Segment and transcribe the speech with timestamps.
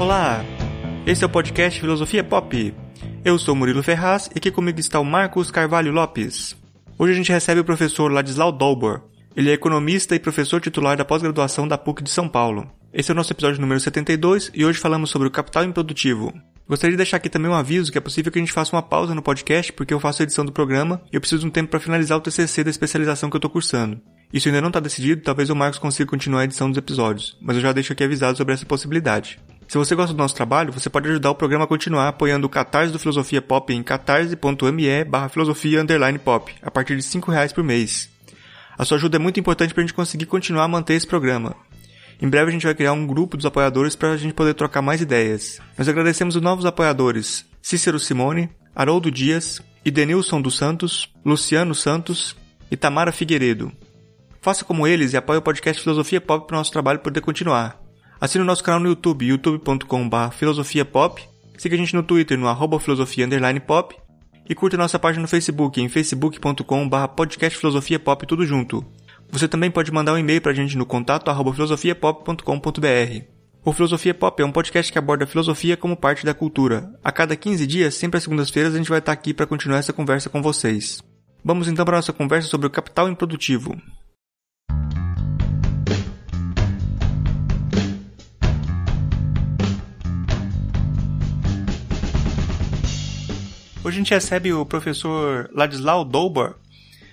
[0.00, 0.42] Olá,
[1.06, 2.74] esse é o podcast Filosofia Pop.
[3.22, 6.56] Eu sou Murilo Ferraz e aqui comigo está o Marcos Carvalho Lopes.
[6.98, 9.02] Hoje a gente recebe o professor Ladislau Dolbor.
[9.36, 12.66] Ele é economista e professor titular da pós-graduação da PUC de São Paulo.
[12.94, 16.32] Esse é o nosso episódio número 72 e hoje falamos sobre o capital improdutivo.
[16.66, 18.82] Gostaria de deixar aqui também um aviso que é possível que a gente faça uma
[18.82, 21.50] pausa no podcast porque eu faço a edição do programa e eu preciso de um
[21.50, 24.00] tempo para finalizar o TCC da especialização que eu estou cursando.
[24.32, 27.56] Isso ainda não está decidido, talvez o Marcos consiga continuar a edição dos episódios, mas
[27.56, 29.38] eu já deixo aqui avisado sobre essa possibilidade.
[29.70, 32.50] Se você gosta do nosso trabalho, você pode ajudar o programa a continuar apoiando o
[32.50, 35.84] Catarse do Filosofia Pop em catarse.me barra filosofia
[36.18, 38.10] pop, a partir de R$ reais por mês.
[38.76, 41.54] A sua ajuda é muito importante para a gente conseguir continuar a manter esse programa.
[42.20, 44.82] Em breve a gente vai criar um grupo dos apoiadores para a gente poder trocar
[44.82, 45.60] mais ideias.
[45.78, 52.34] Nós agradecemos os novos apoiadores Cícero Simone, Haroldo Dias, Idenilson dos Santos, Luciano Santos
[52.72, 53.70] e Tamara Figueiredo.
[54.40, 57.79] Faça como eles e apoie o podcast Filosofia Pop para o nosso trabalho poder continuar.
[58.20, 61.26] Assine o nosso canal no YouTube, youtube.com.br filosofiapop.
[61.56, 63.26] Siga a gente no Twitter, no arroba filosofia
[63.66, 63.96] pop.
[64.46, 68.84] E curta nossa página no Facebook, em facebook.com.br podcastfilosofiapop, tudo junto.
[69.30, 73.24] Você também pode mandar um e-mail para a gente no contato arroba filosofiapop.com.br.
[73.64, 76.92] O Filosofia Pop é um podcast que aborda a filosofia como parte da cultura.
[77.02, 79.92] A cada 15 dias, sempre às segundas-feiras, a gente vai estar aqui para continuar essa
[79.92, 81.02] conversa com vocês.
[81.42, 83.80] Vamos então para a nossa conversa sobre o capital improdutivo.
[93.82, 96.54] Hoje a gente recebe o professor Ladislau Dolbar,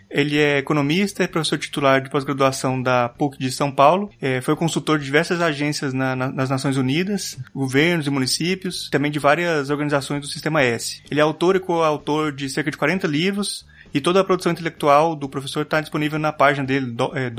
[0.09, 4.09] ele é economista e professor titular de pós-graduação da PUC de São Paulo.
[4.21, 9.11] É, foi consultor de diversas agências na, na, nas Nações Unidas, governos e municípios, também
[9.11, 11.01] de várias organizações do Sistema S.
[11.11, 15.15] Ele é autor e coautor de cerca de 40 livros, e toda a produção intelectual
[15.15, 17.29] do professor está disponível na página dele, do, é.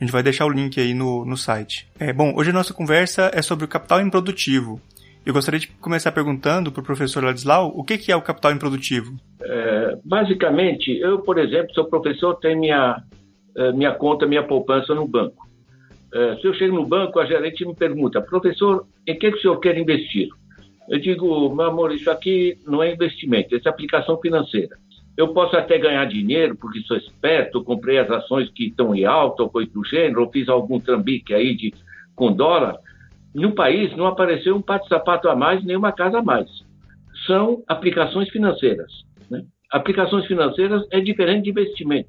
[0.00, 1.88] A gente vai deixar o link aí no, no site.
[1.98, 4.80] É, bom, hoje a nossa conversa é sobre o capital improdutivo.
[5.26, 8.52] Eu gostaria de começar perguntando para o professor Ladislau o que, que é o capital
[8.52, 9.16] improdutivo.
[9.42, 13.02] É, basicamente, eu, por exemplo, sou professor, tenho minha,
[13.56, 15.44] é, minha conta, minha poupança no banco.
[16.14, 19.40] É, se eu chego no banco, a gerente me pergunta, professor, em que, que o
[19.40, 20.28] senhor quer investir?
[20.88, 24.78] Eu digo, meu amor, isso aqui não é investimento, isso é aplicação financeira.
[25.18, 29.42] Eu posso até ganhar dinheiro, porque sou esperto, comprei as ações que estão em alta,
[29.42, 31.74] ou coisa do gênero, ou fiz algum trambique aí de,
[32.14, 32.76] com dólar,
[33.36, 36.48] no país não apareceu um pato-sapato a mais, nem uma casa a mais.
[37.26, 38.90] São aplicações financeiras.
[39.30, 39.44] Né?
[39.70, 42.08] Aplicações financeiras é diferente de investimento.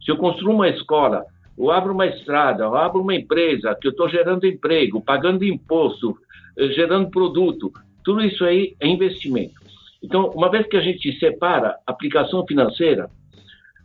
[0.00, 1.24] Se eu construo uma escola,
[1.56, 6.16] ou abro uma estrada, ou abro uma empresa, que eu estou gerando emprego, pagando imposto,
[6.56, 7.72] eh, gerando produto,
[8.04, 9.60] tudo isso aí é investimento.
[10.00, 13.10] Então, uma vez que a gente separa aplicação financeira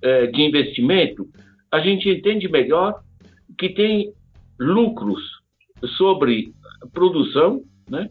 [0.03, 1.27] eh, de investimento,
[1.71, 3.01] a gente entende melhor
[3.57, 4.13] que tem
[4.59, 5.41] lucros
[5.97, 6.53] sobre
[6.91, 8.09] produção, né?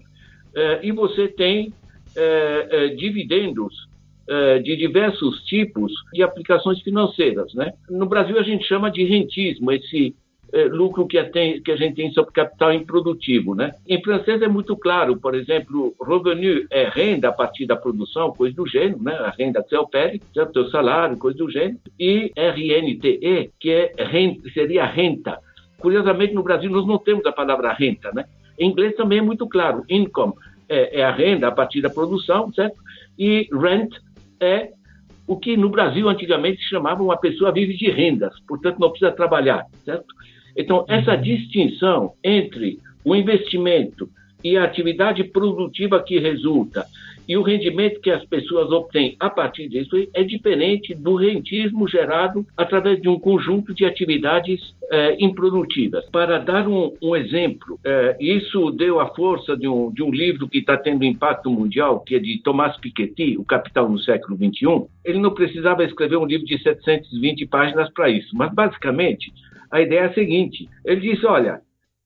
[0.55, 1.73] É, e você tem
[2.15, 3.89] é, é, dividendos
[4.29, 7.53] é, de diversos tipos de aplicações financeiras.
[7.55, 7.73] Né?
[7.91, 10.15] No Brasil, a gente chama de rentismo, esse
[10.53, 13.55] é, lucro que a, tem, que a, gente tem sobre capital improdutivo.
[13.55, 13.73] Né?
[13.89, 18.55] Em francês é muito claro, por exemplo, revenu é renda a partir da produção, coisa
[18.55, 19.15] do gênero, né?
[19.15, 24.49] a renda que você opere, seu salário, coisa do gênero, e RNTE, que é renta,
[24.51, 25.39] seria renta.
[25.79, 28.25] Curiosamente, no Brasil, nós não temos a palavra renta, né?
[28.63, 29.85] Em inglês também é muito claro.
[29.89, 30.35] Income
[30.69, 32.77] é, é a renda a partir da produção, certo?
[33.19, 33.93] E rent
[34.41, 34.71] é
[35.27, 39.11] o que no Brasil antigamente se chamava uma pessoa vive de rendas, portanto não precisa
[39.11, 40.07] trabalhar, certo?
[40.57, 41.23] Então, essa uhum.
[41.23, 44.09] distinção entre o investimento
[44.45, 46.87] e a atividade produtiva que resulta
[47.29, 52.47] e o rendimento que as pessoas obtêm a partir disso é diferente do rentismo gerado
[52.57, 56.05] através de um conjunto de atividades é, improdutivas.
[56.11, 60.49] Para dar um, um exemplo, é, isso deu a força de um, de um livro
[60.49, 64.87] que está tendo impacto mundial, que é de Thomas Piketty, O Capital no Século XXI.
[65.05, 69.33] Ele não precisava escrever um livro de 720 páginas para isso, mas basicamente
[69.71, 71.61] a ideia é a seguinte: ele disse, olha,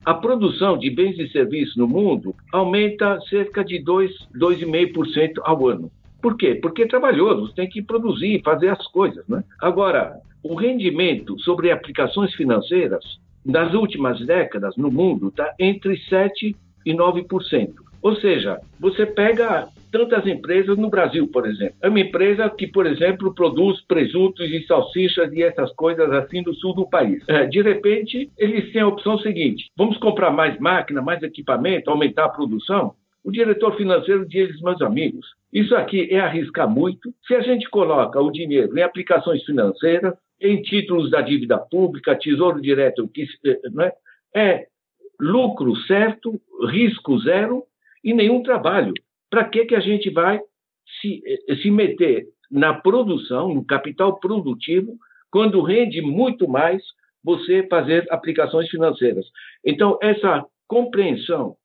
[0.06, 5.90] a produção de bens e serviços no mundo aumenta cerca de 2,5% ao ano.
[6.22, 6.54] Por quê?
[6.54, 9.26] Porque é trabalhoso, tem que produzir, fazer as coisas.
[9.26, 9.42] Né?
[9.60, 10.14] Agora,
[10.44, 13.04] o rendimento sobre aplicações financeiras
[13.44, 16.54] nas últimas décadas no mundo está entre 7%
[16.86, 17.74] e 9%.
[18.06, 21.74] Ou seja, você pega tantas empresas no Brasil, por exemplo.
[21.82, 26.54] É uma empresa que, por exemplo, produz presuntos e salsichas e essas coisas assim do
[26.54, 27.24] sul do país.
[27.26, 32.26] É, de repente, eles têm a opção seguinte: vamos comprar mais máquina, mais equipamento, aumentar
[32.26, 32.94] a produção?
[33.24, 37.12] O diretor financeiro diz, meus amigos, isso aqui é arriscar muito.
[37.26, 42.62] Se a gente coloca o dinheiro em aplicações financeiras, em títulos da dívida pública, tesouro
[42.62, 43.26] direto, que,
[43.74, 43.90] né,
[44.32, 44.68] é
[45.18, 47.64] lucro certo, risco zero
[48.06, 48.94] e nenhum trabalho.
[49.28, 50.40] Para que, que a gente vai
[51.00, 54.96] se, eh, se meter na produção, no capital produtivo,
[55.28, 56.80] quando rende muito mais
[57.24, 59.26] você fazer aplicações financeiras?
[59.64, 61.56] Então, essa compreensão,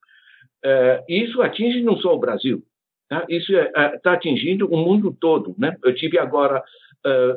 [0.65, 2.63] é, isso atinge não só o Brasil,
[3.07, 3.23] tá?
[3.29, 5.53] isso está é, tá atingindo o mundo todo.
[5.59, 5.77] Né?
[5.83, 6.63] Eu tive agora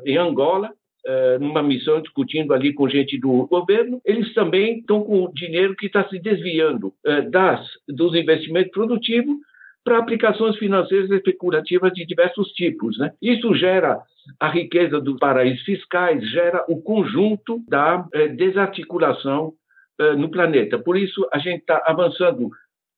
[0.04, 0.70] em Angola,
[1.40, 5.86] numa missão discutindo ali com gente do governo, eles também estão com o dinheiro que
[5.86, 9.36] está se desviando uh, das, dos investimentos produtivos
[9.84, 12.96] para aplicações financeiras especulativas de diversos tipos.
[12.98, 13.12] Né?
[13.20, 14.00] Isso gera
[14.40, 19.52] a riqueza dos paraísos fiscais, gera o conjunto da desarticulação
[20.16, 20.78] no planeta.
[20.78, 22.48] Por isso, a gente está avançando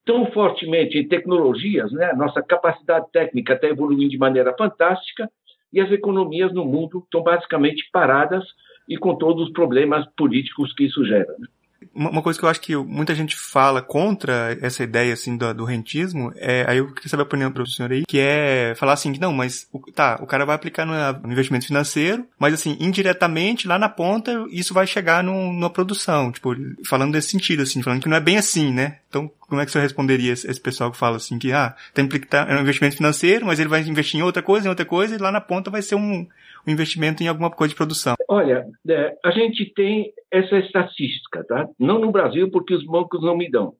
[0.06, 2.12] tão fortemente em tecnologias, né?
[2.14, 5.28] nossa capacidade técnica está evoluindo de maneira fantástica,
[5.72, 8.44] e as economias no mundo estão basicamente paradas
[8.88, 11.34] e com todos os problemas políticos que isso gera.
[11.38, 11.48] Né?
[11.96, 15.64] Uma coisa que eu acho que muita gente fala contra essa ideia assim do, do
[15.64, 19.14] rentismo é aí eu queria saber a opinião do senhor aí que é falar assim
[19.14, 23.78] que não mas tá o cara vai aplicar no investimento financeiro mas assim indiretamente lá
[23.78, 26.54] na ponta isso vai chegar no, numa produção tipo
[26.84, 28.98] falando desse sentido assim falando que não é bem assim né?
[29.08, 32.06] Então como é que o senhor responderia esse, pessoal que fala assim que ah tem
[32.06, 35.14] que é um investimento financeiro mas ele vai investir em outra coisa em outra coisa
[35.14, 36.26] e lá na ponta vai ser um
[36.66, 38.14] o investimento em alguma coisa de produção?
[38.28, 41.68] Olha, é, a gente tem essa estatística, tá?
[41.78, 43.74] Não no Brasil, porque os bancos não me dão.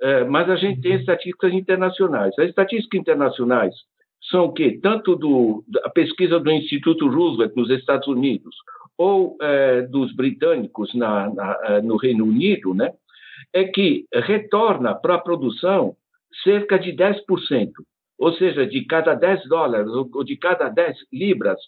[0.00, 0.98] É, mas a gente tem uhum.
[0.98, 2.36] estatísticas internacionais.
[2.38, 3.74] As estatísticas internacionais
[4.30, 4.78] são o quê?
[4.82, 8.54] Tanto do, da pesquisa do Instituto Roosevelt nos Estados Unidos
[8.98, 12.92] ou é, dos britânicos na, na, é, no Reino Unido, né?
[13.52, 15.96] É que retorna para a produção
[16.42, 17.70] cerca de 10%.
[18.18, 21.58] Ou seja, de cada 10 dólares ou de cada 10 libras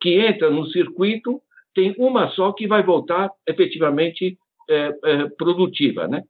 [0.00, 1.40] que entra no circuito,
[1.74, 4.38] tem uma só que vai voltar efetivamente
[4.68, 6.06] é, é, produtiva.
[6.06, 6.22] Né?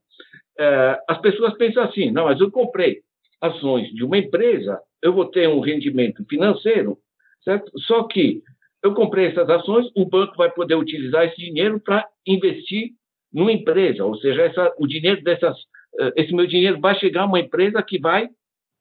[0.59, 3.01] É, as pessoas pensam assim: não, mas eu comprei
[3.41, 6.97] ações de uma empresa, eu vou ter um rendimento financeiro,
[7.43, 7.71] certo?
[7.81, 8.41] Só que
[8.83, 12.91] eu comprei essas ações, o banco vai poder utilizar esse dinheiro para investir
[13.33, 15.57] numa empresa, ou seja, essa, o dinheiro dessas,
[15.99, 18.29] é, esse meu dinheiro vai chegar a uma empresa que vai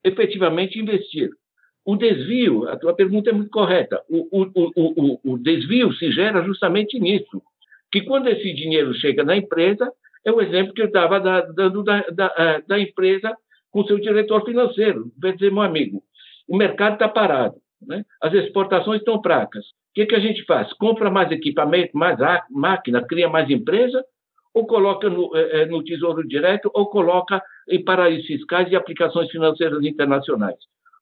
[0.04, 1.30] efetivamente investir.
[1.84, 6.42] O desvio, a tua pergunta é muito correta, o, o, o, o, desvio se gera
[6.42, 7.42] justamente nisso,
[7.92, 9.92] que quando esse dinheiro chega na empresa,
[10.24, 13.36] é o exemplo que eu estava dando da, da, eh, da, empresa
[13.70, 15.12] com seu diretor financeiro.
[15.20, 16.02] Vai dizer, meu amigo,
[16.48, 18.02] o mercado está parado, né?
[18.22, 19.66] as exportações estão fracas.
[19.66, 20.72] O que, que a gente faz?
[20.72, 22.18] Compra mais equipamento, mais
[22.50, 24.02] máquina, cria mais empresa,
[24.54, 29.84] ou coloca no, é, no Tesouro Direto, ou coloca em paraísos fiscais e aplicações financeiras
[29.84, 30.56] internacionais.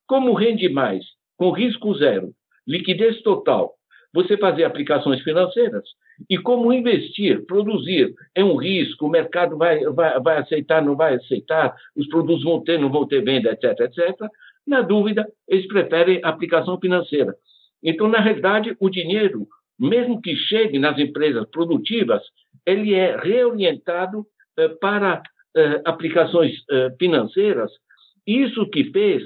[0.07, 1.05] Como rende mais?
[1.37, 2.33] Com risco zero,
[2.67, 3.73] liquidez total,
[4.13, 5.83] você fazer aplicações financeiras.
[6.29, 11.15] E como investir, produzir, é um risco, o mercado vai, vai, vai aceitar, não vai
[11.15, 14.29] aceitar, os produtos vão ter, não vão ter venda, etc, etc.
[14.65, 17.35] Na dúvida, eles preferem aplicação financeira.
[17.81, 19.47] Então, na realidade, o dinheiro,
[19.79, 22.21] mesmo que chegue nas empresas produtivas,
[22.65, 24.25] ele é reorientado
[24.57, 25.21] eh, para
[25.55, 27.71] eh, aplicações eh, financeiras.
[28.25, 29.23] Isso que fez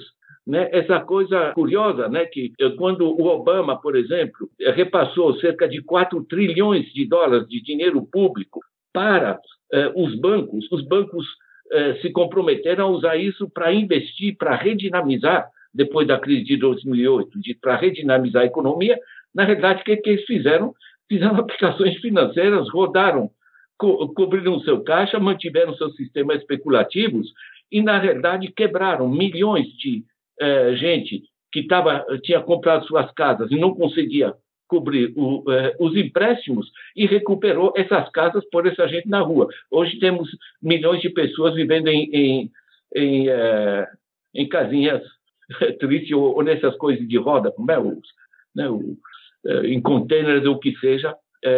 [0.48, 6.24] né, essa coisa curiosa, né, que quando o Obama, por exemplo, repassou cerca de 4
[6.24, 8.62] trilhões de dólares de dinheiro público
[8.94, 9.38] para
[9.74, 11.26] eh, os bancos, os bancos
[11.70, 17.38] eh, se comprometeram a usar isso para investir, para redinamizar, depois da crise de 2008,
[17.62, 18.98] para redinamizar a economia.
[19.36, 20.74] Na realidade, o que, que eles fizeram?
[21.10, 23.30] Fizeram aplicações financeiras, rodaram,
[23.78, 27.28] co cobriram seu caixa, mantiveram seus sistemas especulativos
[27.70, 30.06] e, na realidade, quebraram milhões de
[30.40, 34.34] é, gente que tava, tinha comprado suas casas e não conseguia
[34.68, 39.48] cobrir o, é, os empréstimos e recuperou essas casas por essa gente na rua.
[39.72, 40.30] Hoje temos
[40.62, 42.52] milhões de pessoas vivendo em, em,
[42.96, 43.88] em, é,
[44.36, 45.02] em casinhas
[45.80, 48.08] tristes ou, ou, nessas coisas de roda, como é, os,
[48.54, 48.98] né, o,
[49.46, 51.16] é, em containers ou o que seja,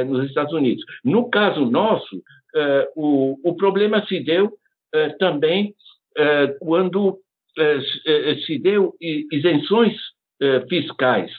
[0.07, 0.83] nos Estados Unidos.
[1.03, 2.21] No caso nosso,
[2.97, 4.53] o, o problema se deu
[5.17, 5.73] também
[6.59, 7.17] quando
[8.45, 8.93] se deu
[9.31, 9.95] isenções
[10.41, 11.31] eh, fiscais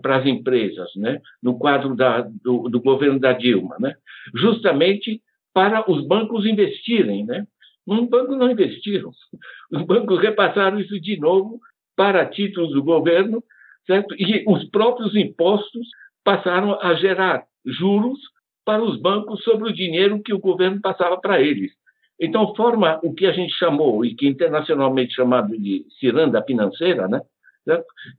[0.00, 3.94] para as empresas, né, no quadro da, do, do, governo da Dilma, né,
[4.34, 5.20] justamente
[5.52, 7.26] para os bancos investirem.
[7.26, 7.46] Né.
[7.86, 9.10] Os bancos não investiram,
[9.70, 11.60] os bancos repassaram isso de novo
[11.94, 13.44] para títulos do governo,
[13.86, 14.14] certo?
[14.14, 15.86] e os próprios impostos
[16.24, 18.18] passaram a gerar juros
[18.64, 21.72] para os bancos sobre o dinheiro que o governo passava para eles.
[22.20, 27.20] Então, forma o que a gente chamou, e que internacionalmente chamado de ciranda financeira, né?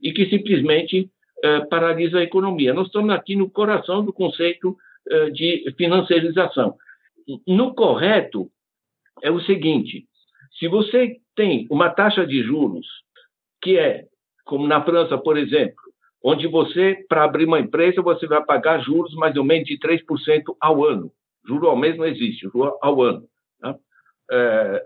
[0.02, 1.10] e que simplesmente
[1.42, 2.72] eh, paralisa a economia.
[2.72, 4.76] Nós estamos aqui no coração do conceito
[5.08, 6.76] eh, de financiarização.
[7.46, 8.50] No correto,
[9.22, 10.06] é o seguinte:
[10.58, 12.86] se você tem uma taxa de juros
[13.62, 14.04] que é,
[14.44, 15.76] como na França, por exemplo,
[16.22, 20.54] onde você, para abrir uma empresa, você vai pagar juros mais ou menos de 3%
[20.60, 21.12] ao ano.
[21.46, 23.29] Juro ao mês não existe, juro ao ano.
[24.30, 24.82] É,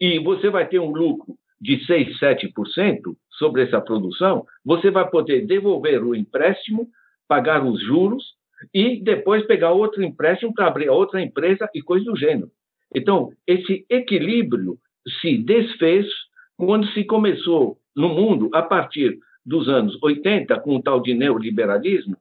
[0.00, 5.46] e você vai ter um lucro de 6, 7% sobre essa produção, você vai poder
[5.46, 6.88] devolver o empréstimo,
[7.26, 8.34] pagar os juros
[8.72, 12.50] e depois pegar outro empréstimo para abrir outra empresa e coisa do gênero.
[12.94, 14.78] Então, esse equilíbrio
[15.20, 16.06] se desfez
[16.56, 22.16] quando se começou no mundo, a partir dos anos 80, com o tal de neoliberalismo,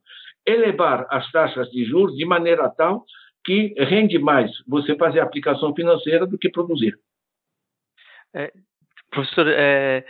[0.46, 3.06] elevar as taxas de juros de maneira tal
[3.44, 6.98] que rende mais você fazer aplicação financeira do que produzir.
[8.34, 8.52] É,
[9.10, 10.06] professor, é,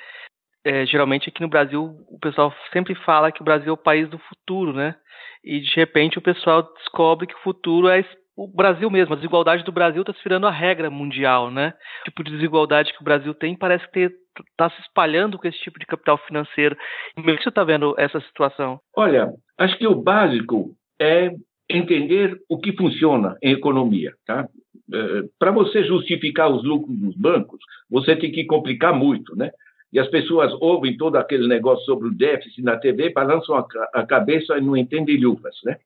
[0.63, 4.09] é, geralmente aqui no Brasil o pessoal sempre fala que o Brasil é o país
[4.09, 4.95] do futuro, né?
[5.43, 9.63] E de repente o pessoal descobre que o futuro é o Brasil mesmo, a desigualdade
[9.63, 11.73] do Brasil está se virando a regra mundial, né?
[12.01, 14.09] O tipo de desigualdade que o Brasil tem parece que
[14.51, 16.75] está se espalhando com esse tipo de capital financeiro.
[17.13, 18.79] Como é que você está vendo essa situação?
[18.95, 21.29] Olha, acho que o básico é
[21.69, 24.47] entender o que funciona em economia, tá?
[24.93, 29.51] É, Para você justificar os lucros dos bancos, você tem que complicar muito, né?
[29.91, 33.55] E as pessoas ouvem todo aquele negócio sobre o déficit na TV, balançam
[33.93, 35.77] a, cabeça e não entendem luvas, né?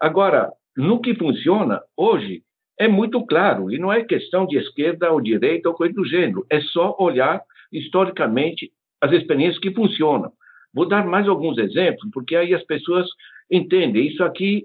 [0.00, 2.42] Agora, no que funciona hoje
[2.78, 6.46] é muito claro, e não é questão de esquerda ou direita ou coisa do gênero,
[6.50, 10.32] é só olhar historicamente as experiências que funcionam.
[10.72, 13.06] Vou dar mais alguns exemplos, porque aí as pessoas
[13.50, 14.08] entendem.
[14.08, 14.64] Isso aqui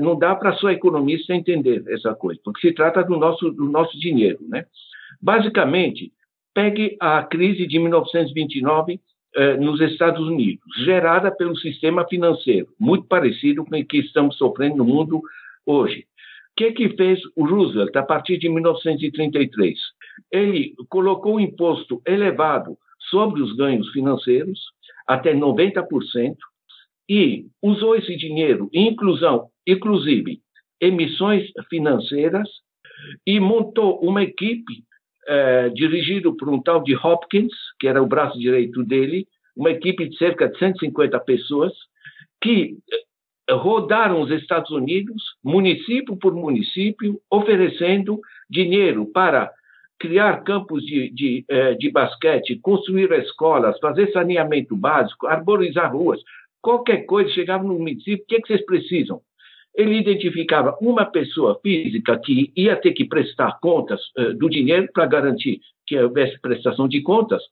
[0.00, 3.98] não dá para só economista entender essa coisa, porque se trata do nosso, do nosso
[3.98, 4.38] dinheiro.
[4.48, 4.64] Né?
[5.20, 6.12] Basicamente,
[6.54, 9.00] pegue a crise de 1929
[9.36, 14.76] eh, nos Estados Unidos, gerada pelo sistema financeiro, muito parecido com o que estamos sofrendo
[14.76, 15.20] no mundo
[15.66, 16.06] hoje.
[16.52, 19.76] O que, que fez o Roosevelt a partir de 1933?
[20.30, 22.78] Ele colocou um imposto elevado
[23.10, 24.60] sobre os ganhos financeiros,
[25.04, 26.36] até 90%,
[27.08, 30.40] e usou esse dinheiro, inclusão, inclusive
[30.80, 32.48] emissões financeiras,
[33.26, 34.84] e montou uma equipe
[35.26, 40.08] é, dirigido por um tal de Hopkins, que era o braço direito dele, uma equipe
[40.08, 41.72] de cerca de 150 pessoas,
[42.42, 42.76] que
[43.48, 49.50] eh, rodaram os Estados Unidos, município por município, oferecendo dinheiro para
[49.98, 56.20] criar campos de, de, eh, de basquete, construir escolas, fazer saneamento básico, arborizar ruas,
[56.60, 59.20] qualquer coisa, chegava no município, o que, é que vocês precisam?
[59.74, 65.06] Ele identificava uma pessoa física que ia ter que prestar contas uh, do dinheiro para
[65.06, 67.42] garantir que houvesse prestação de contas,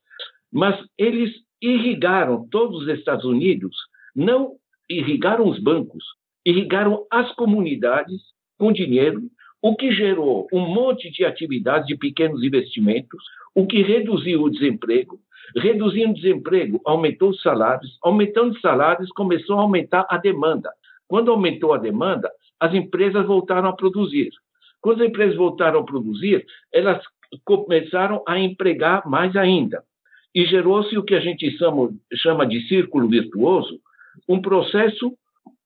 [0.50, 3.76] mas eles irrigaram todos os Estados Unidos,
[4.14, 4.52] não
[4.88, 6.04] irrigaram os bancos,
[6.44, 8.20] irrigaram as comunidades
[8.58, 9.22] com dinheiro,
[9.60, 13.22] o que gerou um monte de atividades de pequenos investimentos,
[13.54, 15.20] o que reduziu o desemprego.
[15.56, 20.70] Reduzindo o desemprego, aumentou os salários, aumentando os salários, começou a aumentar a demanda.
[21.12, 24.30] Quando aumentou a demanda, as empresas voltaram a produzir.
[24.80, 26.42] Quando as empresas voltaram a produzir,
[26.72, 27.04] elas
[27.44, 29.84] começaram a empregar mais ainda.
[30.34, 31.54] E gerou-se o que a gente
[32.14, 33.78] chama de círculo virtuoso,
[34.26, 35.12] um processo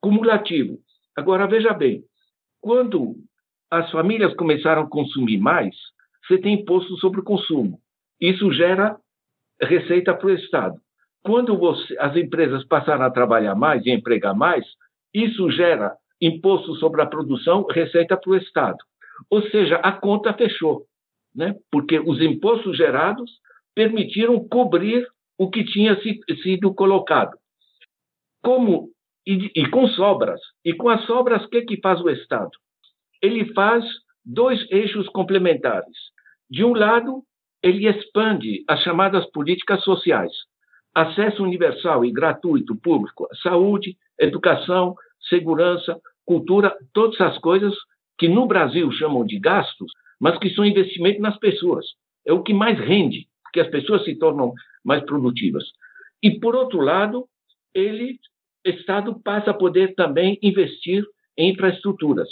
[0.00, 0.80] cumulativo.
[1.16, 2.02] Agora, veja bem,
[2.60, 3.14] quando
[3.70, 5.76] as famílias começaram a consumir mais,
[6.26, 7.78] você tem imposto sobre o consumo.
[8.20, 8.96] Isso gera
[9.62, 10.74] receita para o Estado.
[11.22, 14.66] Quando você, as empresas passaram a trabalhar mais e empregar mais,
[15.24, 18.78] isso gera imposto sobre a produção, receita para o Estado.
[19.30, 20.86] Ou seja, a conta fechou,
[21.34, 21.54] né?
[21.70, 23.30] porque os impostos gerados
[23.74, 25.06] permitiram cobrir
[25.38, 25.98] o que tinha
[26.42, 27.36] sido colocado.
[28.42, 28.90] Como
[29.26, 30.40] e, e, com sobras.
[30.64, 32.50] E com as sobras, o que, que faz o Estado?
[33.20, 33.84] Ele faz
[34.24, 35.96] dois eixos complementares.
[36.48, 37.22] De um lado,
[37.62, 40.32] ele expande as chamadas políticas sociais,
[40.96, 44.94] acesso universal e gratuito público à saúde, educação,
[45.28, 47.74] segurança, cultura, todas as coisas
[48.18, 51.84] que no Brasil chamam de gastos, mas que são investimento nas pessoas.
[52.26, 55.64] É o que mais rende, porque as pessoas se tornam mais produtivas.
[56.22, 57.26] E, por outro lado,
[57.74, 58.18] ele,
[58.64, 61.04] Estado, passa a poder também investir
[61.36, 62.28] em infraestruturas.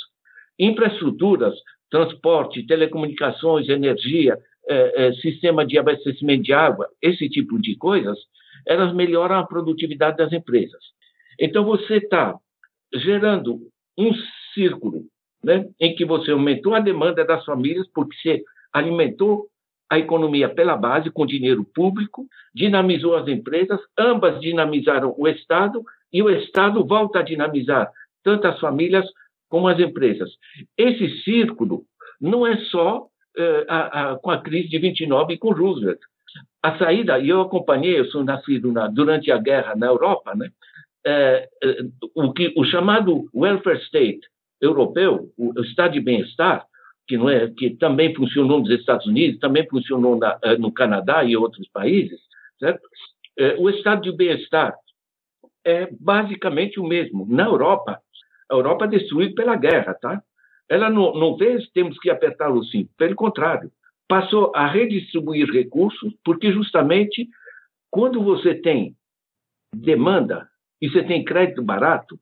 [0.59, 1.55] Infraestruturas,
[1.91, 8.19] transporte, telecomunicações, energia, é, é, sistema de abastecimento de água, esse tipo de coisas,
[8.67, 10.83] elas melhoram a produtividade das empresas.
[11.39, 12.37] Então, você está
[12.95, 13.61] gerando
[13.99, 14.13] um
[14.53, 15.05] círculo
[15.43, 18.43] né, em que você aumentou a demanda das famílias, porque você
[18.73, 19.49] alimentou
[19.91, 26.23] a economia pela base, com dinheiro público, dinamizou as empresas, ambas dinamizaram o Estado, e
[26.23, 27.91] o Estado volta a dinamizar
[28.23, 29.07] tanto as famílias
[29.49, 30.31] como as empresas.
[30.77, 31.85] Esse círculo
[32.21, 36.01] não é só uh, a, a, com a crise de 29 e com Roosevelt.
[36.65, 40.51] A saída, eu acompanhei, eu sou nascido na, durante a guerra na Europa, né?
[41.07, 41.77] É, é,
[42.15, 44.23] o, que, o chamado welfare state
[44.59, 46.65] europeu, o, o estado de bem-estar,
[47.07, 51.23] que, não é, que também funcionou nos Estados Unidos, também funcionou na, eh, no Canadá
[51.23, 52.19] e outros países,
[52.59, 52.81] certo?
[53.39, 54.75] É, o estado de bem-estar
[55.67, 57.27] é basicamente o mesmo.
[57.29, 58.01] Na Europa,
[58.51, 60.23] a Europa é destruída pela guerra, tá?
[60.67, 63.71] Ela não, não vê temos que apertar o cinto, pelo contrário,
[64.09, 67.29] passou a redistribuir recursos, porque justamente
[67.91, 68.95] quando você tem
[69.75, 70.49] demanda
[70.81, 72.19] e você tem crédito barato,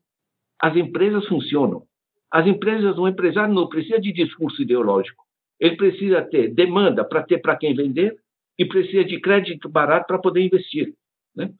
[0.61, 1.83] as empresas funcionam.
[2.31, 5.23] As empresas, o empresário não precisa de discurso ideológico.
[5.59, 8.15] Ele precisa ter demanda para ter para quem vender
[8.57, 10.93] e precisa de crédito barato para poder investir.
[11.35, 11.51] Né?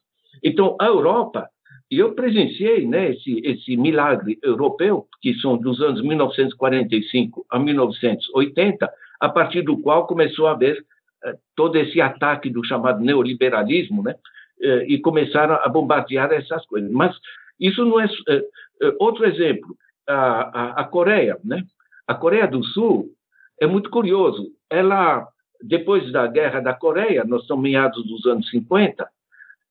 [0.44, 1.50] Então, a Europa,
[1.92, 8.89] e eu presenciei né, esse, esse milagre europeu, que são dos anos 1945 a 1980,
[9.24, 10.86] a partir do qual começou a haver
[11.24, 14.15] eh, todo esse ataque do chamado neoliberalismo, né?
[14.62, 16.92] Eh, e começaram a bombardear essas coisas.
[16.92, 17.15] Mas
[17.58, 18.06] isso não é.
[18.27, 18.44] Eh,
[19.00, 21.63] outro exemplo, a, a, a Coreia, né?
[22.06, 23.12] A Coreia do Sul
[23.62, 24.51] é muito curioso.
[24.70, 25.25] Ela,
[25.62, 29.08] depois da guerra da Coreia, nós estamos meados dos anos 50,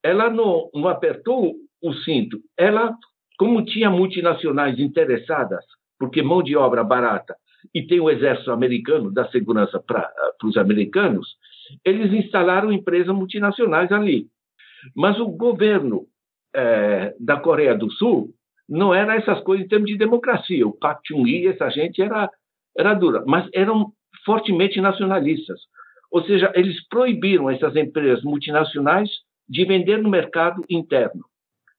[0.03, 2.41] ela não, não apertou o cinto.
[2.57, 2.97] Ela,
[3.37, 5.63] como tinha multinacionais interessadas,
[5.99, 7.37] porque mão de obra barata
[7.75, 10.11] e tem o exército americano da segurança para
[10.45, 11.37] os americanos,
[11.85, 14.27] eles instalaram empresas multinacionais ali.
[14.95, 16.07] Mas o governo
[16.55, 18.35] é, da Coreia do Sul
[18.69, 20.67] não era essas coisas em termos de democracia.
[20.67, 22.31] O Park Chung-hee, essa gente era,
[22.77, 23.93] era dura, mas eram
[24.25, 25.61] fortemente nacionalistas.
[26.11, 29.11] Ou seja, eles proibiram essas empresas multinacionais
[29.49, 31.25] de vender no mercado interno.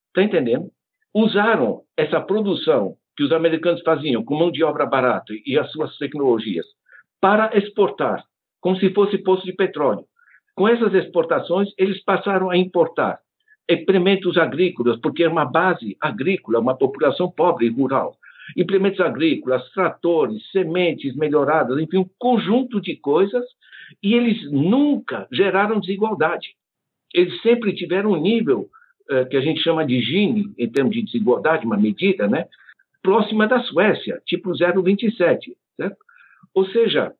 [0.07, 0.69] Está entendendo?
[1.13, 5.97] Usaram essa produção que os americanos faziam com mão de obra barata e as suas
[5.97, 6.65] tecnologias
[7.21, 8.23] para exportar,
[8.59, 10.05] como se fosse poço de petróleo.
[10.55, 13.19] Com essas exportações, eles passaram a importar
[13.69, 18.15] implementos agrícolas, porque é uma base agrícola, uma população pobre e rural.
[18.57, 23.45] Implementos agrícolas, tratores, sementes melhoradas, enfim, um conjunto de coisas,
[24.01, 26.49] e eles nunca geraram desigualdade.
[27.13, 28.67] Eles sempre tiveram um nível
[29.09, 32.47] eh, que a gente chama de Gini, em termos de desigualdade, uma medida, né?
[33.03, 35.55] Próxima da Suécia, tipo 0,27.
[35.75, 35.97] Certo?
[36.55, 37.13] Ou seja,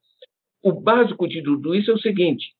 [0.63, 2.53] o básico de tudo isso é o seguinte: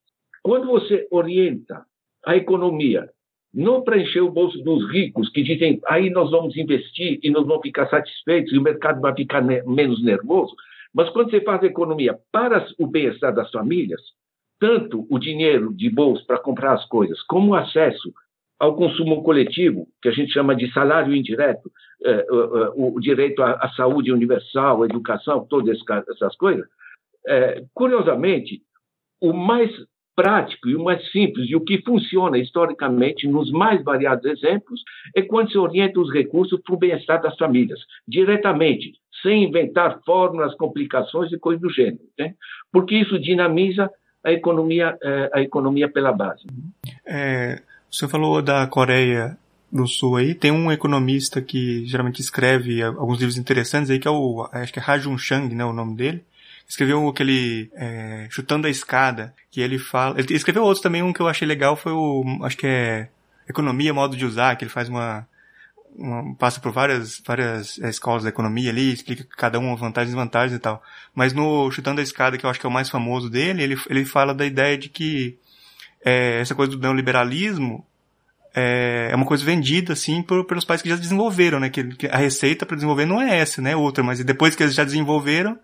[0.44, 1.86] quando você orienta
[2.26, 3.10] a economia
[3.54, 7.46] não para encher o bolso dos ricos que dizem aí nós vamos investir e nós
[7.46, 10.56] vamos ficar satisfeitos e o mercado vai ficar ne menos nervoso,
[10.92, 14.02] mas quando você faz a economia para o bem-estar das famílias,
[14.60, 18.12] tanto o dinheiro de bolso para comprar as coisas, como o acesso
[18.60, 21.72] ao consumo coletivo, que a gente chama de salário indireto,
[22.06, 22.26] eh,
[22.76, 25.78] o, o, direito à, à, saúde universal, à educação, todas
[26.10, 26.66] essas coisas,
[27.28, 28.62] eh, curiosamente,
[29.22, 29.72] o mais
[30.16, 34.82] prático e o mais simples e o que funciona historicamente nos mais variados exemplos
[35.16, 40.56] é quando se orienta os recursos para o bem-estar das famílias, diretamente, sem inventar fórmulas,
[40.56, 42.36] complicações e coisas do gênero, né?
[42.72, 43.90] porque isso dinamiza
[44.24, 46.44] a economia, eh, a economia pela base.
[47.06, 47.62] É,
[47.94, 49.38] você falou da Coreia
[49.72, 54.12] do Sul aí, tem um economista que geralmente escreve alguns livros interessantes aí, que é
[54.12, 56.24] o, acho que é Ha Jun Chang, né, o nome dele.
[56.68, 61.20] Escreveu aquele, é, Chutando a Escada, que ele fala, ele escreveu outros também, um que
[61.20, 63.10] eu achei legal foi o, acho que é
[63.48, 65.28] Economia, Modo de Usar, que ele faz uma,
[65.96, 70.16] uma passa por várias, várias é, escolas da economia ali, explica cada uma vantagens e
[70.16, 70.82] desvantagens e tal.
[71.14, 73.78] Mas no Chutando a Escada, que eu acho que é o mais famoso dele, ele,
[73.88, 75.38] ele fala da ideia de que
[76.06, 77.86] é, essa coisa do neoliberalismo
[78.56, 81.70] é, é uma coisa vendida, assim, por, pelos países que já desenvolveram, né?
[81.70, 83.76] Que, que a receita para desenvolver não é essa, né?
[83.76, 85.58] Outra, mas depois que eles já desenvolveram,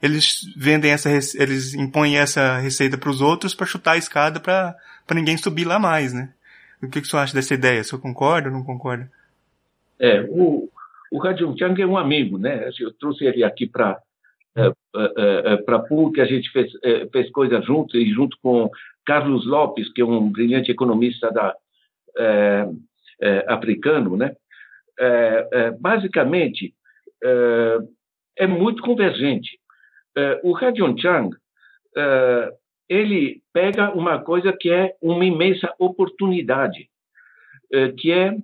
[0.00, 4.76] eles vendem essa, eles impõem essa receita para os outros para chutar a escada para
[5.14, 6.32] ninguém subir lá mais, né?
[6.80, 7.82] O que, que você acha dessa ideia?
[7.82, 9.10] Você concorda ou não concorda?
[9.98, 10.68] É, o,
[11.10, 12.70] o Radium Chang é um amigo, né?
[12.78, 14.00] Eu trouxe ele aqui para
[14.58, 16.72] é, é, é, para PUC, a gente fez,
[17.12, 18.68] fez coisas juntos, e junto com
[19.08, 21.56] Carlos Lopes, que é um brilhante economista da,
[22.18, 22.68] é,
[23.22, 24.36] é, africano, né?
[25.00, 26.74] É, basicamente,
[28.36, 29.58] é, muito convergente.
[30.42, 31.34] o Radion Chang,
[32.86, 36.90] ele pega uma coisa que é uma imensa oportunidade,
[37.98, 38.36] que é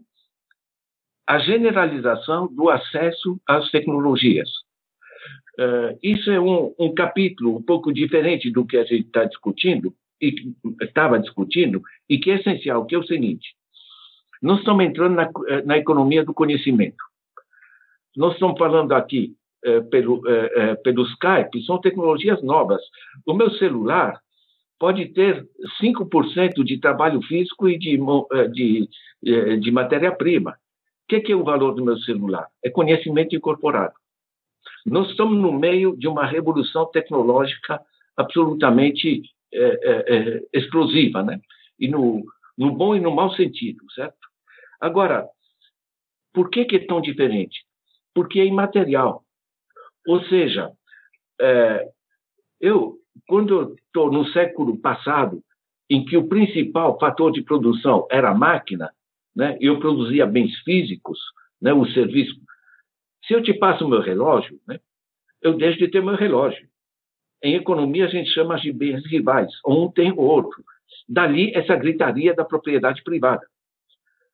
[1.27, 4.49] a generalização do acesso às tecnologias.
[5.59, 9.95] Uh, isso é um, um, capítulo um pouco diferente do que a gente está discutindo,
[10.21, 10.35] e
[10.81, 13.49] estava discutindo, e que é essencial, que é o seguinte:
[14.43, 17.03] nós estamos entrando na, eh, na economia do conhecimento.
[18.17, 22.81] Nós estamos falando aqui eh, pelo, eh, pelo Skype, são tecnologias novas.
[23.27, 24.21] O meu celular,
[24.79, 25.49] pode ter
[25.81, 27.99] 5% de trabalho físico e de,
[28.33, 28.89] eh, de,
[29.25, 30.51] eh, de matéria-prima.
[30.51, 32.47] O que é o valor do meu celular?
[32.63, 33.95] É conhecimento incorporado.
[34.85, 37.81] Nós estamos no meio de uma revolução tecnológica
[38.17, 39.23] absolutamente
[39.55, 41.41] é, é, é, explosiva, né?
[41.79, 42.25] E no,
[42.59, 44.19] no bom e no mau sentido, certo?
[44.81, 45.29] Agora,
[46.33, 47.65] por que, que é tão diferente?
[48.15, 49.25] Porque é imaterial.
[50.07, 50.71] Ou seja,
[51.41, 51.89] é,
[52.61, 55.43] eu, quando estou no século passado,
[55.89, 58.91] em que o principal fator de produção era a máquina,
[59.35, 61.19] né, eu produzia bens físicos,
[61.61, 62.35] né, o serviço.
[63.27, 64.81] Se eu te passo o meu relógio, né,
[65.43, 66.67] eu deixo de ter meu relógio.
[67.45, 69.53] Em economia, a gente chama de bens rivais.
[69.67, 70.65] Um tem o outro.
[71.07, 73.47] Dali, essa gritaria da propriedade privada.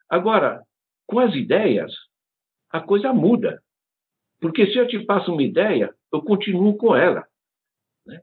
[0.09, 0.63] Agora,
[1.09, 1.93] com as ideias,
[2.71, 3.61] a coisa muda.
[4.41, 7.27] Porque se eu te passo uma ideia, eu continuo com ela.
[8.07, 8.21] Né?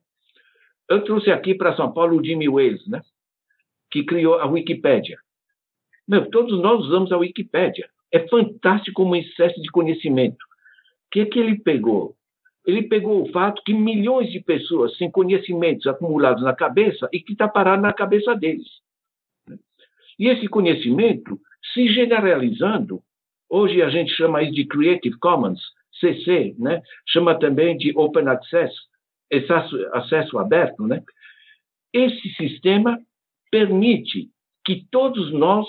[0.89, 3.01] Eu trouxe aqui para São Paulo o Jimmy Wales, né?
[3.91, 5.19] que criou a Wikipédia.
[6.07, 7.89] Meu, todos nós usamos a Wikipédia.
[8.09, 10.41] É fantástico como excesso de conhecimento.
[10.45, 12.16] O que é que ele pegou?
[12.67, 17.31] Ele pegou o fato que milhões de pessoas têm conhecimentos acumulados na cabeça e que
[17.31, 18.67] está parado na cabeça deles.
[20.19, 21.39] E esse conhecimento,
[21.73, 23.01] se generalizando,
[23.49, 25.61] hoje a gente chama isso de Creative Commons,
[25.97, 26.81] CC, né?
[27.07, 28.73] chama também de Open Access,
[29.31, 30.85] acesso, acesso aberto.
[30.85, 31.01] Né?
[31.93, 32.99] Esse sistema
[33.49, 34.29] permite
[34.65, 35.65] que todos nós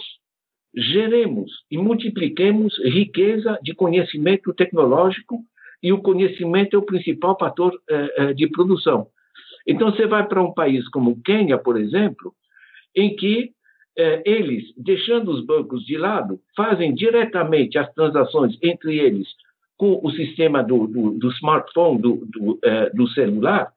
[0.75, 5.45] geremos e multipliquemos riqueza de conhecimento tecnológico
[5.83, 9.09] e o conhecimento é o principal fator eh, eh, de produção.
[9.67, 12.35] Então, você vai para um país como o Quênia, por exemplo,
[12.95, 13.51] em que
[13.97, 19.29] eh, eles, deixando os bancos de lado, fazem diretamente as transações entre eles
[19.77, 22.59] com o sistema do, do, do smartphone, do, do,
[22.95, 23.73] do, celular,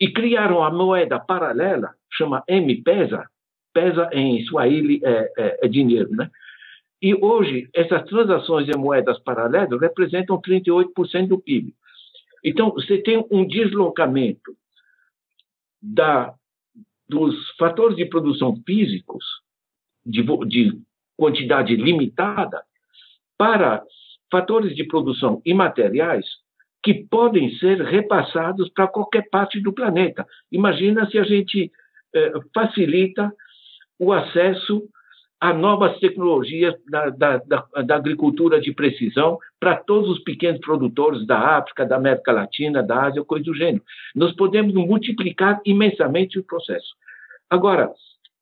[0.00, 3.26] e criaram a moeda paralela, chama M-Pesa,
[3.74, 6.30] pesa em Swahili é, é, é dinheiro, né?
[7.02, 11.74] E hoje, essas transações em moedas paralelas representam 38% do PIB.
[12.44, 14.56] Então, você tem um deslocamento
[15.82, 16.32] da,
[17.08, 19.24] dos fatores de produção físicos,
[20.06, 20.80] de, de
[21.16, 22.62] quantidade limitada,
[23.36, 23.82] para
[24.30, 26.24] fatores de produção imateriais
[26.84, 30.24] que podem ser repassados para qualquer parte do planeta.
[30.50, 31.70] Imagina se a gente
[32.14, 33.32] eh, facilita
[33.98, 34.88] o acesso
[35.42, 41.26] a novas tecnologias da, da, da, da agricultura de precisão para todos os pequenos produtores
[41.26, 43.82] da África, da América Latina, da Ásia, coisa do gênero.
[44.14, 46.94] Nós podemos multiplicar imensamente o processo.
[47.50, 47.92] Agora,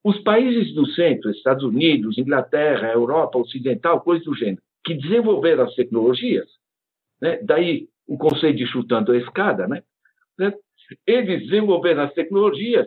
[0.04, 5.74] os países do centro, Estados Unidos, Inglaterra, Europa Ocidental, coisa do gênero, que desenvolveram as
[5.74, 6.50] tecnologias,
[7.18, 7.40] né?
[7.42, 9.82] daí o conceito de chutando a escada, né?
[10.38, 10.52] né?
[11.06, 12.86] eles desenvolveram as tecnologias,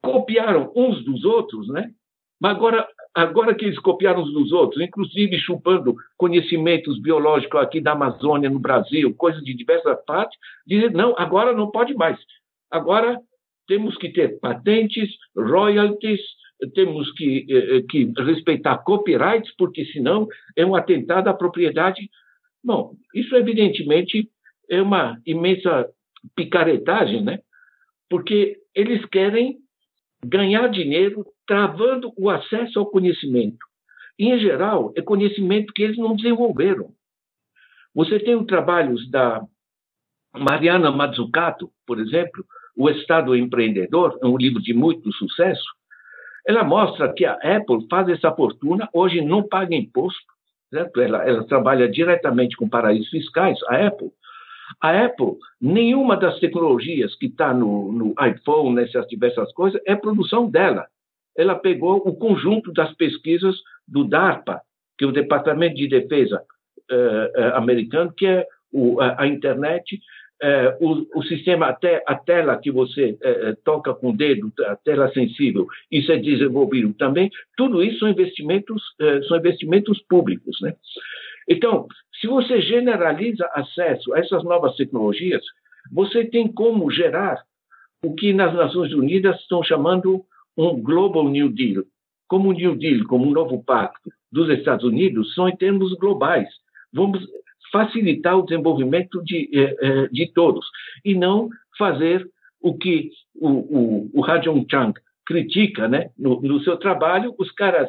[0.00, 1.90] copiaram uns dos outros, né?
[2.40, 7.92] Mas agora, agora que eles copiaram uns dos outros, inclusive chupando conhecimentos biológicos aqui da
[7.92, 12.18] Amazônia, no Brasil, coisas de diversas partes, dizem, não, agora não pode mais.
[12.70, 13.20] Agora
[13.66, 16.20] temos que ter patentes, royalties,
[16.74, 22.10] temos que, eh, eh, que respeitar copyrights, porque senão é um atentado à propriedade.
[22.62, 24.28] Bom, isso evidentemente
[24.68, 25.88] é uma imensa
[26.34, 27.40] picaretagem, né?
[28.08, 29.58] Porque eles querem
[30.24, 33.58] ganhar dinheiro travando o acesso ao conhecimento.
[34.18, 36.90] Em geral, é conhecimento que eles não desenvolveram.
[37.94, 39.42] Você tem os trabalhos da
[40.34, 42.44] Mariana Mazzucato, por exemplo,
[42.76, 45.64] O Estado Empreendedor, é um livro de muito sucesso,
[46.46, 50.26] ela mostra que a Apple faz essa fortuna, hoje não paga imposto,
[50.70, 51.00] certo?
[51.00, 54.10] Ela, ela trabalha diretamente com paraísos fiscais, a Apple.
[54.80, 60.50] A Apple, nenhuma das tecnologias que está no, no, iPhone, nessas diversas coisas, é produção
[60.50, 60.86] dela.
[61.36, 64.60] Ela pegou o conjunto das pesquisas do DARPA,
[64.96, 66.42] que é o Departamento de Defesa
[66.90, 70.00] uh, uh, americano, que é o, a, a internet
[70.42, 74.52] é, o, o, sistema, até a tela que você é, é, toca com o dedo,
[74.66, 80.60] a tela sensível, isso é desenvolvido também, tudo isso são investimentos, é, são investimentos públicos.
[80.60, 80.74] Né?
[81.48, 81.86] Então,
[82.20, 85.42] se você generaliza acesso a essas novas tecnologias,
[85.90, 87.42] você tem como gerar
[88.04, 90.24] o que nas Nações Unidas estão chamando
[90.56, 91.84] um Global New Deal.
[92.28, 96.48] Como um New Deal, como um novo pacto dos Estados Unidos, são em termos globais.
[96.92, 97.24] Vamos
[97.70, 100.64] facilitar o desenvolvimento de, eh, eh, de todos
[101.04, 102.28] e não fazer
[102.60, 104.94] o que o, o, o Chang
[105.26, 107.88] critica né, no, no, seu trabalho, os caras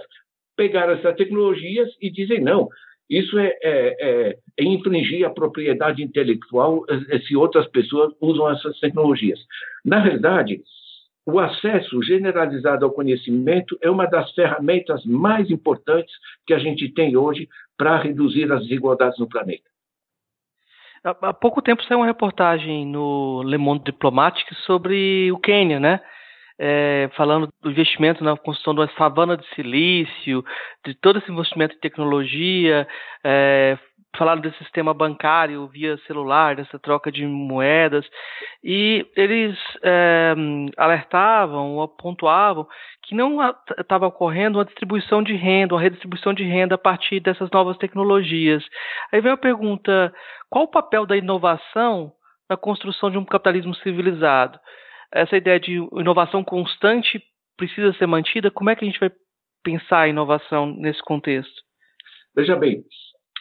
[0.56, 2.67] pegaram essas tecnologias e dizem não,
[3.10, 6.84] isso é, é, é, é infringir a propriedade intelectual
[7.28, 9.39] se outras pessoas usam essas tecnologias.
[9.84, 10.62] Na verdade,
[11.26, 16.14] o acesso generalizado ao conhecimento é uma das ferramentas mais importantes
[16.46, 19.64] que a gente tem hoje para reduzir as desigualdades no planeta.
[21.04, 26.00] Há pouco tempo saiu uma reportagem no Le Monde Diplomatique sobre o Quênia, né?
[26.58, 30.44] É, falando do investimento na construção de uma savana de silício,
[30.86, 32.88] de todo esse investimento em tecnologia,
[33.24, 33.78] é,
[34.15, 38.06] falaram desse sistema bancário via celular, dessa troca de moedas,
[38.63, 40.34] e eles é,
[40.78, 42.67] alertavam pontuavam
[43.04, 43.39] que não
[43.78, 48.63] estava ocorrendo uma distribuição de renda, uma redistribuição de renda a partir dessas novas tecnologias.
[49.12, 50.13] Aí vem a pergunta:
[50.49, 52.12] qual o papel da inovação
[52.49, 54.60] na construção de um capitalismo civilizado?
[55.12, 57.21] Essa ideia de inovação constante
[57.58, 58.51] precisa ser mantida?
[58.51, 59.12] Como é que a gente vai
[59.63, 61.63] pensar a inovação nesse contexto?
[62.36, 62.84] Veja bem,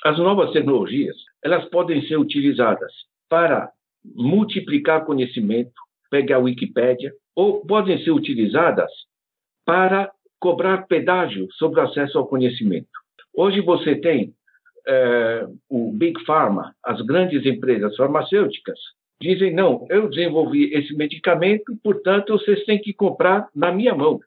[0.04, 2.92] as novas tecnologias, elas podem ser utilizadas
[3.28, 3.70] para
[4.04, 5.72] multiplicar conhecimento,
[6.10, 8.90] pegar a Wikipédia, ou podem ser utilizadas
[9.64, 12.88] para cobrar pedágio sobre o acesso ao conhecimento.
[13.34, 14.34] Hoje você tem
[14.86, 18.78] é, o Big Pharma, as grandes empresas farmacêuticas,
[19.18, 24.20] dizem: não, eu desenvolvi esse medicamento, portanto vocês têm que comprar na minha mão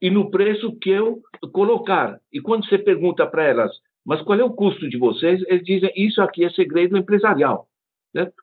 [0.00, 2.18] e no preço que eu colocar.
[2.32, 3.70] E quando você pergunta para elas,
[4.04, 5.42] mas qual é o custo de vocês?
[5.46, 7.66] Eles dizem, isso aqui é segredo empresarial.
[8.14, 8.34] Certo?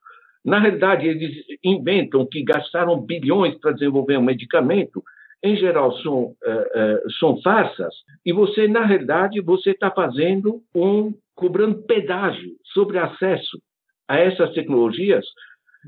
[0.43, 5.03] Na realidade, eles inventam que gastaram bilhões para desenvolver um medicamento,
[5.43, 7.93] em geral são, uh, uh, são farsas,
[8.25, 13.61] e você, na realidade, você está fazendo um, cobrando pedágio sobre acesso
[14.07, 15.25] a essas tecnologias,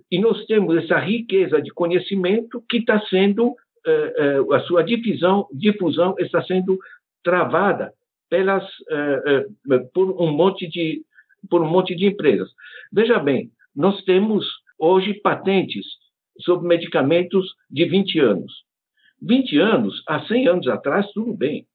[0.09, 6.15] e nós temos essa riqueza de conhecimento que está sendo, uh, a sua difusão, difusão
[6.17, 6.77] está sendo
[7.23, 7.91] travada
[8.31, 11.03] pelas, uh, uh, por, um monte de,
[11.49, 12.49] por um monte de empresas.
[12.89, 14.47] Veja bem, nós temos
[14.79, 15.85] hoje patentes
[16.39, 18.63] sobre medicamentos de 20 anos.
[19.21, 21.67] 20 anos, há 100 anos atrás, tudo bem.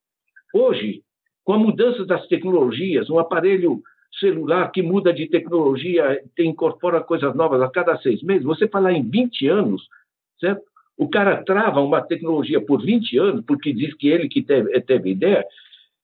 [0.55, 1.03] Hoje,
[1.45, 3.83] com a mudança das tecnologias, um aparelho
[4.19, 9.07] celular que muda de tecnologia, incorpora coisas novas a cada seis meses, você falar em
[9.07, 9.87] 20 anos,
[10.41, 10.63] certo?
[10.97, 15.11] O cara trava uma tecnologia por 20 anos, porque diz que ele que teve, teve
[15.11, 15.45] ideia,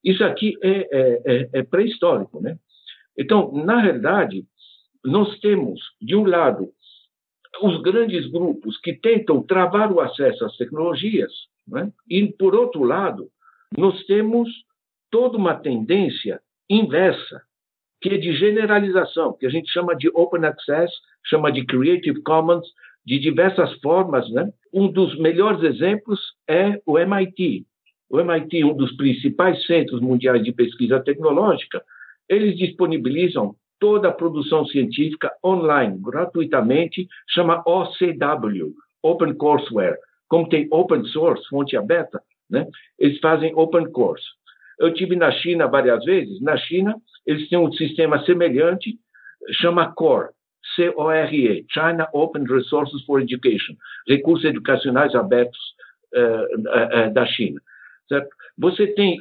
[0.03, 2.57] isso aqui é, é, é, é pré-histórico, né?
[3.17, 4.43] Então, na realidade,
[5.03, 6.69] nós temos, de um lado,
[7.61, 11.31] os grandes grupos que tentam travar o acesso às tecnologias,
[11.67, 11.91] né?
[12.09, 13.29] e, por outro lado,
[13.77, 14.49] nós temos
[15.11, 17.41] toda uma tendência inversa,
[18.01, 20.91] que é de generalização, que a gente chama de open access,
[21.25, 22.65] chama de Creative Commons,
[23.05, 24.29] de diversas formas.
[24.31, 24.51] Né?
[24.73, 27.65] Um dos melhores exemplos é o MIT,
[28.09, 31.81] o MIT, um dos principais centros mundiais de pesquisa tecnológica,
[32.29, 39.97] eles disponibilizam toda a produção científica online, gratuitamente, chama OCW, Open Courseware.
[40.29, 42.67] Como tem open source, fonte aberta, né?
[42.97, 44.23] eles fazem open course.
[44.79, 46.41] Eu tive na China várias vezes.
[46.41, 48.97] Na China, eles têm um sistema semelhante,
[49.51, 50.29] chama CORE,
[50.75, 53.75] C-O-R-E, China Open Resources for Education,
[54.07, 55.59] recursos educacionais abertos
[56.15, 57.61] uh, uh, uh, da China.
[58.07, 58.29] Certo?
[58.57, 59.17] Você tem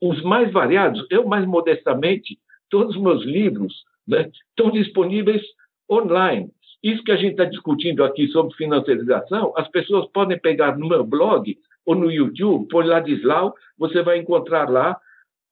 [0.00, 5.42] os mais variados, eu mais modestamente, todos os meus livros né, estão disponíveis
[5.90, 6.50] online.
[6.82, 11.04] Isso que a gente está discutindo aqui sobre financiarização, as pessoas podem pegar no meu
[11.04, 14.96] blog ou no YouTube, por Ladislau, você vai encontrar lá,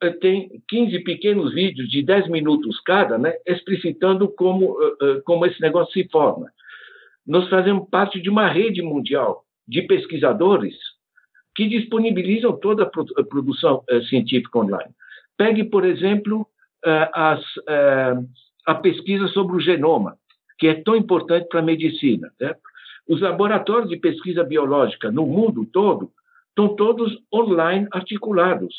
[0.02, 5.46] eh, tem 15 pequenos vídeos de 10 minutos cada, né, explicitando como, eh, eh, como
[5.46, 6.50] esse negócio se forma.
[7.26, 10.74] Nós fazemos parte de uma rede mundial de pesquisadores
[11.54, 14.90] que disponibilizam toda a produção uh, científica online.
[15.36, 16.42] Pegue, por exemplo,
[16.84, 18.28] uh, as, uh,
[18.66, 20.16] a pesquisa sobre o genoma,
[20.58, 22.32] que é tão importante para a medicina.
[22.40, 22.54] Né?
[23.08, 26.10] Os laboratórios de pesquisa biológica no mundo todo
[26.48, 28.74] estão todos online articulados.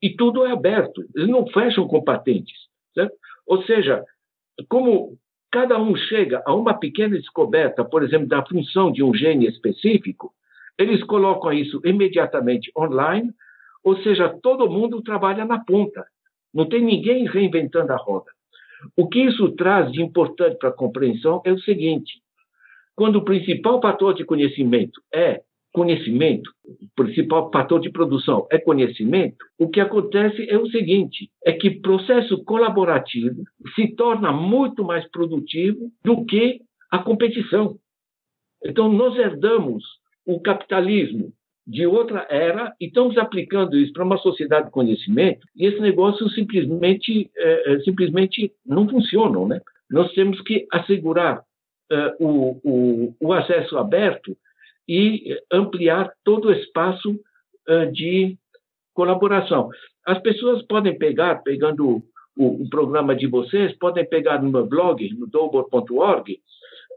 [0.00, 2.56] E tudo é aberto, eles não fecham com patentes.
[2.94, 3.14] Certo?
[3.46, 4.04] Ou seja,
[4.68, 5.18] como
[5.50, 10.32] cada um chega a uma pequena descoberta, por exemplo, da função de um gene específico,
[10.82, 13.30] eles colocam isso imediatamente online,
[13.84, 16.04] ou seja, todo mundo trabalha na ponta.
[16.52, 18.30] Não tem ninguém reinventando a roda.
[18.96, 22.20] O que isso traz de importante para a compreensão é o seguinte:
[22.94, 25.40] quando o principal fator de conhecimento é
[25.72, 31.52] conhecimento, o principal fator de produção é conhecimento, o que acontece é o seguinte: é
[31.52, 33.42] que processo colaborativo
[33.74, 37.78] se torna muito mais produtivo do que a competição.
[38.64, 39.82] Então, nós herdamos
[40.26, 41.32] o capitalismo
[41.66, 46.28] de outra era e estamos aplicando isso para uma sociedade de conhecimento e esse negócio
[46.30, 49.46] simplesmente, é, é simplesmente não funciona.
[49.46, 49.60] Né?
[49.90, 51.42] Nós temos que assegurar
[51.90, 54.36] é, o, o, o acesso aberto
[54.88, 57.12] e ampliar todo o espaço
[57.68, 58.36] uh, de
[58.94, 59.70] colaboração.
[60.06, 62.02] As pessoas podem pegar, pegando
[62.36, 66.40] o, o, programa de vocês, podem pegar no meu blog, no dobor.org,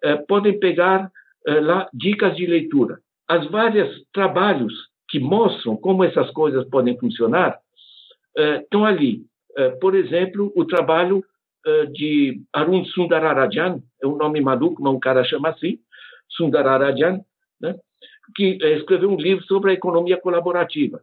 [0.03, 1.11] uh, podem pegar
[1.47, 2.99] uh, lá dicas de leitura.
[3.27, 4.73] As vários trabalhos
[5.09, 7.59] que mostram como essas coisas podem funcionar
[8.61, 9.23] estão ali.
[9.79, 11.23] por exemplo, o trabalho
[11.93, 15.79] de Arun Sundararajan, é um nome maluco, mas um cara chama assim,
[16.29, 17.21] Sundararajan,
[17.61, 17.75] né?
[18.35, 21.01] que escreveu um livro sobre a economia colaborativa,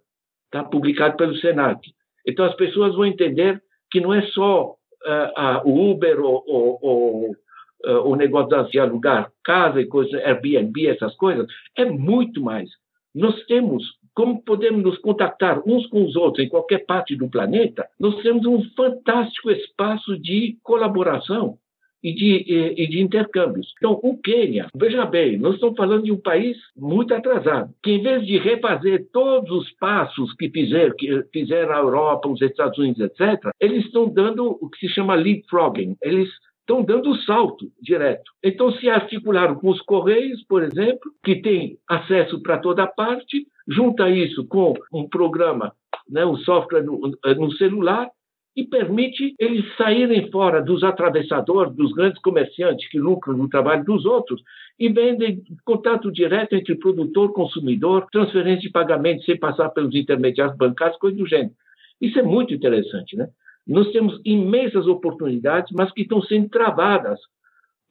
[0.50, 0.62] tá?
[0.62, 1.80] publicado pelo Senac.
[2.26, 7.36] Então, as pessoas vão entender que não é só uh, o Uber ou, ou, ou
[7.86, 12.70] uh, o negócio de alugar casa e coisas, Airbnb, essas coisas, é muito mais.
[13.14, 17.86] Nós temos, como podemos nos contactar uns com os outros em qualquer parte do planeta,
[18.00, 21.58] nós temos um fantástico espaço de colaboração
[22.02, 23.72] e de, e, de intercâmbios.
[23.78, 28.02] Então, o Quênia, veja bem, nós estamos falando de um país muito atrasado, que em
[28.02, 33.00] vez de refazer todos os passos que fizeram, que fizeram a Europa, os Estados Unidos,
[33.00, 35.96] etc., eles estão dando o que se chama leapfrogging.
[36.02, 36.28] Eles
[36.62, 38.30] estão dando o salto direto.
[38.42, 44.08] Então, se articularam com os Correios, por exemplo, que tem acesso para toda parte, junta
[44.08, 45.72] isso com um programa,
[46.08, 47.00] né, um software no,
[47.36, 48.08] no celular,
[48.54, 54.04] e permite eles saírem fora dos atravessadores, dos grandes comerciantes que lucram no trabalho dos
[54.04, 54.42] outros
[54.78, 60.98] e vendem contato direto entre produtor, consumidor, transferência de pagamento sem passar pelos intermediários bancários,
[60.98, 61.54] coisa do gênero.
[62.00, 63.28] Isso é muito interessante, né?
[63.66, 67.18] Nós temos imensas oportunidades, mas que estão sendo travadas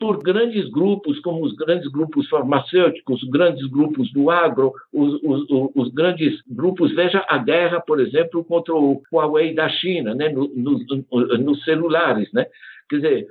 [0.01, 5.71] por grandes grupos, como os grandes grupos farmacêuticos, os grandes grupos do agro, os, os,
[5.75, 6.91] os, grandes grupos.
[6.95, 12.33] Veja a guerra, por exemplo, contra o Huawei da China, né, no, no, nos celulares.
[12.33, 12.47] Né?
[12.89, 13.27] Quer dizer,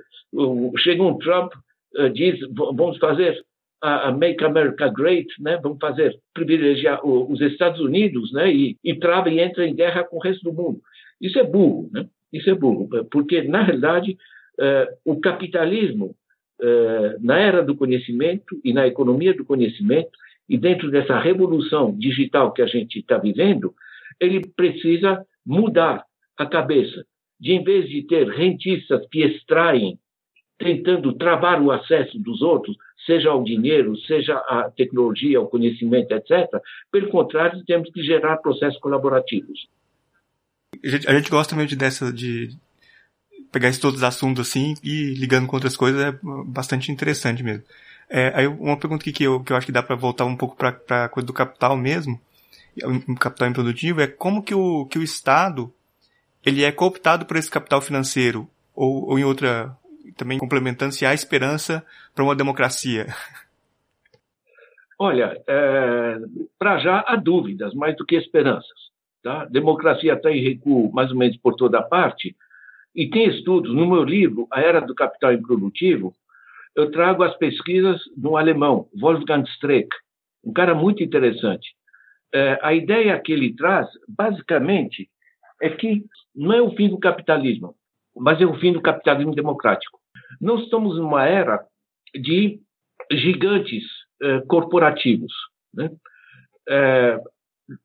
[0.77, 1.51] chega um Trump,
[1.97, 3.43] uh, diz: vamos fazer
[3.81, 5.59] a, Make America Great, né?
[5.61, 8.49] vamos fazer, privilegiar os Estados Unidos né?
[8.49, 10.79] e, e trava e entra em guerra com o resto do mundo.
[11.19, 12.07] Isso é burro, né?
[12.31, 14.17] Isso é burro, porque, na realidade,
[14.59, 16.15] uh, o capitalismo
[16.63, 20.11] eh, na era do conhecimento e na economia do conhecimento,
[20.47, 23.73] e dentro dessa revolução digital que a gente está vivendo,
[24.19, 26.05] ele precisa mudar
[26.37, 27.03] a cabeça.
[27.39, 29.97] De em vez de ter rentistas que extraem,
[30.59, 36.47] tentando travar o acesso dos outros, seja ao dinheiro, seja à tecnologia, ao conhecimento, etc.,
[36.91, 39.67] pelo contrário, temos que gerar processos colaborativos.
[40.83, 42.57] A gente, gosta mesmo dessa, de,
[43.51, 47.63] pegar esses todos os assuntos assim e ligando com outras coisas é bastante interessante mesmo.
[48.09, 50.55] É, aí uma pergunta que eu, que eu acho que dá para voltar um pouco
[50.55, 52.19] para a coisa do capital mesmo,
[53.07, 55.71] o capital improdutivo, é como que o, que o Estado
[56.45, 59.75] ele é cooptado por esse capital financeiro ou, ou em outra,
[60.17, 63.07] também complementando se há esperança para uma democracia.
[64.97, 66.17] Olha, é,
[66.59, 68.90] para já há dúvidas mais do que esperanças.
[69.23, 69.45] Tá?
[69.45, 72.35] Democracia está em recuo mais ou menos por toda parte,
[72.95, 76.13] e tem estudos, no meu livro, A Era do Capital Improdutivo,
[76.75, 79.89] eu trago as pesquisas do alemão, Wolfgang Streeck,
[80.43, 81.75] um cara muito interessante.
[82.33, 85.09] É, a ideia que ele traz, basicamente,
[85.61, 86.03] é que
[86.35, 87.75] não é o fim do capitalismo,
[88.15, 89.99] mas é o fim do capitalismo democrático.
[90.39, 91.63] Nós estamos numa era
[92.15, 92.59] de
[93.11, 93.83] gigantes
[94.21, 95.31] é, corporativos.
[95.73, 95.91] Né?
[96.67, 97.19] É,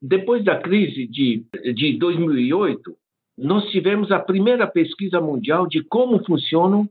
[0.01, 2.95] depois da crise de, de 2008,
[3.37, 6.89] nós tivemos a primeira pesquisa mundial de como funcionam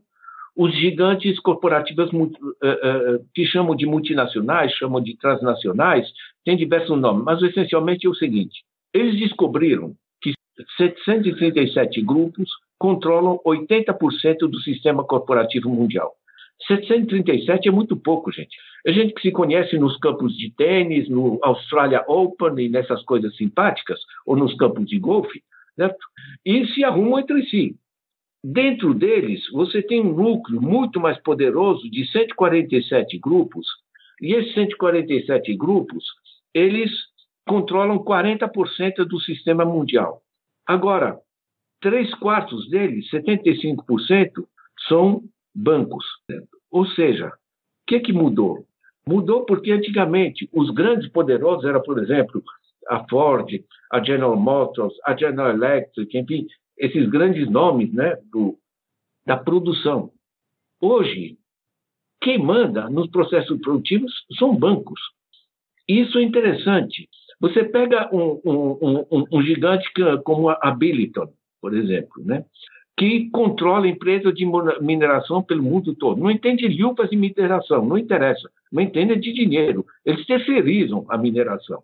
[0.57, 6.09] os gigantes corporativos uh, uh, que chamam de multinacionais, chamam de transnacionais,
[6.45, 10.33] tem diversos nomes, mas essencialmente é o seguinte: eles descobriram que
[10.79, 16.13] 737 grupos controlam 80% do sistema corporativo mundial.
[16.67, 18.57] 737 é muito pouco, gente.
[18.87, 23.37] A gente que se conhece nos campos de tênis, no Australia Open e nessas coisas
[23.37, 25.43] simpáticas, ou nos campos de golfe,
[25.75, 26.07] certo?
[26.45, 27.77] E se arrumam entre si.
[28.45, 33.67] Dentro deles, você tem um núcleo muito mais poderoso de 147 grupos,
[34.23, 36.05] e esses 147 grupos,
[36.55, 36.91] eles
[37.47, 40.23] controlam 40% do sistema mundial.
[40.67, 41.19] Agora,
[41.81, 44.47] três quartos deles, 75%,
[44.89, 45.23] são
[45.55, 46.05] bancos.
[46.71, 47.33] Ou seja, o
[47.87, 48.66] que, que mudou?
[49.09, 52.43] Mudou porque antigamente os grandes poderosos eram, por exemplo,
[52.89, 53.49] a Ford,
[53.93, 56.47] a General Motors, a General Electric, enfim,
[56.77, 58.59] esses grandes nomes né, do,
[59.25, 60.11] da produção.
[60.81, 61.39] Hoje,
[62.21, 65.01] quem manda nos processos produtivos são bancos.
[65.89, 67.09] Isso é interessante.
[67.41, 69.89] Você pega um, um, um, um gigante
[70.25, 72.45] como a Billiton, por exemplo, né?
[72.99, 74.47] que controla empresas de
[74.81, 76.19] mineração pelo mundo todo.
[76.19, 78.51] Não entende luvas de mineração, não interessa.
[78.73, 79.85] Não entende de dinheiro.
[80.05, 81.83] Eles terceirizam a mineração.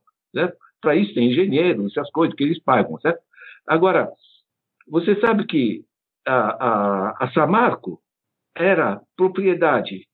[0.80, 2.99] Para isso tem engenheiros, essas coisas que eles pagam.
[3.01, 3.20] Certo?
[3.66, 4.11] Agora,
[4.89, 5.85] você sabe que
[6.26, 8.01] a, a, a Samarco
[8.55, 10.07] era propriedade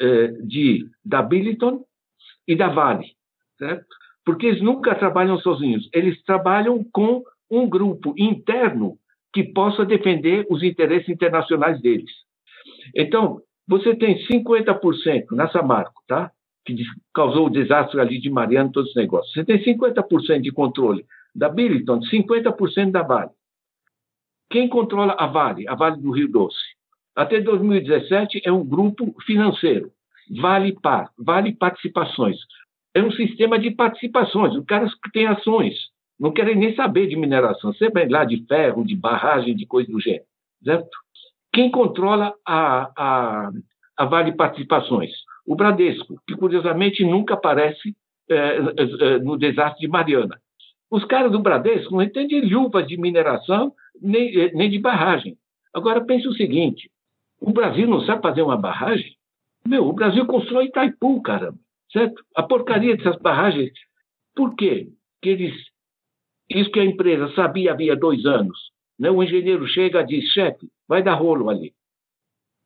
[0.00, 1.84] eh, de, da Billiton
[2.46, 3.06] e da Vale,
[3.58, 3.86] certo?
[4.24, 8.98] Porque eles nunca trabalham sozinhos, eles trabalham com um grupo interno
[9.32, 12.10] que possa defender os interesses internacionais deles.
[12.94, 16.30] Então, você tem 50% na Samarco, tá?
[16.66, 16.74] que
[17.14, 19.32] causou o desastre ali de Mariana, todos os negócios.
[19.32, 23.30] Você tem 50% de controle da Billiton, 50% da Vale.
[24.50, 25.68] Quem controla a Vale?
[25.68, 26.56] A Vale do Rio Doce.
[27.14, 29.90] Até 2017 é um grupo financeiro,
[30.40, 32.36] Vale Par, Vale Participações.
[32.94, 35.74] É um sistema de participações, os caras que têm ações
[36.18, 37.72] não querem nem saber de mineração.
[37.94, 40.24] Vem lá de ferro, de barragem, de coisa do gênero,
[40.64, 41.05] certo?
[41.56, 43.50] Quem controla a, a,
[43.96, 45.10] a Vale Participações?
[45.46, 47.96] O Bradesco, que curiosamente nunca aparece
[48.28, 50.38] é, é, no desastre de Mariana.
[50.90, 55.38] Os caras do Bradesco não entendem luvas de mineração nem, nem de barragem.
[55.72, 56.90] Agora pense o seguinte:
[57.40, 59.16] o Brasil não sabe fazer uma barragem?
[59.66, 61.58] Meu, o Brasil constrói Itaipu, caramba,
[61.90, 62.22] certo?
[62.34, 63.72] A porcaria dessas barragens.
[64.34, 64.88] Por quê?
[65.22, 65.54] Que eles
[66.50, 68.58] isso que a empresa sabia havia dois anos.
[68.98, 69.10] Né?
[69.10, 71.74] O engenheiro chega e diz: chefe, vai dar rolo ali.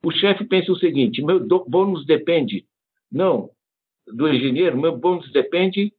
[0.05, 2.67] O chefe pensa o seguinte: meu bônus depende,
[3.11, 3.51] não
[4.07, 5.93] do engenheiro, meu bônus depende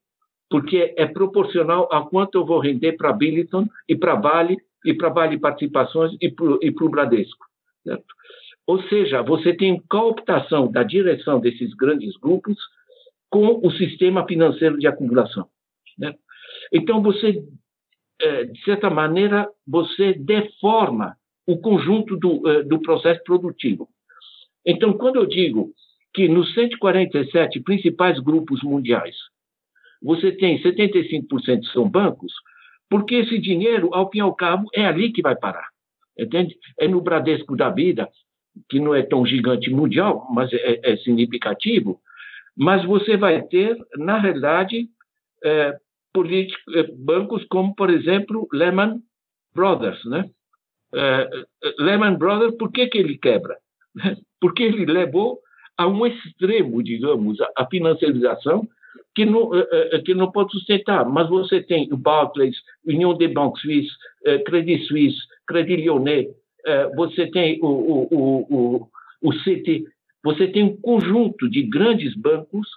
[0.50, 4.58] porque é proporcional a quanto eu vou render para a Billiton e para a Vale
[4.84, 7.46] e para a Vale Participações e para o Bradesco.
[7.84, 8.14] Certo?
[8.68, 12.58] Ou seja, você tem cooptação da direção desses grandes grupos
[13.30, 15.48] com o sistema financeiro de acumulação.
[15.98, 16.14] Né?
[16.74, 17.44] Então, você
[18.22, 21.16] é, de certa maneira, você deforma
[21.52, 23.90] o conjunto do, é, do processo produtivo.
[24.66, 25.72] Então, quando eu digo
[26.14, 29.16] que nos 147 principais grupos mundiais,
[30.02, 32.32] você tem 75% são bancos,
[32.90, 35.68] porque esse dinheiro, ao fim e ao cabo, é ali que vai parar.
[36.18, 36.56] Entende?
[36.80, 38.10] É no Bradesco da vida,
[38.70, 42.00] que não é tão gigante mundial, mas é, é significativo,
[42.56, 44.88] mas você vai ter, na realidade,
[45.44, 45.78] é,
[46.18, 49.02] eh, bancos como, por exemplo, Lehman
[49.56, 50.04] Brothers.
[50.06, 50.30] Né?
[50.94, 51.46] Uh,
[51.80, 53.58] Lehman Brothers, por que, que ele quebra?
[54.40, 55.40] Porque ele levou
[55.78, 58.68] a um extremo, digamos, a financiarização
[59.16, 61.08] que não, uh, que não pode sustentar.
[61.08, 63.92] Mas você tem o Barclays, União de Banques Suisse,
[64.46, 65.18] Credit Suisse,
[65.48, 66.28] Credit Lyonnais,
[66.96, 68.08] você tem o, o,
[68.50, 68.88] o,
[69.22, 69.84] o Citi,
[70.24, 72.68] você tem um conjunto de grandes bancos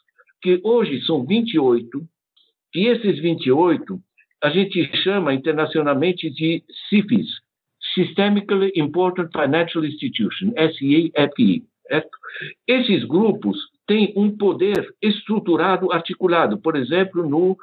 [0.41, 2.03] que hoje são 28,
[2.75, 4.01] e esses 28
[4.43, 7.29] a gente chama internacionalmente de CIFIs,
[7.95, 11.65] Systemically Important Financial Institution, SIFI.
[12.67, 17.57] Esses grupos têm um poder estruturado, articulado, por exemplo, no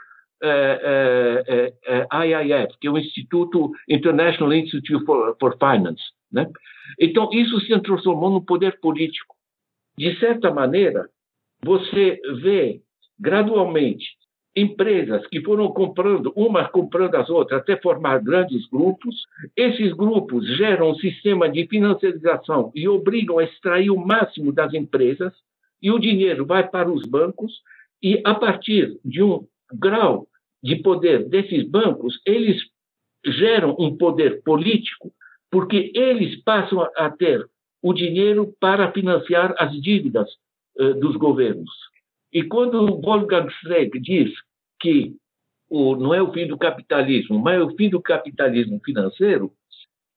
[0.43, 6.01] eh, eh, eh, IIF, que é o Instituto International Institute for, for Finance.
[6.31, 6.47] Né?
[6.99, 9.35] Então, isso se transformou num poder político.
[9.97, 11.07] De certa maneira,
[11.63, 12.81] você vê
[13.19, 14.17] gradualmente
[14.55, 19.25] empresas que foram comprando, umas comprando as outras, até formar grandes grupos.
[19.55, 25.33] Esses grupos geram um sistema de financiarização e obrigam a extrair o máximo das empresas,
[25.81, 27.61] e o dinheiro vai para os bancos,
[28.03, 30.27] e a partir de um grau
[30.63, 32.61] de poder desses bancos, eles
[33.25, 35.11] geram um poder político,
[35.49, 37.47] porque eles passam a ter
[37.81, 40.29] o dinheiro para financiar as dívidas
[40.77, 41.69] uh, dos governos.
[42.33, 44.31] E quando Wolfgang Streeck diz
[44.79, 45.13] que
[45.69, 49.51] o, não é o fim do capitalismo, mas é o fim do capitalismo financeiro,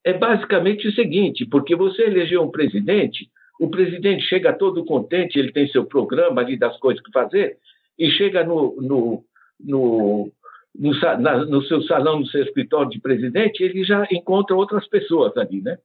[0.04, 3.28] é basicamente o seguinte: porque você elegeu um presidente,
[3.60, 7.56] o presidente chega todo contente, ele tem seu programa ali das coisas que fazer,
[7.98, 9.24] e chega no, no,
[9.60, 10.32] no,
[10.74, 15.36] no, na, no seu salão, no seu escritório de presidente, ele já encontra outras pessoas
[15.36, 15.78] ali, né?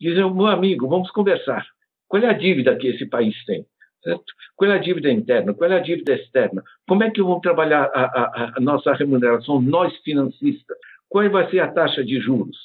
[0.00, 1.66] Dizem, meu amigo, vamos conversar.
[2.06, 3.66] Qual é a dívida que esse país tem?
[4.06, 4.32] Certo?
[4.54, 5.52] Qual é a dívida interna?
[5.52, 6.62] Qual é a dívida externa?
[6.86, 10.76] Como é que vamos trabalhar a, a, a nossa remuneração, nós financistas?
[11.08, 12.56] Qual vai ser a taxa de juros?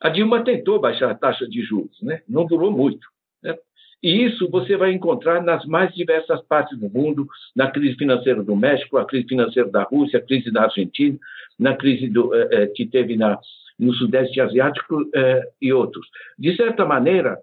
[0.00, 2.22] A Dilma tentou baixar a taxa de juros, né?
[2.28, 3.04] não durou muito.
[3.42, 3.58] Né?
[4.00, 7.26] E isso você vai encontrar nas mais diversas partes do mundo,
[7.56, 11.18] na crise financeira do México, a crise financeira da Rússia, a crise da Argentina,
[11.58, 13.40] na crise do, eh, eh que teve na,
[13.76, 16.06] no Sudeste Asiático eh, e outros.
[16.38, 17.38] De certa maneira,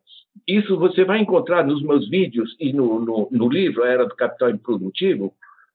[0.48, 4.16] isso você vai encontrar nos meus vídeos e no, no, no livro A Era do
[4.16, 5.34] Capital Improdutivo,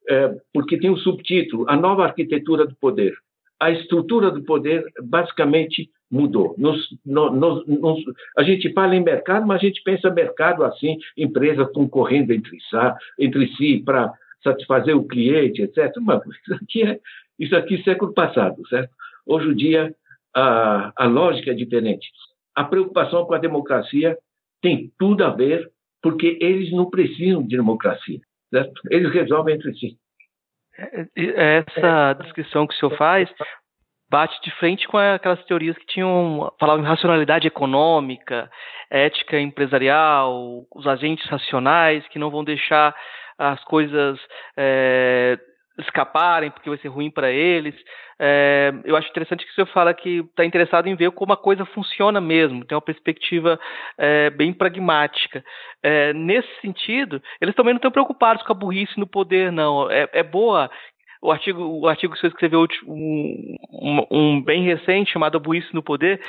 [0.09, 3.15] é, porque tem um subtítulo A Nova Arquitetura do Poder.
[3.61, 6.55] A estrutura do poder basicamente mudou.
[6.57, 8.05] Nos, nos, nos,
[8.37, 12.57] a gente fala em mercado, mas a gente pensa mercado assim, empresas concorrendo entre,
[13.19, 15.93] entre si para satisfazer o cliente, etc.
[16.01, 17.01] Mas isso aqui é
[17.39, 18.91] isso aqui é século passado, certo?
[19.27, 19.95] Hoje em dia
[20.35, 22.09] a, a lógica é diferente.
[22.55, 24.17] A preocupação com a democracia
[24.61, 25.69] tem tudo a ver
[26.03, 28.81] porque eles não precisam de democracia, certo?
[28.91, 29.97] Eles resolvem entre si.
[31.17, 33.29] É, essa descrição que o senhor faz
[34.11, 38.51] bate de frente com aquelas teorias que tinham falavam em racionalidade econômica,
[38.91, 42.95] ética empresarial, os agentes racionais que não vão deixar
[43.37, 44.19] as coisas
[44.57, 45.39] é,
[45.79, 47.75] escaparem porque vai ser ruim para eles.
[48.21, 51.37] É, eu acho interessante que o senhor fala que está interessado em ver como a
[51.37, 53.59] coisa funciona mesmo, tem uma perspectiva
[53.97, 55.45] é, bem pragmática.
[55.83, 59.91] É, nesse sentido, eles também não estão preocupados com a burrice no poder, não.
[59.91, 60.69] É, é boa
[61.21, 65.83] o artigo, o artigo que você escreveu um, um, um bem recente chamado Burrice no
[65.83, 66.21] Poder,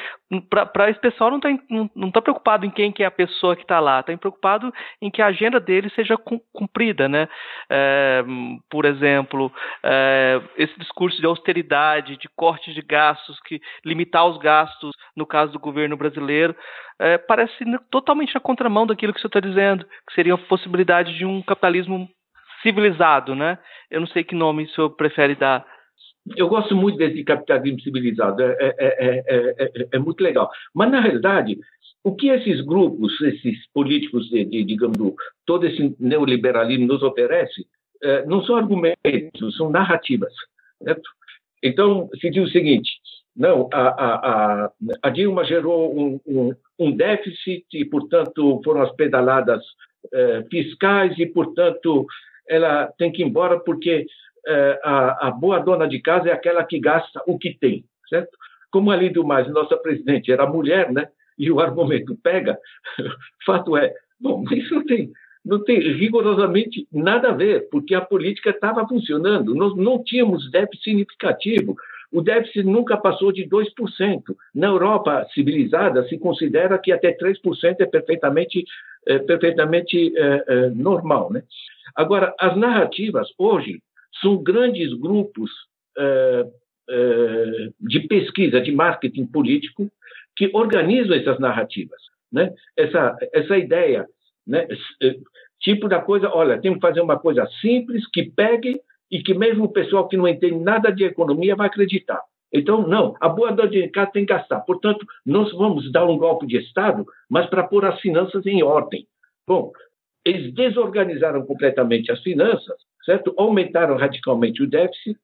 [0.50, 3.56] para esse pessoal não está não, não tá preocupado em quem que é a pessoa
[3.56, 6.18] que está lá, está preocupado em que a agenda dele seja
[6.54, 7.28] cumprida, né?
[7.70, 8.24] É,
[8.70, 9.52] por exemplo,
[9.84, 15.52] é, esse discurso de austeridade, de corte de gastos, que limitar os gastos, no caso
[15.52, 16.56] do governo brasileiro,
[17.00, 17.54] é, parece
[17.90, 22.10] totalmente na contramão daquilo que você está dizendo, que seria a possibilidade de um capitalismo
[22.62, 23.58] civilizado, né?
[23.90, 25.66] Eu não sei que nome o senhor prefere dar.
[26.36, 30.50] Eu gosto muito desse capitalismo civilizado, é, é, é, é, muito legal.
[30.74, 31.58] Mas, na realidade,
[32.04, 34.98] o que esses grupos, esses políticos, de, de, digamos,
[35.46, 37.66] todo esse neoliberalismo nos oferece,
[38.28, 40.34] não são argumentos, são narrativas.
[40.84, 41.10] Certo?
[41.64, 42.92] Então, se diz o seguinte:
[43.36, 49.64] não, a, a, a, Dilma gerou um, um, um, déficit e, portanto, foram as pedaladas
[50.50, 52.06] fiscais e, portanto,
[52.50, 54.06] ela tem que ir embora porque
[54.48, 58.38] é, a, a, boa dona de casa é aquela que gasta o que tem, certo?
[58.72, 61.08] Como além do mais, nossa presidente era mulher, né?
[61.38, 62.58] E o argumento pega,
[63.46, 65.12] fato é, bom, isso não tem,
[65.46, 70.84] não tem rigorosamente nada a ver, porque a política estava funcionando, nós não tínhamos déficit
[70.84, 71.76] significativo,
[72.12, 73.66] o déficit nunca passou de 2%.
[74.56, 78.66] Na Europa civilizada, se considera que até 3% é perfeitamente,
[79.08, 81.32] é, perfeitamente é, é, normal.
[81.32, 81.44] Né?
[81.96, 83.82] Agora, as narrativas hoje
[84.22, 85.52] são grandes grupos
[85.98, 86.46] é,
[86.90, 89.90] é, de pesquisa, de marketing político,
[90.36, 92.00] que organizam essas narrativas.
[92.32, 92.54] Né?
[92.78, 94.06] Essa, essa ideia,
[94.46, 94.68] né?
[95.02, 95.16] É,
[95.60, 98.80] tipo da coisa, olha, temos que fazer uma coisa simples, que pegue
[99.12, 102.22] e que mesmo o pessoal que não entende nada de economia vai acreditar.
[102.52, 104.62] Então, não, a boa dona de casa tem que gastar.
[104.62, 109.06] Portanto, nós vamos dar um golpe de Estado, mas para pôr as finanças em ordem.
[109.48, 109.72] Bom,
[110.26, 113.34] eles desorganizaram completamente as finanças, certo?
[113.38, 115.18] Aumentaram radicalmente o déficit,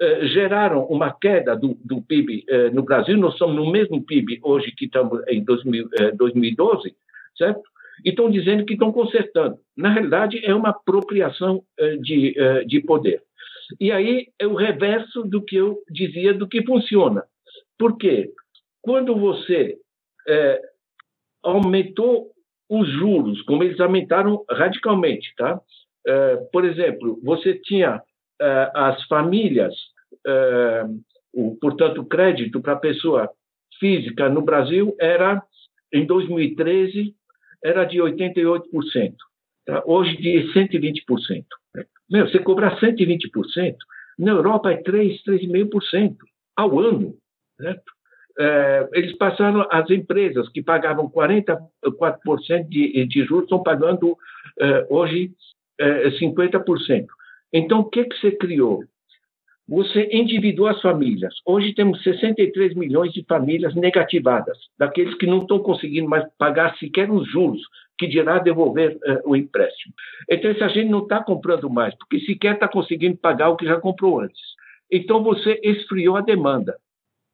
[0.00, 3.16] eh, geraram uma queda do, do PIB eh, no Brasil.
[3.16, 6.94] Nós somos no mesmo PIB hoje que estamos em 2000, eh, 2012,
[7.36, 7.62] certo?
[8.04, 9.58] E estão dizendo que estão consertando.
[9.76, 13.22] Na realidade, é uma apropriação eh, de, eh, de poder.
[13.78, 17.22] E aí é o reverso do que eu dizia do que funciona.
[17.78, 18.32] Por quê?
[18.82, 19.78] Quando você
[20.28, 20.60] é,
[21.42, 22.30] aumentou
[22.70, 25.60] os juros, como eles aumentaram radicalmente, tá?
[26.06, 28.00] É, por exemplo, você tinha
[28.40, 29.74] é, as famílias,
[30.24, 30.84] é,
[31.34, 33.28] o, portanto, o crédito para a pessoa
[33.80, 35.42] física no Brasil era,
[35.92, 37.12] em 2013,
[37.62, 38.62] era de 88%,
[39.66, 39.82] tá?
[39.84, 41.44] hoje de 120%.
[42.08, 43.76] Meu, você cobrar 120%,
[44.18, 46.16] na Europa é 3, 3,5%
[46.56, 47.16] ao ano.
[47.60, 47.92] Certo?
[48.38, 54.16] É, eles passaram, as empresas que pagavam 44% de, de juros estão pagando
[54.58, 55.32] é, hoje
[55.78, 57.06] é, 50%.
[57.52, 58.84] Então, o que, que você criou?
[59.68, 61.32] Você endividou as famílias.
[61.46, 67.08] Hoje temos 63 milhões de famílias negativadas, daqueles que não estão conseguindo mais pagar sequer
[67.08, 67.62] os juros,
[67.96, 69.94] que dirá devolver uh, o empréstimo.
[70.28, 73.78] Então, essa gente não está comprando mais, porque sequer está conseguindo pagar o que já
[73.80, 74.40] comprou antes.
[74.90, 76.76] Então, você esfriou a demanda.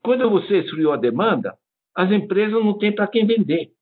[0.06, 1.58] Quando você esfriou a demanda,
[1.92, 3.72] as empresas não têm para quem vender.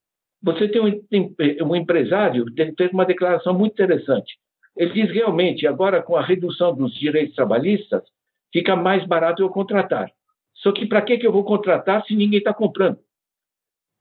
[0.42, 4.38] Você tem um, tem um empresário que fez uma declaração muito interessante.
[4.74, 8.02] Ele diz realmente, agora com a redução dos direitos trabalhistas,
[8.50, 10.10] fica mais barato eu contratar.
[10.54, 12.98] Só que para que, eu vou contratar se ninguém está comprando?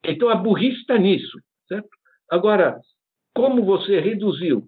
[0.05, 1.37] Então a burrice está nisso.
[1.67, 1.89] Certo?
[2.31, 2.79] Agora,
[3.35, 4.63] como você reduziu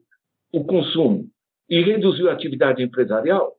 [0.52, 1.30] o consumo
[1.70, 3.56] e reduziu a atividade empresarial,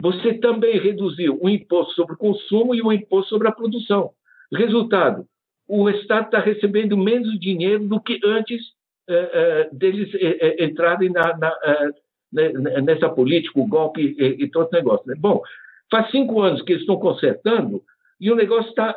[0.00, 4.10] você também reduziu o imposto sobre o consumo e o imposto sobre a produção.
[4.52, 5.26] Resultado:
[5.66, 8.60] o Estado está recebendo menos dinheiro do que antes
[9.08, 14.76] eh, eh, deles eh, entrarem na, na, nessa política, o golpe e, e todo o
[14.76, 15.06] negócio.
[15.06, 15.14] Né?
[15.18, 15.42] Bom,
[15.90, 17.82] Faz cinco anos que eles estão consertando,
[18.20, 18.94] e o negócio está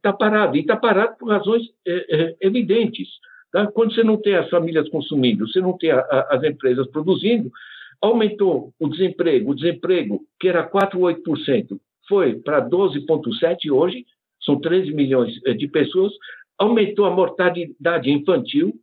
[0.00, 0.56] tá parado.
[0.56, 1.62] E está parado por razões
[2.40, 3.08] evidentes.
[3.52, 3.66] Tá?
[3.66, 7.50] Quando você não tem as famílias consumindo, você não tem a, a, as empresas produzindo,
[8.00, 9.50] aumentou o desemprego.
[9.50, 11.78] O desemprego, que era 4,8%,
[12.08, 14.04] foi para 12,7% hoje,
[14.40, 16.12] são 13 milhões de pessoas.
[16.58, 18.74] Aumentou a mortalidade infantil,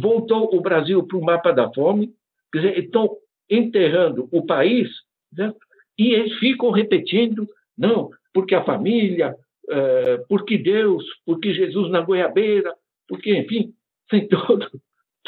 [0.00, 2.12] voltou o Brasil para o mapa da fome.
[2.52, 3.16] Quer dizer, estão
[3.48, 4.88] enterrando o país,
[5.32, 5.52] né?
[5.98, 9.34] e eles ficam repetindo: não, porque a família,
[9.68, 12.74] é, porque Deus, porque Jesus na goiabeira,
[13.08, 13.72] porque, enfim,
[14.08, 14.68] tem todo,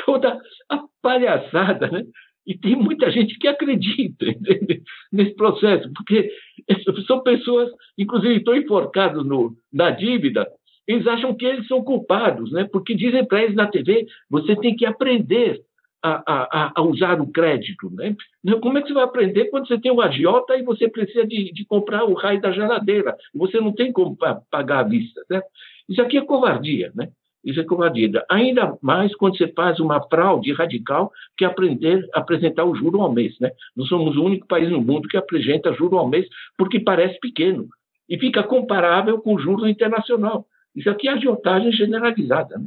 [0.05, 2.05] toda a palhaçada, né?
[2.49, 4.25] E tem muita gente que acredita
[5.13, 6.31] nesse processo, porque
[7.07, 10.49] são pessoas, inclusive, estão enforcados no, na dívida,
[10.87, 12.67] eles acham que eles são culpados, né?
[12.73, 15.61] porque dizem para eles na TV: você tem que aprender
[16.03, 17.91] a, a, a, usar o crédito.
[17.91, 18.17] Né?
[18.63, 21.53] Como é que você vai aprender quando você tem um agiota e você precisa de,
[21.53, 23.15] de comprar o raio da geladeira?
[23.35, 24.17] Você não tem como
[24.51, 25.21] pagar à vista.
[25.29, 25.43] Né?
[25.87, 26.91] Isso aqui é covardia.
[26.95, 27.11] Né?
[27.45, 28.25] Isso é covardia.
[28.31, 33.13] Ainda mais quando você faz uma fraude radical que é aprender apresentar o juro ao
[33.13, 33.39] mês.
[33.41, 33.51] Né?
[33.77, 36.27] Nós somos o único país no mundo que apresenta juro ao mês
[36.57, 37.69] porque parece pequeno
[38.09, 40.47] e fica comparável com o juro internacional.
[40.75, 42.59] Isso aqui é agiotagem generalizada.
[42.59, 42.67] Né?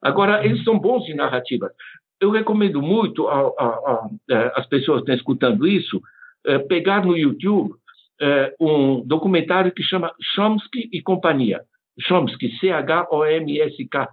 [0.00, 1.72] Agora, eles são bons de narrativas
[2.20, 6.00] eu recomendo muito às pessoas que estão escutando isso
[6.46, 7.74] é, pegar no YouTube
[8.20, 11.62] é, um documentário que chama Chomsky e Companhia.
[12.00, 14.08] Chomsky, C-H-O-M-S-K-Y,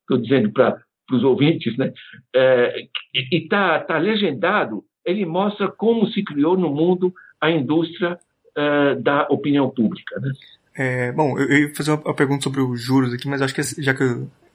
[0.00, 1.92] estou dizendo para os ouvintes, né?
[2.34, 8.18] É, e está tá legendado, ele mostra como se criou no mundo a indústria
[8.56, 10.18] é, da opinião pública.
[10.20, 10.32] Né?
[10.76, 13.94] É, bom, eu, ia fazer uma, pergunta sobre os juros aqui, mas acho que já
[13.94, 14.04] que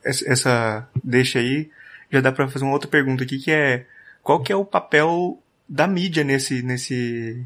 [0.03, 1.69] essa deixa aí,
[2.11, 3.85] já dá para fazer uma outra pergunta aqui que é
[4.21, 7.45] qual que é o papel da mídia nesse nesse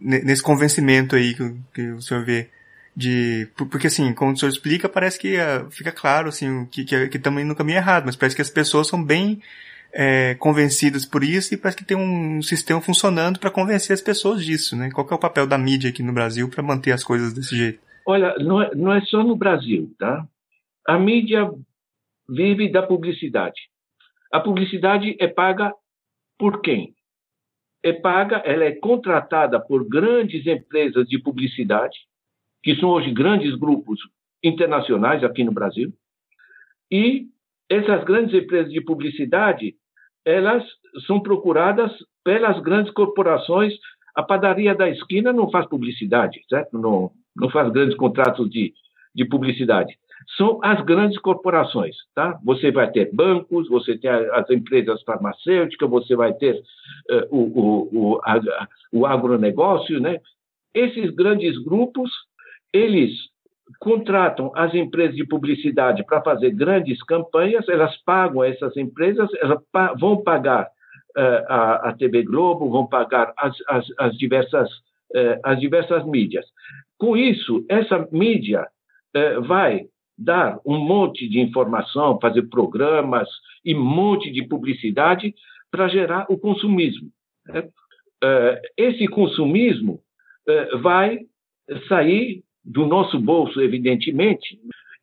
[0.00, 2.50] nesse convencimento aí que, que o senhor vê
[2.96, 7.16] de porque assim como o senhor explica parece que uh, fica claro assim que que
[7.16, 9.40] estamos indo no caminho errado mas parece que as pessoas são bem
[9.92, 14.44] é, convencidas por isso e parece que tem um sistema funcionando para convencer as pessoas
[14.44, 17.02] disso né qual que é o papel da mídia aqui no Brasil para manter as
[17.02, 20.24] coisas desse jeito olha não é, não é só no Brasil tá
[20.86, 21.50] a mídia
[22.28, 23.68] vive da publicidade.
[24.32, 25.72] A publicidade é paga
[26.38, 26.94] por quem?
[27.82, 31.96] É paga, ela é contratada por grandes empresas de publicidade,
[32.64, 34.00] que são hoje grandes grupos
[34.42, 35.92] internacionais aqui no Brasil,
[36.90, 37.28] e
[37.68, 39.76] essas grandes empresas de publicidade,
[40.24, 40.64] elas
[41.06, 41.92] são procuradas
[42.24, 43.74] pelas grandes corporações.
[44.14, 46.78] A padaria da esquina não faz publicidade, certo?
[46.78, 48.72] Não, não faz grandes contratos de,
[49.14, 49.96] de publicidade
[50.36, 51.96] são as grandes corporações.
[52.14, 52.38] Tá?
[52.44, 56.54] Você vai ter bancos, você tem as empresas farmacêuticas, você vai ter
[57.10, 60.00] uh, o, o, o, a, o agronegócio.
[60.00, 60.20] Né?
[60.74, 62.10] Esses grandes grupos,
[62.74, 63.12] eles
[63.78, 69.60] contratam as empresas de publicidade para fazer grandes campanhas, elas pagam essas empresas, elas
[69.98, 70.64] vão pagar
[71.16, 76.44] uh, a, a, TV Globo, vão pagar as, as, as diversas, uh, as diversas mídias.
[76.98, 78.66] Com isso, essa mídia
[79.46, 79.86] vai
[80.18, 83.28] dar um monte de informação, fazer programas
[83.64, 85.32] e um monte de publicidade
[85.70, 87.10] para gerar o consumismo.
[87.46, 87.68] Né?
[88.76, 90.00] Esse consumismo
[90.82, 91.20] vai
[91.88, 94.58] sair do nosso bolso, evidentemente.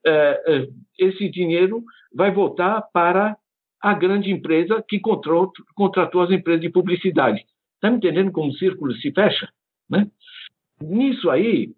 [0.05, 1.83] Eh, esse dinheiro
[2.13, 3.37] vai voltar para
[3.81, 7.43] a grande empresa que contratou, as empresas de publicidade.
[7.75, 9.49] Está me entendendo como o círculo se fecha?
[9.89, 10.07] Né?
[10.79, 11.71] Nisso aí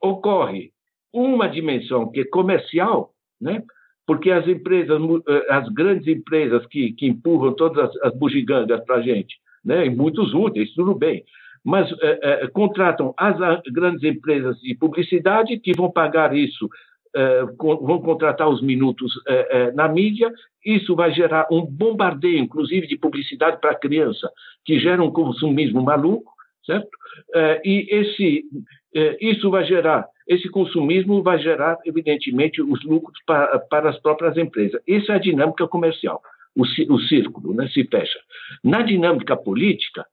[0.00, 0.70] ocorre
[1.12, 3.62] uma dimensão que é comercial, né?
[4.06, 8.96] porque as empresas, eh, as grandes empresas que, que empurram todas as, as bugigangas para
[8.96, 9.86] a gente, né?
[9.86, 11.24] e muitos úteis, tudo bem,
[11.66, 13.36] mas é, é, contratam as
[13.72, 16.68] grandes empresas de publicidade que vão pagar isso,
[17.14, 19.12] é, vão contratar os minutos
[19.74, 20.32] na mídia,
[20.64, 24.30] isso vai gerar um bombardeio, inclusive, de publicidade para a criança,
[24.64, 26.30] que gera um consumismo maluco,
[26.64, 26.88] certo?
[27.64, 28.44] e esse,
[29.20, 34.82] isso vai gerar esse consumismo vai gerar, evidentemente, os lucros para, para as próprias empresas.
[34.86, 36.20] Essa é a dinâmica comercial.
[36.56, 38.18] O, o círculo né, se fecha.
[38.64, 40.04] Na dinâmica política,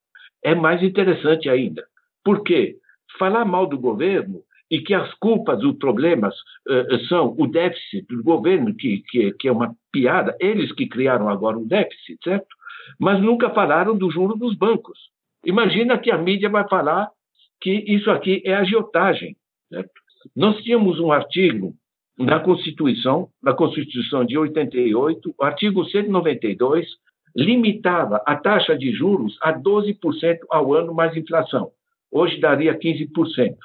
[0.43, 1.83] é mais interessante ainda.
[2.23, 2.77] Por quê?
[3.17, 6.33] Falar mal do governo e que as culpas, os problemas
[6.67, 11.29] uh, são o déficit do governo, que, que, que, é uma piada, eles que criaram
[11.29, 12.47] agora um déficit, certo?
[12.99, 14.97] Mas nunca falaram do juro dos bancos.
[15.45, 17.09] Imagina que a mídia vai falar
[17.61, 19.35] que isso aqui é agiotagem,
[19.69, 19.91] certo?
[20.35, 21.75] Nós tínhamos um artigo
[22.17, 26.87] na Constituição, na Constituição de 88, o artigo 192
[27.35, 31.71] limitava a taxa de juros a 12% ao ano mais inflação.
[32.11, 33.55] Hoje daria 15%.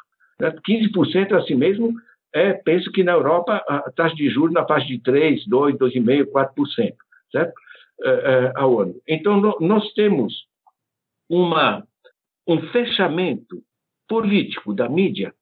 [0.41, 0.55] Né?
[0.66, 1.93] 15% assim mesmo,
[2.33, 6.27] é, penso que na Europa a taxa de juros na faixa de 3, 2, 2,5%,
[6.31, 6.95] 4%,
[7.31, 7.53] certo?
[8.01, 8.95] É, é, ao ano.
[9.09, 10.47] Então, no, nós temos
[11.29, 11.85] uma,
[12.47, 13.61] um fechamento
[14.09, 15.35] político da mídia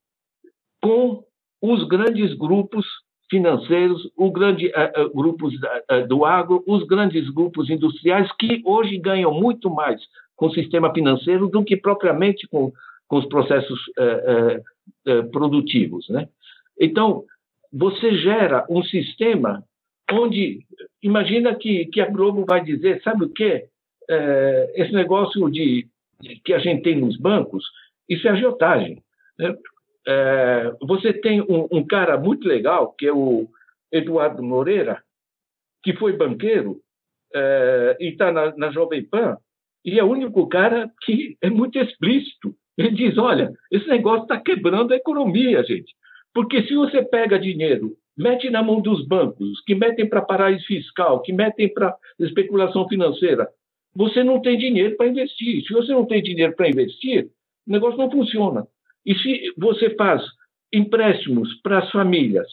[0.83, 1.23] com
[1.61, 2.87] os grandes grupos
[3.31, 8.99] financeiros, os grandes uh, uh, grupos uh, do agro, os grandes grupos industriais que hoje
[8.99, 10.01] ganham muito mais
[10.37, 12.73] com o sistema financeiro do que propriamente com,
[13.09, 13.81] com os processos
[15.33, 16.29] produtivos, né?
[16.79, 17.25] Então,
[17.73, 19.65] você gera um sistema
[20.13, 20.61] onde,
[21.03, 23.67] imagina que, que a Globo vai dizer, sabe o quê?
[24.09, 25.89] É, esse negócio de,
[26.45, 27.65] que a gente tem nos bancos,
[28.09, 29.03] isso é agiotagem.
[29.39, 29.55] Né?
[30.07, 33.49] É, você tem um, um, cara muito legal, que é o
[33.91, 35.03] Eduardo Moreira,
[35.83, 36.81] que foi banqueiro
[37.35, 39.37] é, e está na, na Jovem Pan,
[39.85, 42.55] e é o único cara que é muito explícito.
[42.77, 45.93] Ele diz: olha, esse negócio está quebrando a economia, gente.
[46.35, 51.23] Porque se você pega dinheiro, mete na mão dos bancos, que metem para paraíso fiscal,
[51.23, 53.49] que metem para especulação financeira,
[53.95, 55.65] você não tem dinheiro para investir.
[55.67, 57.31] Se você não tem dinheiro para investir,
[57.67, 58.67] o negócio não funciona.
[59.07, 60.23] E se você faz
[60.73, 62.47] empréstimos para as famílias,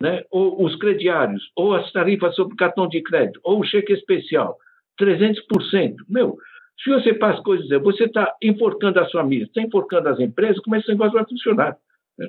[0.00, 4.56] né, ou os crediários, ou as tarifas sobre cartão de crédito, ou o cheque especial,
[5.00, 6.38] 300%, meu,
[6.82, 10.88] se você faz coisas, você está enforcando as famílias, está enforcando as empresas, como esse
[10.88, 11.76] negócio vai funcionar?
[12.18, 12.28] Né?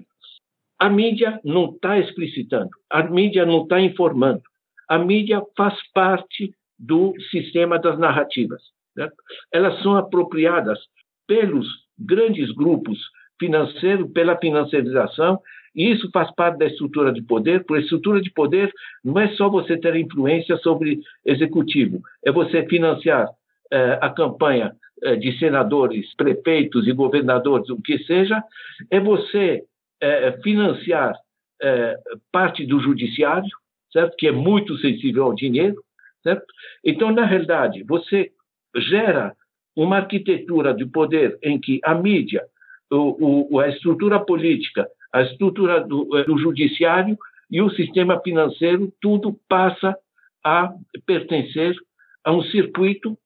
[0.80, 4.42] A mídia não está explicitando, a mídia não está informando,
[4.88, 8.62] a mídia faz parte do sistema das narrativas.
[8.96, 9.10] Né?
[9.52, 10.80] Elas são apropriadas
[11.28, 11.68] pelos
[12.00, 12.98] grandes grupos
[13.40, 15.40] financeiros, pela financiarização,
[15.76, 18.72] e isso faz parte da estrutura de poder, porque estrutura de poder
[19.04, 23.30] não é só você ter influência sobre executivo, é você financiar
[23.72, 24.74] eh, a campanha
[25.04, 28.44] eh, de senadores, prefeitos e governadores, o que seja,
[28.90, 29.64] é você
[30.02, 31.16] é, financiar
[31.62, 31.98] é,
[32.32, 33.50] parte do judiciário,
[33.92, 34.16] certo?
[34.18, 35.84] Que é muito sensível ao dinheiro,
[36.22, 36.46] certo?
[36.84, 38.32] Então, na realidade, você
[38.76, 39.36] gera
[39.76, 42.44] uma arquitetura de poder em que a mídia,
[42.92, 47.18] o, o, a estrutura política, a estrutura do, é, do judiciário
[47.50, 49.98] e o sistema financeiro, tudo passa
[50.44, 50.74] a
[51.06, 51.76] pertencer
[52.24, 53.18] a um circuito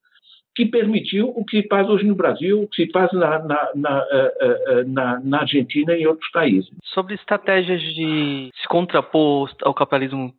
[0.56, 3.70] que permitiu o que se faz hoje no Brasil, o que se faz na, na,
[3.74, 4.84] na, eh, eh, eh,
[5.24, 6.70] na Argentina e em outros países.
[6.84, 10.34] Sobre estratégias de se contrapor ao capitalismo,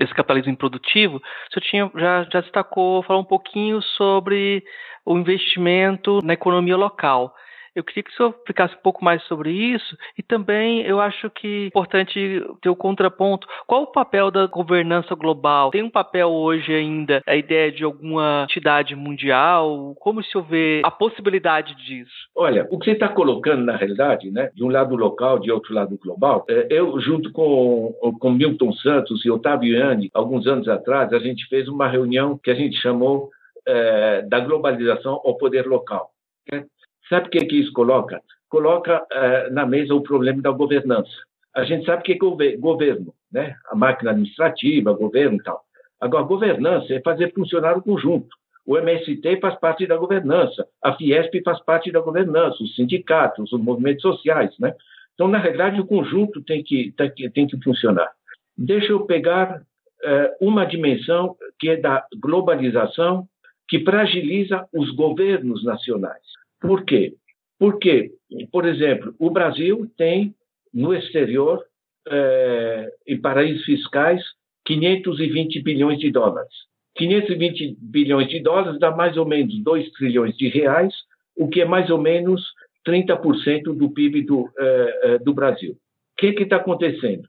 [0.00, 1.20] esse capitalismo improdutivo, o
[1.52, 4.64] senhor tinha, já, já destacou, falou um pouquinho sobre
[5.06, 7.32] o investimento na economia local.
[7.74, 11.30] Eu queria que o senhor explicasse um pouco mais sobre isso e também eu acho
[11.30, 13.46] que é importante ter o contraponto.
[13.66, 15.70] Qual o papel da governança global?
[15.70, 19.94] Tem um papel hoje ainda a ideia de alguma entidade mundial?
[19.98, 22.12] Como o senhor vê a possibilidade disso?
[22.36, 25.74] Olha, o que você está colocando na realidade, né, de um lado local, de outro
[25.74, 31.12] lado global, é, eu junto com, com Milton Santos e Otávio Yanni, alguns anos atrás,
[31.12, 33.30] a gente fez uma reunião que a gente chamou
[33.66, 36.10] é, da globalização ao poder local.
[36.50, 36.64] Né?
[37.12, 38.22] Sabe o que, é que isso coloca?
[38.48, 41.10] Coloca uh, na mesa o problema da governança.
[41.54, 43.54] A gente sabe que é governo, né?
[43.66, 45.62] A máquina administrativa, governo e tal.
[46.00, 48.34] Agora, governança é fazer funcionar o conjunto.
[48.64, 53.60] O MST faz parte da governança, a Fiesp faz parte da governança, os sindicatos, os
[53.60, 54.74] movimentos sociais, né?
[55.12, 58.10] Então, na realidade, o conjunto tem que, tem que, tem que funcionar.
[58.56, 63.28] Deixa eu pegar uh, uma dimensão que é da globalização,
[63.68, 66.32] que fragiliza os governos nacionais.
[66.62, 67.14] Por quê?
[67.58, 68.12] Porque,
[68.50, 70.34] por exemplo, o Brasil tem
[70.72, 71.62] no exterior,
[72.08, 74.22] é, em paraísos fiscais,
[74.64, 76.52] 520 bilhões de dólares.
[76.96, 80.94] 520 bilhões de dólares dá mais ou menos 2 trilhões de reais,
[81.36, 82.42] o que é mais ou menos
[82.86, 85.72] 30% do PIB do, é, do Brasil.
[85.72, 87.28] O que está acontecendo?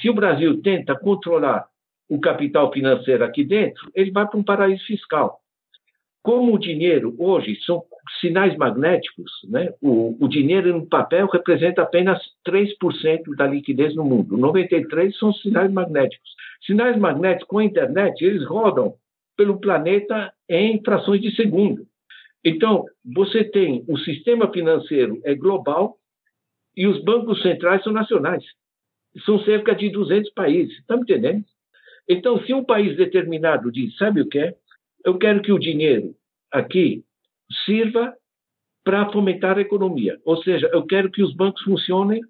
[0.00, 1.66] Se o Brasil tenta controlar
[2.08, 5.40] o capital financeiro aqui dentro, ele vai para um paraíso fiscal.
[6.24, 7.84] Como o dinheiro hoje são
[8.18, 9.74] sinais magnéticos, né?
[9.82, 12.18] o, o dinheiro no papel representa apenas
[12.48, 14.34] 3% da liquidez no mundo.
[14.38, 16.30] 93% são sinais magnéticos.
[16.64, 18.94] Sinais magnéticos com a internet, eles rodam
[19.36, 21.86] pelo planeta em frações de segundo.
[22.42, 25.98] Então, você tem o sistema financeiro é global
[26.74, 28.42] e os bancos centrais são nacionais.
[29.26, 30.78] São cerca de 200 países.
[30.78, 31.44] Está me entendendo?
[32.08, 34.54] Então, se um país determinado diz, sabe o que é?
[35.04, 36.14] Eu quero que o dinheiro
[36.50, 37.04] aqui
[37.64, 38.14] sirva
[38.82, 40.18] para fomentar a economia.
[40.24, 42.20] Ou seja, eu quero que os bancos funcionem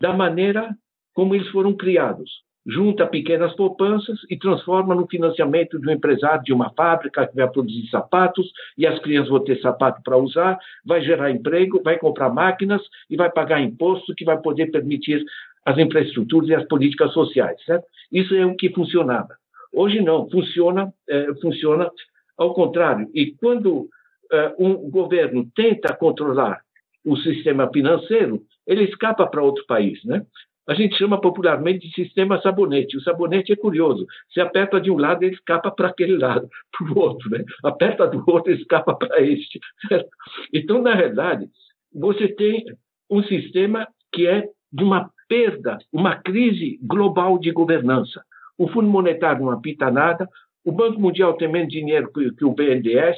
[0.00, 0.76] da maneira
[1.14, 2.42] como eles foram criados.
[2.66, 7.48] junta pequenas poupanças e transforma no financiamento de um empresário de uma fábrica que vai
[7.50, 12.30] produzir sapatos e as crianças vão ter sapato para usar, vai gerar emprego, vai comprar
[12.30, 15.22] máquinas e vai pagar imposto que vai poder permitir
[15.66, 17.86] as infraestruturas e as políticas sociais, certo?
[18.10, 19.36] Isso é o que funcionava.
[19.72, 21.90] Hoje não, funciona, é, funciona
[22.36, 23.08] ao contrário.
[23.14, 23.88] E quando
[24.32, 26.60] é, um governo tenta controlar
[27.04, 30.24] o sistema financeiro, ele escapa para outro país, né?
[30.66, 32.96] A gente chama popularmente de sistema sabonete.
[32.96, 34.06] O sabonete é curioso.
[34.32, 37.28] Se aperta de um lado, ele escapa para aquele lado, para o outro.
[37.30, 37.44] Né?
[37.62, 39.60] Aperta do outro, ele escapa para este.
[39.86, 40.08] Certo?
[40.52, 41.48] Então, na realidade,
[41.92, 42.64] você tem
[43.10, 48.24] um sistema que é de uma perda, uma crise global de governança.
[48.56, 50.28] O Fundo Monetário não apita nada,
[50.64, 53.16] o Banco Mundial tem menos dinheiro que o BNDES,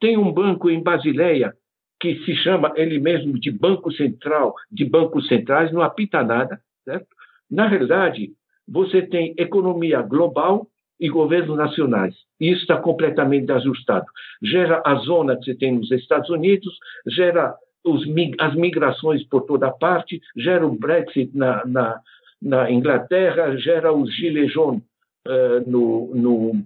[0.00, 1.52] tem um banco em Basileia
[2.00, 7.06] que se chama ele mesmo de Banco Central, de bancos centrais, não apita nada, certo?
[7.50, 8.32] Na realidade,
[8.68, 10.66] você tem economia global
[11.00, 12.14] e governos nacionais.
[12.38, 14.06] Isso está completamente desajustado.
[14.42, 16.76] Gera a zona que você tem nos Estados Unidos,
[17.06, 18.02] gera os,
[18.38, 22.00] as migrações por toda parte, gera o Brexit na, na,
[22.40, 24.82] na Inglaterra, gera os gilets jaunes
[25.26, 26.64] uh, no, no,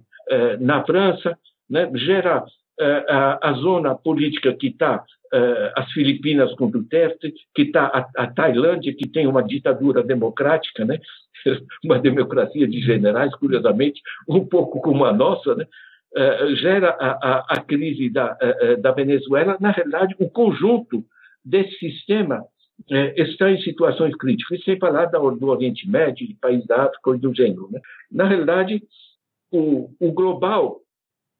[0.59, 1.37] na França,
[1.69, 1.89] né?
[1.95, 5.03] gera uh, a, a, zona política que está
[5.75, 10.99] as Filipinas com Duterte, que está a, a, Tailândia, que tem uma ditadura democrática, né?
[11.85, 15.67] uma democracia de generais, curiosamente, um pouco como a nossa, né?
[16.55, 18.35] gera a, a, a crise da,
[18.79, 21.05] da, Venezuela, na realidade, o conjunto
[21.45, 22.43] desse sistema
[23.15, 27.35] está em situações críticas, sem falar do Oriente Médio, de países da África e do
[27.35, 27.69] gênero.
[27.71, 27.79] Né?
[28.11, 28.81] Na realidade,
[29.51, 30.79] o, o global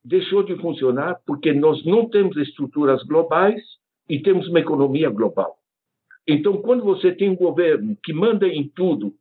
[0.03, 3.61] deixou de funcionar porque nós não temos estruturas globais
[4.07, 5.57] e temos uma economia global.
[6.27, 9.13] Então, quando você tem um governo que manda em tudo,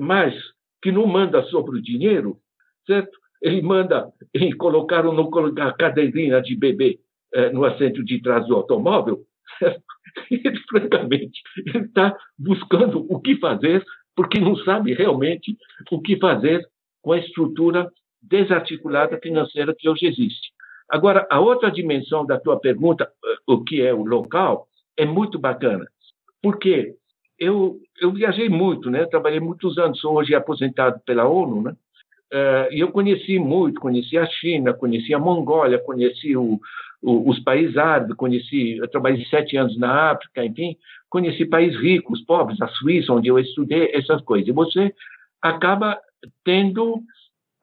[0.00, 0.34] mas
[0.82, 2.38] que não manda sobre o dinheiro,
[2.86, 3.16] certo?
[3.42, 6.98] ele manda em colocar ou não colocar a cadeirinha de bebê
[7.32, 9.20] eh, no assento de trás do automóvel,
[10.30, 11.40] ele, francamente,
[11.74, 13.84] está buscando o que fazer,
[14.16, 15.56] porque não sabe realmente
[15.90, 16.66] o que fazer
[17.02, 17.88] com a estrutura
[18.22, 20.52] desarticulada financeira que hoje existe.
[20.88, 24.66] Agora, a outra dimensão da tua pergunta, eh, o que é o local,
[24.96, 25.86] é muito bacana,
[26.42, 26.94] porque
[27.38, 29.06] eu, eu viajei muito, né?
[29.06, 31.76] trabalhei muitos anos, sou hoje aposentado pela ONU, né?
[32.30, 36.60] Uh, e eu conheci muito, conheci a China, conheci a Mongólia, conheci o,
[37.00, 40.76] o, os países árabes, conheci, eu trabalhei sete anos na África, enfim,
[41.08, 44.46] conheci países ricos, pobres, a Suíça, onde eu estudei, essas coisas.
[44.46, 44.94] E você
[45.40, 45.98] acaba
[46.44, 47.00] tendo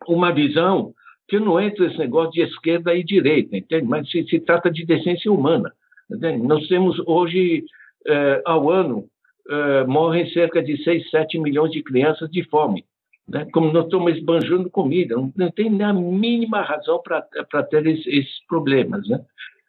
[0.07, 0.93] uma visão
[1.27, 3.87] que não entra esse negócio de esquerda e direita, entende?
[3.87, 5.71] Mas se, se trata de decência humana.
[6.09, 6.45] Entende?
[6.45, 7.65] Nós temos hoje,
[8.07, 9.09] uh, ao ano,
[9.49, 12.85] uh, morrem cerca de 6, 7 milhões de crianças de fome
[13.27, 13.47] né?
[13.51, 18.45] como nós estamos esbanjando comida, não, não tem a mínima razão para ter esses, esses
[18.47, 19.07] problemas.
[19.07, 19.19] Né?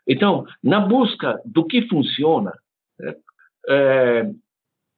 [0.07, 2.53] Então, na busca do que funciona,
[2.99, 3.15] né?
[3.69, 4.31] é,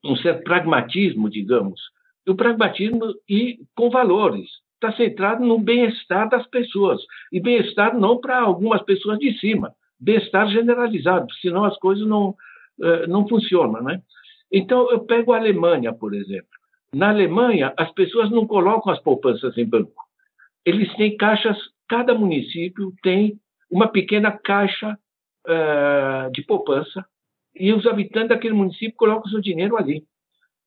[0.05, 1.81] um certo pragmatismo, digamos,
[2.26, 4.49] o pragmatismo e com valores,
[4.79, 7.01] está centrado no bem-estar das pessoas,
[7.33, 12.35] e bem-estar não para algumas pessoas de cima, bem-estar generalizado, senão as coisas não,
[12.81, 13.83] é, não funcionam.
[13.83, 14.01] Né?
[14.51, 16.49] Então, eu pego a Alemanha, por exemplo.
[16.95, 20.03] Na Alemanha, as pessoas não colocam as poupanças em banco.
[20.64, 21.57] Eles têm caixas,
[21.89, 23.39] cada município tem
[23.70, 24.99] uma pequena caixa
[25.47, 27.05] uh, de poupança
[27.55, 30.05] e os habitantes daquele município colocam seu dinheiro ali.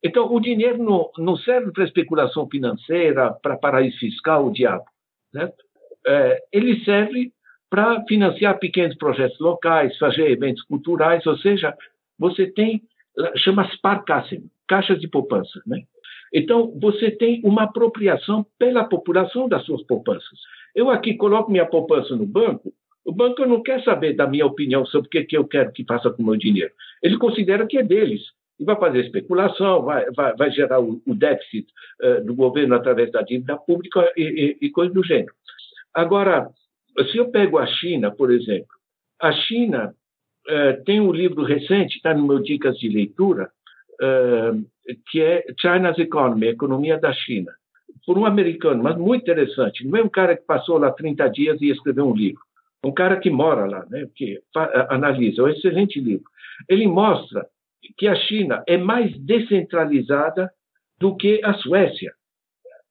[0.03, 4.85] Então, o dinheiro não, não serve para especulação financeira, para paraíso fiscal, o diabo.
[5.31, 5.61] Certo?
[6.07, 7.31] Uh, ele serve
[7.69, 11.73] para financiar pequenos projetos locais, fazer eventos culturais, ou seja,
[12.19, 12.81] você tem,
[13.37, 15.61] chama Sparkassen, caixas de poupança.
[15.65, 15.83] Né?
[16.33, 20.39] Então, você tem uma apropriação pela população das suas poupanças.
[20.75, 22.73] Eu aqui coloco minha poupança no banco,
[23.05, 25.83] o banco não quer saber da minha opinião sobre o que, que eu quero que
[25.85, 26.71] faça com o meu dinheiro.
[27.01, 28.21] Ele considera que é deles.
[28.61, 31.67] E vai fazer especulação, vai, vai, vai gerar o, o déficit
[32.03, 35.33] uh, do governo através da dívida pública e, e, e coisas do gênero.
[35.91, 36.47] Agora,
[37.11, 38.69] se eu pego a China, por exemplo,
[39.19, 39.95] a China
[40.47, 43.49] uh, tem um livro recente, está no meu Dicas de Leitura,
[43.99, 44.63] uh,
[45.09, 47.51] que é China's Economy, a economia da China,
[48.05, 49.87] por um americano, mas muito interessante.
[49.87, 52.41] Não é um cara que passou lá 30 dias e escreveu um livro.
[52.83, 54.39] Um cara que mora lá, né, que
[54.89, 56.25] analisa, é um excelente livro.
[56.69, 57.47] Ele mostra
[57.97, 60.51] que a China é mais descentralizada
[60.99, 62.13] do que a Suécia.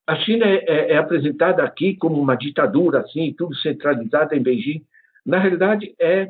[0.07, 4.85] A China é, é, é apresentada aqui como uma ditadura, assim, tudo centralizado em Beijing.
[5.25, 6.29] Na realidade, é,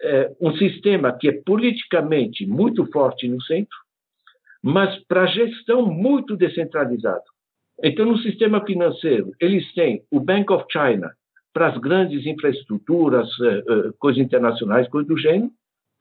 [0.00, 3.76] é um sistema que é politicamente muito forte no centro,
[4.62, 7.24] mas para gestão muito descentralizado.
[7.82, 11.10] Então, no sistema financeiro, eles têm o Bank of China
[11.52, 15.50] para as grandes infraestruturas, eh, eh, coisas internacionais, coisas do gênero,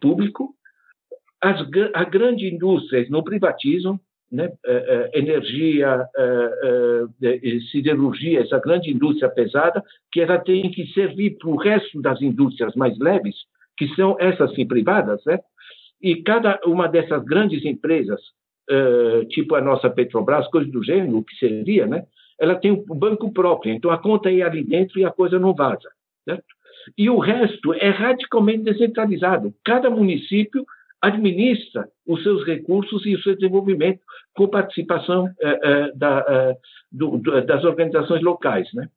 [0.02, 0.54] público.
[1.46, 1.62] As,
[1.94, 4.00] a grande indústria, não privatizam,
[4.32, 4.52] né?
[4.66, 6.04] Eh, energia,
[7.72, 12.74] siderurgia, essa grande indústria pesada, que ela tem que servir para o resto das indústrias
[12.74, 13.36] mais leves,
[13.78, 15.40] que são essas sim privadas, né?
[16.02, 18.20] E cada uma dessas grandes empresas
[19.30, 22.04] tipo a nossa Petrobras, coisa do gênero, o que seria, né?
[22.40, 25.54] Ela tem um banco próprio, então a conta é ali dentro e a coisa não
[25.54, 25.90] vaza,
[26.28, 26.56] certo?
[26.98, 29.54] E o resto é radicalmente descentralizado.
[29.64, 30.66] Cada município
[31.06, 34.00] administra os seus recursos e o seu desenvolvimento
[34.34, 36.56] com participação uh, uh, da,
[36.92, 38.90] do, das organizações locais, né?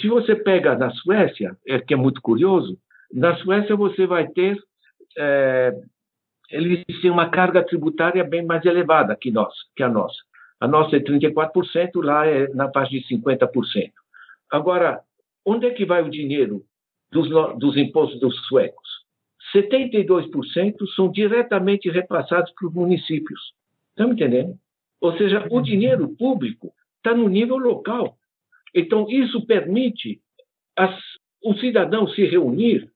[0.00, 2.78] Se você pega na Suécia, é, que é muito curioso,
[3.12, 4.58] na Suécia você vai ter
[6.50, 10.18] eles têm uma carga tributária bem mais elevada que, nós, que a nossa.
[10.60, 13.92] A nossa é 34%, lá é na faixa de 50%.
[14.50, 15.00] Agora,
[15.46, 16.62] onde é que vai o dinheiro
[17.10, 17.28] dos,
[17.58, 18.99] dos impostos dos suecos?
[19.54, 23.52] 72% são diretamente repassados para os municípios.
[23.90, 24.56] Estão entendendo?
[25.00, 28.16] Ou seja, o dinheiro público está no nível local.
[28.74, 30.20] Então, isso permite
[30.76, 30.94] as,
[31.42, 32.88] o cidadão se reunir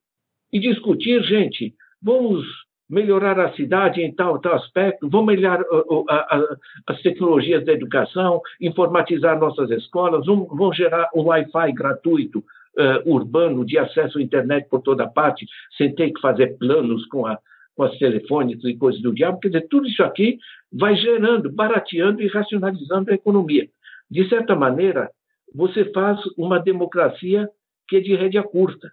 [0.52, 2.46] e discutir, gente, vamos
[2.88, 7.72] melhorar a cidade em tal, tal aspecto, vamos melhorar uh, uh, uh, as tecnologias da
[7.72, 12.44] educação, informatizar nossas escolas, vamos, vamos gerar um Wi-Fi gratuito
[12.78, 15.46] uh, urbano de acesso à internet por toda parte,
[15.76, 17.38] sem ter que fazer planos com, a,
[17.74, 19.40] com as telefones e coisas do diabo.
[19.40, 20.38] Quer dizer, tudo isso aqui
[20.72, 23.68] vai gerando, barateando e racionalizando a economia.
[24.10, 25.10] De certa maneira,
[25.54, 27.48] você faz uma democracia
[27.88, 28.90] que é de rédea curta,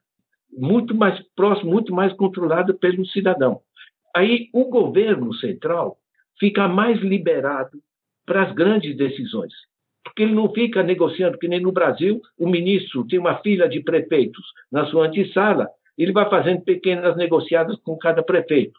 [0.51, 3.61] muito mais próximo, muito mais controlada pelo cidadão.
[4.15, 5.97] Aí o governo central
[6.39, 7.79] fica mais liberado
[8.25, 9.53] para as grandes decisões,
[10.03, 13.81] porque ele não fica negociando, que nem no Brasil, o ministro tem uma fila de
[13.81, 18.73] prefeitos na sua antessala, ele vai fazendo pequenas negociadas com cada prefeito.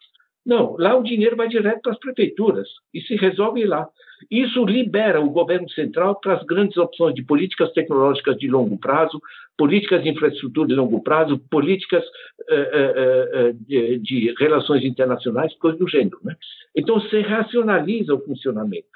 [0.44, 3.88] Não, lá o dinheiro vai direto para as prefeituras e se resolve lá.
[4.30, 9.20] Isso libera o governo central para as grandes opções de políticas tecnológicas de longo prazo,
[9.56, 15.88] políticas de infraestrutura de longo prazo, políticas uh, uh, de, de, relações internacionais, coisas do
[15.88, 16.18] gênero.
[16.24, 16.34] Né?
[16.74, 18.86] Então, se racionaliza o funcionamento.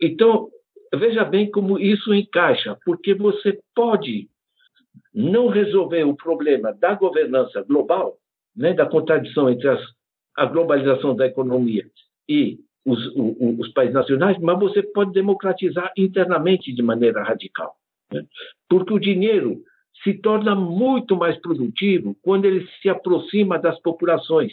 [0.00, 0.48] Então,
[0.96, 4.28] veja bem como isso encaixa, porque você pode
[5.14, 8.16] não resolver o problema da governança global,
[8.54, 9.80] né, da contradição entre as,
[10.36, 11.86] a globalização da economia
[12.28, 17.74] e os, os, os, países nacionais, mas você pode democratizar internamente de maneira radical.
[18.12, 18.24] Né?
[18.68, 19.62] Porque o dinheiro
[20.02, 24.52] se torna muito mais produtivo quando ele se aproxima das populações.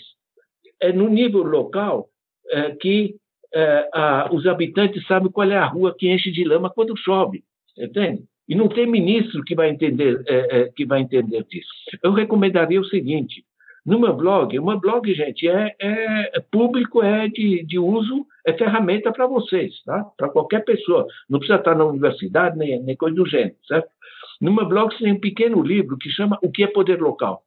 [0.80, 2.08] É no nível local
[2.50, 3.16] é, que
[3.54, 7.43] é, a, os habitantes sabem qual é a rua que enche de lama quando chove,
[7.78, 8.24] entende?
[8.47, 11.70] E não tem ministro que vai entender é, é que vai entender disso.
[12.04, 13.45] Eu recomendaria o seguinte:
[13.86, 19.26] meu blog, meu blog, gente, é, é, público, é de, de uso, é ferramenta para
[19.26, 20.04] vocês, tá?
[20.18, 21.08] Para qualquer pessoa.
[21.30, 23.89] Não precisa estar na universidade, nem, nem coisa do gênero, certo?
[24.39, 27.43] Meu blog tem um pequeno livro que chama O que é Poder Local.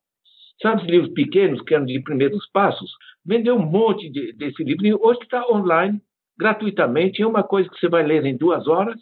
[0.61, 2.93] Sabe os livros pequenos, que eram de primeiros passos?
[3.25, 4.87] Vendeu um monte de, desse livro.
[4.87, 6.01] E hoje está online,
[6.39, 7.23] gratuitamente.
[7.23, 9.01] É uma coisa que você vai ler em duas horas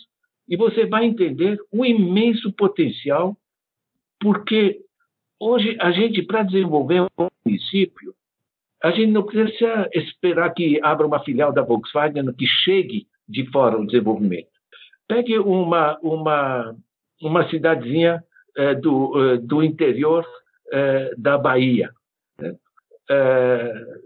[0.49, 3.37] e você vai entender o imenso potencial,
[4.21, 4.83] porque
[5.45, 8.15] Hoje, a gente, para desenvolver um município,
[8.81, 13.77] a gente não precisa esperar que abra uma filial da Volkswagen que chegue de fora
[13.77, 14.47] o desenvolvimento.
[15.09, 16.77] Pegue uma, uma,
[17.21, 18.23] uma cidadezinha
[18.57, 20.25] é, do, é, do interior
[20.73, 21.91] é, da Bahia?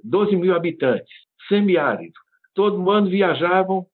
[0.05, 1.11] 12 mil habitantes,
[1.49, 2.15] semiárido.
[2.55, 3.87] Todo ano viajavam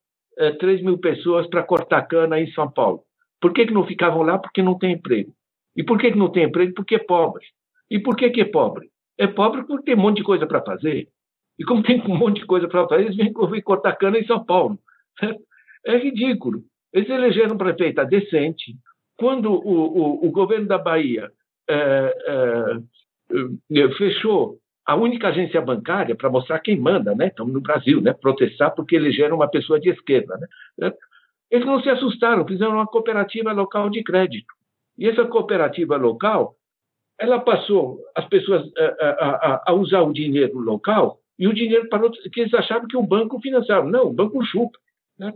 [0.59, 3.03] 3 mil pessoas para cortar cana em São Paulo.
[3.41, 4.37] Por que, que não ficavam lá?
[4.37, 5.33] Porque não tem emprego.
[5.75, 6.73] E por que, que não tem emprego?
[6.73, 7.45] Porque é pobre.
[7.89, 8.89] E por que, que é pobre?
[9.17, 11.09] É pobre porque tem um monte de coisa para fazer.
[11.59, 14.43] E como tem um monte de coisa para fazer, eles vêm cortar cana em São
[14.43, 14.79] Paulo.
[15.85, 16.63] É ridículo.
[16.93, 18.73] Eles elegeram um prefeita decente.
[19.17, 21.29] Quando o, o, o governo da Bahia
[21.69, 27.27] é, é, é, fechou a única agência bancária para mostrar quem manda, né?
[27.27, 28.13] Estamos no Brasil, né?
[28.13, 30.37] Protestar porque elegeram uma pessoa de esquerda,
[30.77, 30.93] né?
[31.49, 34.53] Eles não se assustaram, fizeram uma cooperativa local de crédito.
[34.97, 36.55] E essa cooperativa local,
[37.19, 42.11] ela passou as pessoas a, a, a usar o dinheiro local e o dinheiro parou,
[42.11, 43.87] que eles achavam que o banco financiava.
[43.89, 44.77] Não, o banco chupa.
[45.17, 45.33] Né?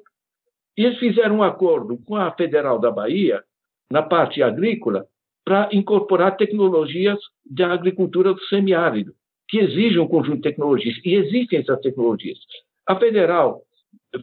[0.77, 3.43] E eles fizeram um acordo com a Federal da Bahia,
[3.91, 5.05] na parte agrícola,
[5.45, 9.13] para incorporar tecnologias da agricultura do semiárido,
[9.47, 10.95] que exigem um conjunto de tecnologias.
[11.03, 12.37] E existem essas tecnologias.
[12.85, 13.61] A Federal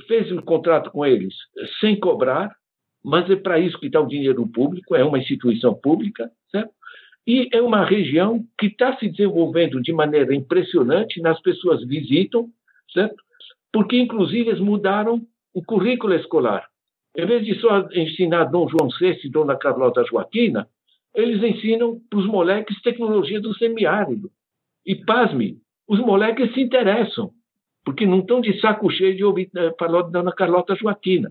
[0.07, 1.35] fez um contrato com eles
[1.81, 2.55] sem cobrar,
[3.03, 6.73] mas é para isso que está o dinheiro público, é uma instituição pública, certo?
[7.27, 12.51] E é uma região que está se desenvolvendo de maneira impressionante, as pessoas visitam,
[12.93, 13.23] certo?
[13.73, 15.23] Porque, inclusive, eles mudaram
[15.53, 16.69] o currículo escolar.
[17.17, 20.69] Em vez de só ensinar Dom João VI e Dona Carlota Joaquina,
[21.15, 24.31] eles ensinam para os moleques tecnologia do semiárido.
[24.87, 25.59] E, pasme,
[25.89, 27.31] os moleques se interessam,
[27.85, 31.31] porque não estão de saco cheio de ouvir eh, falar de Dona Carlota Joaquina.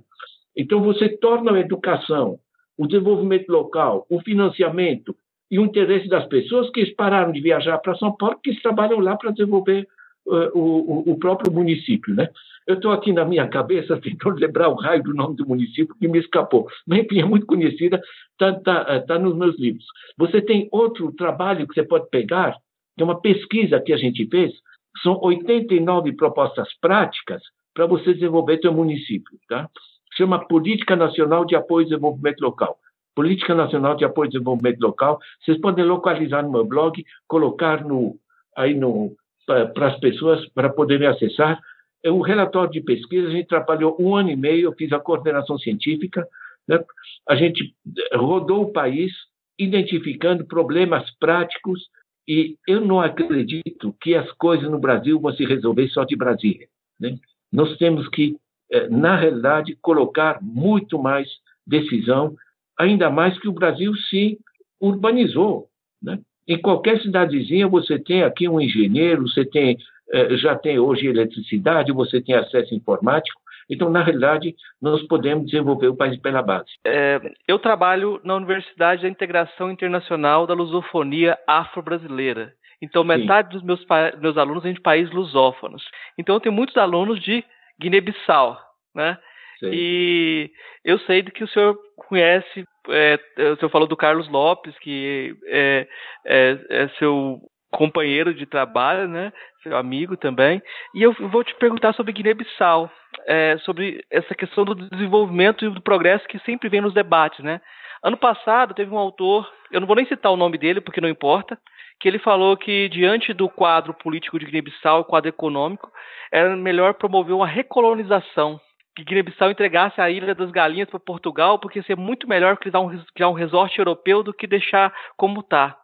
[0.56, 2.40] Então, você torna a educação,
[2.78, 5.16] o desenvolvimento local, o financiamento
[5.50, 9.16] e o interesse das pessoas que pararam de viajar para São Paulo, que trabalham lá
[9.16, 9.88] para desenvolver
[10.26, 12.14] uh, o, o, próprio município.
[12.16, 12.28] Né?
[12.66, 16.08] Eu estou aqui na minha cabeça tentando lembrar o raio do nome do município que
[16.08, 16.68] me escapou.
[16.88, 18.02] Mas, enfim, é muito conhecida,
[18.32, 19.86] está tá, tá nos meus livros.
[20.18, 22.56] Você tem outro trabalho que você pode pegar,
[22.96, 24.54] que é uma pesquisa que a gente fez,
[25.02, 27.42] são 89 propostas práticas
[27.74, 29.38] para você desenvolver seu município.
[29.50, 29.70] Tá?
[30.16, 32.78] chama Política Nacional de Apoio ao Desenvolvimento Local.
[33.16, 35.20] Política Nacional de Apoio ao Desenvolvimento Local.
[35.42, 38.18] Vocês podem localizar no meu blog, colocar no,
[38.56, 39.16] aí no,
[39.46, 41.60] para as pessoas para poderem acessar.
[42.04, 45.00] É um relatório de pesquisa, a gente trabalhou um ano e meio, eu fiz a
[45.00, 46.28] coordenação científica,
[46.68, 46.84] né?
[47.30, 47.74] a gente
[48.14, 49.12] rodou o país
[49.58, 51.82] identificando problemas práticos
[52.28, 56.68] e eu não acredito que as coisas no Brasil vão se resolver só de Brasília.
[57.00, 57.18] Né?
[57.52, 58.38] Nós temos que
[58.74, 61.30] é, na realidade, colocar muito mais
[61.66, 62.36] decisão,
[62.78, 64.40] ainda mais que o Brasil se
[64.82, 65.68] urbanizou.
[66.02, 66.20] Né?
[66.48, 69.78] Em qualquer cidadezinha você tem aqui um engenheiro, você tem,
[70.12, 73.40] é, já tem hoje eletricidade, você tem acesso informático.
[73.70, 76.70] Então, na realidade, nós podemos desenvolver o país pela base.
[76.86, 82.54] É, eu trabalho na Universidade da Integração Internacional da Lusofonia Afro-Brasileira.
[82.82, 83.54] Então, metade Sim.
[83.54, 83.86] dos meus,
[84.20, 85.84] meus alunos vem de países lusófonos.
[86.18, 87.44] Então, eu tenho muitos alunos de
[87.80, 88.58] Guiné-Bissau,
[88.94, 89.18] né?
[89.60, 89.70] Sim.
[89.72, 90.52] E
[90.84, 93.18] eu sei que o senhor conhece, é,
[93.54, 95.88] o senhor falou do Carlos Lopes, que é,
[96.26, 97.40] é, é seu
[97.74, 99.34] companheiro de trabalho, né?
[99.64, 100.62] Seu amigo também.
[100.94, 102.90] E eu vou te perguntar sobre Guiné-Bissau,
[103.28, 107.60] é, sobre essa questão do desenvolvimento e do progresso que sempre vem nos debates, né?
[108.04, 111.10] Ano passado teve um autor, eu não vou nem citar o nome dele porque não
[111.10, 111.58] importa,
[112.00, 115.90] que ele falou que diante do quadro político de Guiné-Bissau, quadro econômico,
[116.32, 118.60] era melhor promover uma recolonização,
[118.96, 122.80] que Guiné-Bissau entregasse a Ilha das Galinhas para Portugal, porque ia ser muito melhor criar
[122.82, 125.78] um, criar um resort europeu do que deixar como está.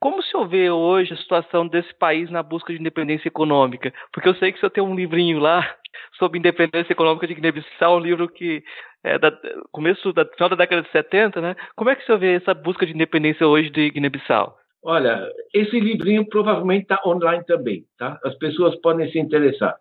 [0.00, 3.92] Como se vê hoje a situação desse país na busca de independência econômica?
[4.12, 5.66] Porque eu sei que o senhor tem um livrinho lá
[6.18, 8.62] sobre independência econômica de Guiné-Bissau, um livro que
[9.02, 9.30] é da
[9.70, 11.56] começo da final da década de 70, né?
[11.76, 14.56] Como é que o senhor vê essa busca de independência hoje de Guiné-Bissau?
[14.82, 18.18] Olha, esse livrinho provavelmente está online também, tá?
[18.22, 19.74] As pessoas podem se interessar.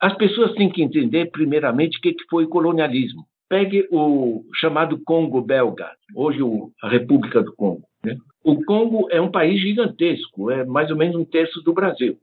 [0.00, 3.24] As pessoas têm que entender, primeiramente, o que foi colonialismo.
[3.48, 6.40] Pegue o chamado Congo belga, hoje
[6.82, 7.82] a República do Congo.
[8.06, 8.16] Né?
[8.44, 12.16] O Congo é um país gigantesco, é mais ou menos um terço do Brasil.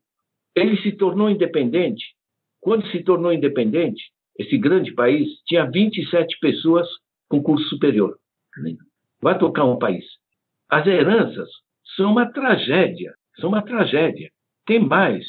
[0.55, 2.05] Ele se tornou independente.
[2.61, 4.01] Quando se tornou independente,
[4.39, 6.88] esse grande país tinha 27 pessoas
[7.27, 8.17] com curso superior.
[9.21, 10.05] Vai tocar um país.
[10.69, 11.49] As heranças
[11.97, 14.31] são uma tragédia, são uma tragédia.
[14.65, 15.25] Tem mais,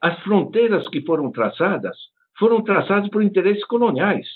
[0.00, 1.96] as fronteiras que foram traçadas
[2.38, 4.28] foram traçadas por interesses coloniais.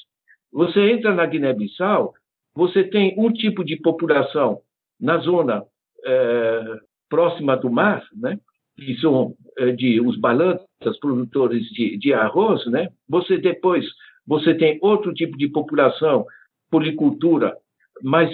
[0.52, 2.12] Você entra na Guiné-Bissau,
[2.52, 4.60] você tem um tipo de população
[5.02, 5.64] na zona
[6.04, 6.62] é,
[7.10, 8.38] próxima do mar, né,
[8.76, 10.66] que são é, de os balanças,
[11.00, 12.88] produtores de, de arroz, né.
[13.08, 13.84] Você depois
[14.26, 16.24] você tem outro tipo de população,
[16.70, 17.56] policultura,
[18.02, 18.30] mais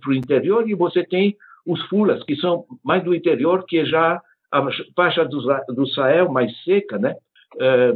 [0.00, 3.84] para o interior, e você tem os fulas, que são mais do interior, que é
[3.84, 4.20] já
[4.50, 7.14] a faixa do, do Sahel mais seca, né?
[7.60, 7.92] É,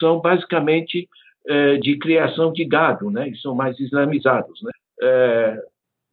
[0.00, 1.08] são basicamente
[1.46, 3.28] é, de criação de gado, né?
[3.28, 4.72] E são mais islamizados, né?
[5.02, 5.62] É,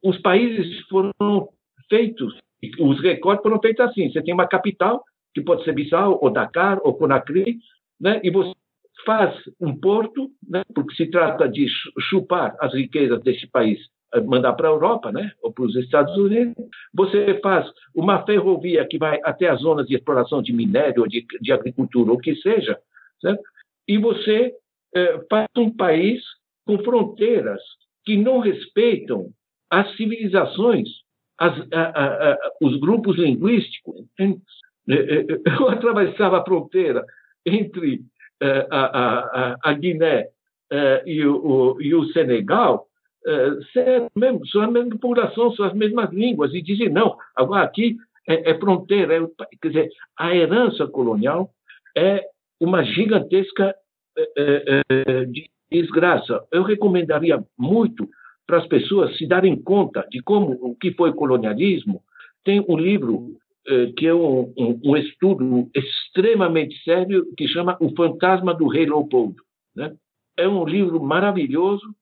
[0.02, 1.12] os países foram
[1.88, 2.38] feitos,
[2.78, 4.10] os recortes foram feitos assim.
[4.10, 5.02] Você tem uma capital,
[5.34, 7.58] que pode ser Bissau, ou Dakar, ou Conakry,
[8.00, 8.20] né?
[8.22, 8.52] E você
[9.04, 10.62] faz um porto, né?
[10.74, 11.66] Porque se trata de
[12.08, 13.78] chupar as riquezas desse país
[14.26, 16.54] mandar para a Europa, né, ou para os Estados Unidos.
[16.94, 21.52] Você faz uma ferrovia que vai até as zonas de exploração de minério, de, de
[21.52, 22.78] agricultura, ou o que seja,
[23.20, 23.42] certo?
[23.88, 24.52] e você
[24.94, 26.22] é, faz um país
[26.66, 27.60] com fronteiras
[28.04, 29.30] que não respeitam
[29.70, 30.88] as civilizações,
[31.38, 33.96] as, a, a, a, os grupos linguísticos.
[34.18, 34.24] É,
[34.94, 35.26] é,
[35.60, 37.04] eu atravessava a fronteira
[37.46, 38.02] entre
[38.70, 40.28] a, Guiné
[41.06, 42.88] e o, e o Senegal
[44.14, 47.96] mesmo, são a mesma população, são as mesmas línguas, e dizem, não, agora aqui
[48.28, 49.16] é, é fronteira.
[49.16, 51.50] É, quer dizer, a herança colonial
[51.96, 52.24] é
[52.60, 53.74] uma gigantesca
[54.16, 55.26] é, é, é,
[55.70, 56.44] desgraça.
[56.52, 58.08] Eu recomendaria muito
[58.48, 62.02] para as pessoas se darem conta de como o que foi colonialismo,
[62.42, 67.94] tem um livro eh, que é um, um, um, estudo extremamente sério que chama O
[67.94, 69.42] Fantasma do Rei Leopoldo.
[69.76, 69.94] Né?
[70.38, 71.94] É um livro maravilhoso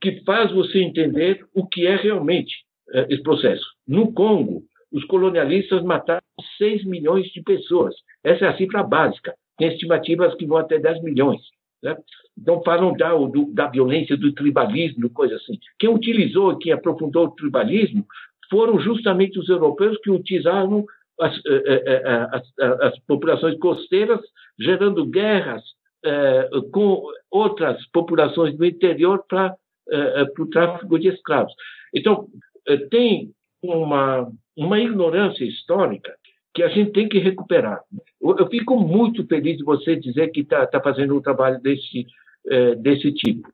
[0.00, 2.54] que faz você entender o que é realmente
[2.94, 3.66] eh, esse processo.
[3.84, 4.62] No Congo,
[4.92, 6.22] os colonialistas mataram
[6.58, 7.96] 6 milhões de pessoas.
[8.22, 9.34] Essa é a cifra básica.
[9.56, 11.40] Tem estimativas que vão até 10 milhões.
[11.82, 11.96] Né?
[12.36, 15.58] Então, falam da, do, da violência, do tribalismo, coisa assim.
[15.78, 18.06] Quem utilizou, quem aprofundou o tribalismo,
[18.50, 20.84] foram justamente os europeus que utilizaram
[21.20, 24.20] as, eh, eh, eh, as, as populações costeiras,
[24.58, 25.62] gerando guerras
[26.70, 29.56] com outras populações do interior para
[30.38, 31.52] o tráfico de escravos.
[31.92, 32.28] Então,
[32.88, 36.14] tem uma, uma ignorância histórica
[36.58, 37.80] que a gente tem que recuperar.
[38.20, 42.06] Eu, fico muito feliz de você dizer que está tá fazendo um trabalho desse,
[42.80, 43.48] desse tipo.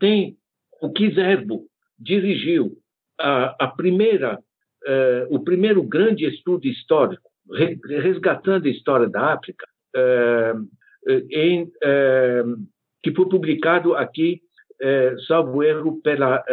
[0.00, 0.36] tem
[0.82, 1.66] o Kizerbo
[1.98, 2.72] dirigiu
[3.18, 4.38] a, a primeira
[4.86, 7.30] eh, o primeiro grande estudo histórico,
[8.02, 9.66] resgatando a história da África,
[9.96, 10.54] eh,
[11.30, 12.44] em, eh,
[13.02, 14.42] que foi publicado aqui,
[15.26, 16.44] salvo erro, pela,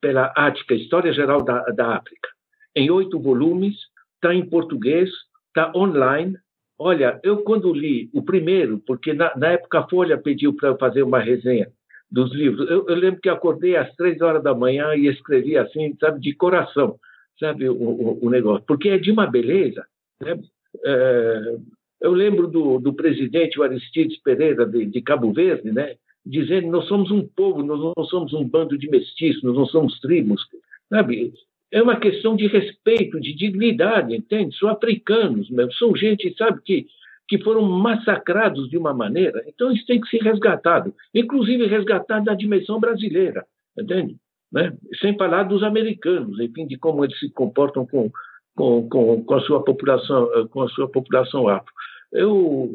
[0.00, 2.28] pela Ática, História Geral da, da África,
[2.74, 3.76] em oito volumes,
[4.14, 5.08] está em português,
[5.48, 6.36] está online.
[6.78, 10.78] Olha, eu quando li o primeiro, porque na, na época a Folha pediu para eu
[10.78, 11.68] fazer uma resenha
[12.10, 15.94] dos livros, eu, eu, lembro que acordei às três horas da manhã e escrevi assim,
[16.00, 16.98] sabe, de coração
[17.38, 19.84] sabe, o, o, o negócio, porque é de uma beleza.
[20.20, 20.38] Né?
[20.84, 21.56] É,
[22.02, 25.96] eu lembro do, do presidente Aristides Pereira, de, de, Cabo Verde, né?
[26.24, 29.98] dizendo: nós somos um povo, nós não somos um bando de mestiços, nós não somos
[30.00, 30.42] tribos.
[30.88, 31.32] Sabe?
[31.70, 34.56] É uma questão de respeito, de dignidade, entende?
[34.56, 36.86] São africanos, são gente, sabe, que,
[37.28, 39.44] que foram massacrados de uma maneira.
[39.46, 43.44] Então, isso tem que ser resgatado, inclusive resgatado da dimensão brasileira,
[43.78, 44.16] entende?
[44.52, 44.76] né?
[45.00, 48.10] sem falar dos americanos, enfim, de como eles se comportam com,
[48.54, 51.72] com, com, com a sua população, eh, com a sua população afro.
[52.12, 52.72] Eu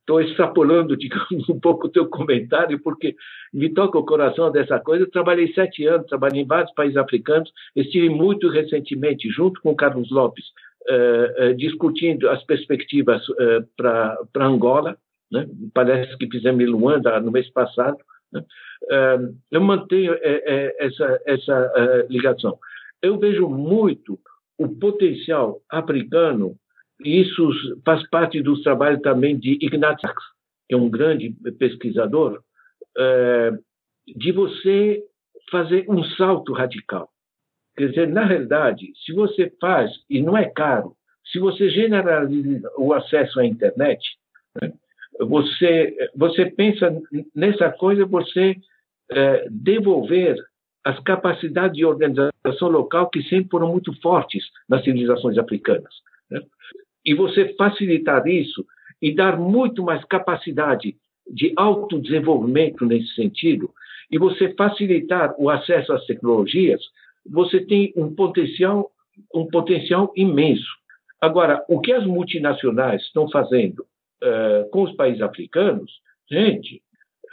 [0.00, 3.14] estou extrapolando, digamos, um pouco o teu comentário, porque
[3.52, 5.04] me toca o coração dessa coisa.
[5.04, 10.10] Eu trabalhei sete anos, trabalhei em vários países africanos, estive muito recentemente, junto com Carlos
[10.10, 10.44] Lopes,
[10.88, 13.22] eh, eh, discutindo as perspectivas
[13.76, 14.96] para Angola,
[15.30, 15.46] né?
[15.72, 17.96] parece que fizemos em Luanda no mês passado,
[18.32, 18.44] né?
[19.50, 20.16] Eu mantenho
[20.78, 22.58] essa, essa ligação.
[23.00, 24.18] Eu vejo muito
[24.58, 26.56] o potencial africano,
[27.04, 27.50] isso
[27.84, 30.00] faz parte dos trabalhos também de Ignaz
[30.68, 32.42] que é um grande pesquisador,
[34.06, 35.02] de você
[35.50, 37.08] fazer um salto radical.
[37.76, 40.94] Quer dizer, na realidade, se você faz, e não é caro,
[41.30, 44.02] se você generaliza o acesso à internet,
[44.60, 44.72] né,
[45.20, 46.94] você, você pensa
[47.34, 48.56] nessa coisa, você
[49.10, 50.36] é, devolver
[50.84, 55.94] as capacidades de organização local que sempre foram muito fortes nas civilizações africanas.
[57.04, 58.64] E você facilitar isso
[59.00, 60.96] e dar muito mais capacidade
[61.28, 63.70] de autodesenvolvimento nesse sentido,
[64.10, 66.80] e você facilitar o acesso às tecnologias,
[67.24, 68.90] você tem um potencial,
[69.34, 70.68] um potencial imenso.
[71.20, 75.90] Agora, o que as multinacionais estão fazendo uh, com os países africanos,
[76.30, 76.82] gente,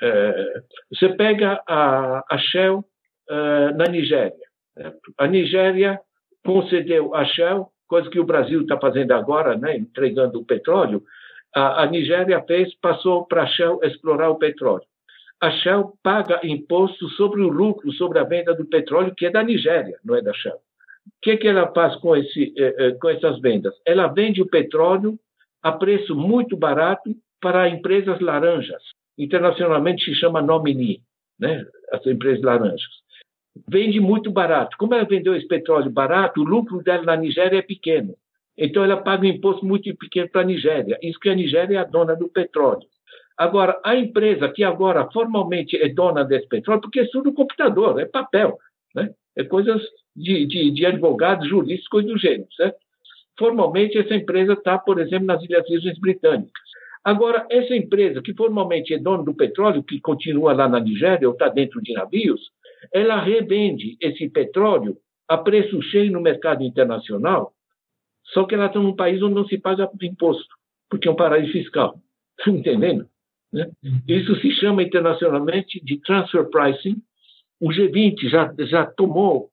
[0.02, 0.62] uh,
[0.94, 4.34] você pega a, a Shell uh, na Nigéria.
[4.78, 4.94] Né?
[5.18, 6.00] A Nigéria
[6.46, 11.04] concedeu a Shell, coisa que o Brasil está fazendo agora, né, entregando o petróleo,
[11.54, 14.86] a, a Nigéria fez, passou para a Shell explorar o petróleo.
[15.42, 19.42] A Shell paga imposto sobre o lucro, sobre a venda do petróleo, que é da
[19.42, 20.56] Nigéria, não é da Shell.
[20.56, 22.54] O que, que ela faz com, esse,
[23.02, 23.74] com essas vendas?
[23.86, 25.18] Ela vende o petróleo
[25.64, 28.84] a preço muito barato para empresas laranjas.
[29.18, 31.02] Internacionalmente se chama nomini,
[31.40, 31.66] né?
[31.92, 33.00] as empresas laranjas.
[33.68, 34.78] Vende muito barato.
[34.78, 38.16] Como ela vendeu esse petróleo barato, o lucro dela na Nigéria é pequeno.
[38.58, 40.98] Então ela paga um imposto muito pequeno para a Nigéria.
[41.02, 42.88] Isso que a Nigéria é a dona do petróleo.
[43.38, 48.06] Agora, a empresa que agora formalmente é dona desse petróleo, porque é tudo computador, é
[48.06, 48.58] papel,
[48.94, 49.12] né?
[49.34, 49.82] é coisas
[50.14, 52.78] de, de, de advogados, juristas, coisas do gênero, certo?
[53.38, 56.52] Formalmente, essa empresa está, por exemplo, nas Ilhas Virgens Britânicas.
[57.02, 61.34] Agora, essa empresa, que formalmente é dona do petróleo, que continua lá na Nigéria ou
[61.34, 62.52] está dentro de navios,
[62.94, 64.98] ela revende esse petróleo
[65.28, 67.54] a preço cheio no mercado internacional,
[68.34, 70.56] só que ela está num país onde não se paga imposto,
[70.90, 72.00] porque é um paraíso fiscal.
[72.38, 73.08] Está entendendo?
[73.52, 73.70] Né?
[74.08, 77.02] Isso se chama internacionalmente de transfer pricing.
[77.60, 79.50] O G20 já, já tomou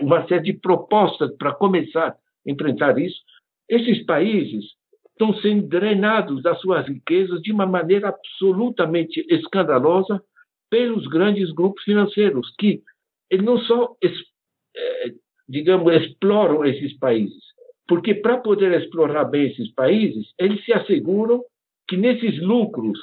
[0.00, 2.16] uma série de propostas para começar
[2.46, 3.20] enfrentar isso,
[3.68, 4.64] esses países
[5.10, 10.22] estão sendo drenados das suas riquezas de uma maneira absolutamente escandalosa
[10.70, 12.82] pelos grandes grupos financeiros que
[13.28, 15.12] eles não só, é,
[15.48, 17.42] digamos, exploram esses países,
[17.88, 21.42] porque para poder explorar bem esses países, eles se asseguram
[21.88, 22.98] que nesses lucros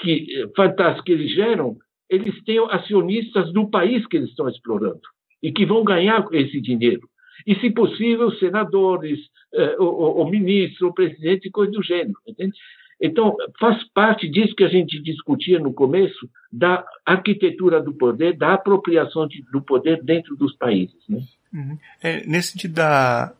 [0.00, 1.76] que, eh, fantásticos que eles geram,
[2.08, 5.00] eles tenham acionistas do país que eles estão explorando
[5.42, 7.08] e que vão ganhar esse dinheiro.
[7.46, 9.18] E, se possível, senadores,
[9.52, 12.18] eh, o, o, ministro, o presidente, coisa do gênero.
[12.26, 12.56] Entende?
[13.00, 18.54] Então, faz parte disso que a gente discutia no começo, da arquitetura do poder, da
[18.54, 20.96] apropriação de, do poder dentro dos países.
[21.08, 21.22] Né?
[21.52, 21.78] Uhum.
[22.02, 23.32] É, nesse sentido da,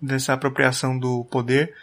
[0.00, 1.74] dessa apropriação do poder,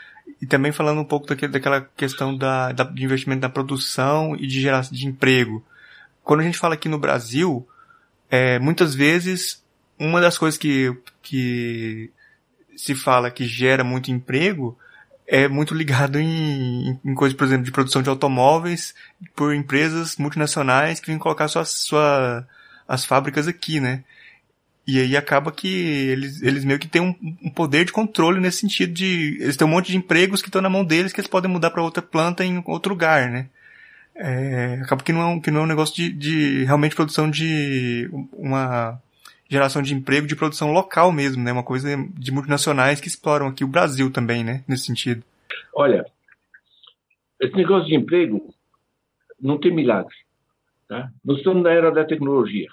[0.41, 4.47] e também falando um pouco daquele, daquela questão da, da, de investimento na produção e
[4.47, 5.63] de geração de emprego.
[6.23, 7.67] Quando a gente fala aqui no Brasil,
[8.29, 9.61] é, muitas vezes,
[9.99, 12.11] uma das coisas que, que
[12.77, 14.77] se fala que gera muito emprego
[15.29, 18.95] é muito ligado em, em coisas, por exemplo, de produção de automóveis
[19.35, 22.47] por empresas multinacionais que vêm colocar sua, sua,
[22.87, 24.03] as fábricas aqui, né?
[24.87, 28.61] E aí acaba que eles, eles meio que têm um, um, poder de controle nesse
[28.61, 29.37] sentido de.
[29.39, 31.69] Eles têm um monte de empregos que estão na mão deles que eles podem mudar
[31.69, 33.47] para outra planta em outro lugar, né?
[34.15, 37.29] É, acaba que não é um, que não é um negócio de, de realmente produção
[37.29, 38.99] de uma
[39.49, 41.51] geração de emprego de produção local mesmo, né?
[41.51, 44.63] Uma coisa de multinacionais que exploram aqui o Brasil também, né?
[44.67, 45.23] Nesse sentido.
[45.73, 46.05] Olha,
[47.39, 48.53] esse negócio de emprego
[49.41, 50.15] não tem milagre.
[50.87, 51.09] Tá?
[51.23, 52.69] Nós estamos na era da tecnologia.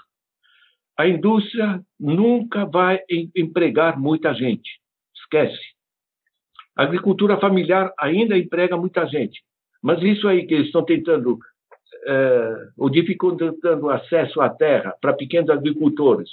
[0.98, 3.01] A indústria nunca vai
[3.35, 4.81] empregar muita gente.
[5.15, 5.61] Esquece.
[6.74, 9.43] A agricultura familiar ainda emprega muita gente.
[9.82, 11.39] Mas isso aí que eles estão tentando,
[12.07, 16.31] é, ou dificultando o acesso à terra para pequenos agricultores,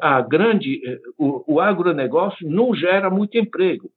[0.00, 3.90] a grande, é, o, o agronegócio não gera muito emprego.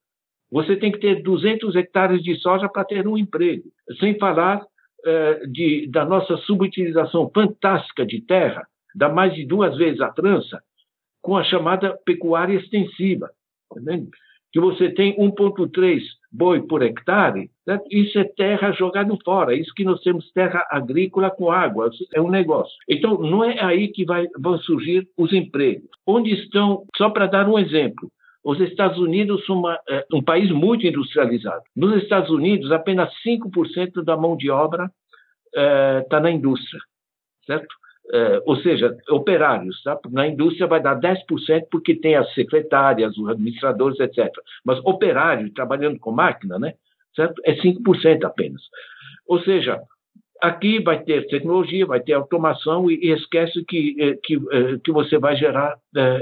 [0.50, 3.64] Você tem que ter 200 hectares de soja para ter um emprego.
[3.98, 4.62] Sem falar
[5.04, 10.62] é, de, da nossa subutilização fantástica de terra, dá mais de duas vezes a trança,
[11.22, 13.30] com a chamada pecuária extensiva.
[13.72, 13.80] Tá
[14.52, 16.00] que você tem 1,3
[16.30, 17.78] boi por hectare, né?
[17.90, 19.54] isso é terra jogada fora.
[19.54, 22.74] Isso que nós temos terra agrícola com água, é um negócio.
[22.88, 25.88] Então, não é aí que vai, vão surgir os empregos.
[26.06, 28.10] Onde estão, só para dar um exemplo,
[28.44, 31.62] os Estados Unidos são uma, é, um país muito industrializado.
[31.76, 34.90] Nos Estados Unidos, apenas 5% da mão de obra
[35.54, 36.80] está é, na indústria,
[37.46, 37.74] certo?
[38.06, 39.82] Uh, ou seja, operários.
[39.82, 39.98] Tá?
[40.10, 41.16] Na indústria vai dar 10%
[41.70, 44.28] porque tem as secretárias, os administradores, etc.
[44.64, 46.74] Mas operário, trabalhando com máquina, né?
[47.14, 47.40] certo?
[47.44, 48.62] é 5% apenas.
[49.26, 49.80] Ou seja,
[50.40, 54.92] aqui vai ter tecnologia, vai ter automação e, e esquece que, eh, que, eh, que
[54.92, 55.76] você vai gerar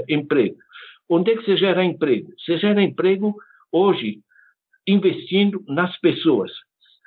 [0.07, 0.55] emprego.
[1.09, 2.31] Onde é que você gera emprego?
[2.37, 3.35] Você gera emprego
[3.71, 4.19] hoje
[4.87, 6.51] investindo nas pessoas.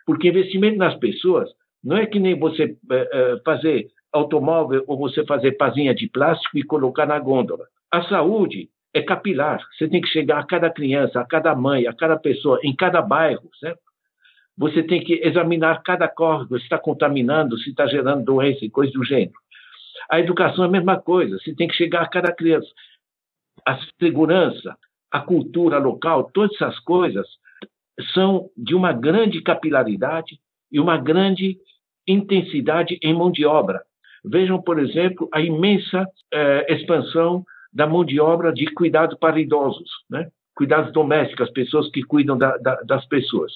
[0.06, 1.48] Porque investimento nas pessoas
[1.82, 2.76] não é que nem você
[3.44, 7.66] fazer automóvel ou você fazer pazinha de plástico e colocar na gôndola.
[7.91, 9.61] A saúde é capilar.
[9.77, 13.03] Você tem que chegar a cada criança, a cada mãe, a cada pessoa, em cada
[13.03, 13.81] bairro, certo?
[14.57, 18.93] Você tem que examinar cada córrego, se está contaminando, se está gerando doença e coisa
[18.93, 19.35] do gênero.
[20.09, 22.69] A educação é a mesma coisa, você tem que chegar a cada criança.
[23.66, 24.77] A segurança,
[25.11, 27.27] a cultura local, todas essas coisas
[28.12, 30.39] são de uma grande capilaridade
[30.70, 31.57] e uma grande
[32.07, 33.82] intensidade em mão de obra.
[34.24, 39.90] Vejam, por exemplo, a imensa eh, expansão da mão de obra de cuidado para idosos,
[40.09, 40.28] né?
[40.55, 43.52] cuidados domésticos, as pessoas que cuidam da, da, das pessoas.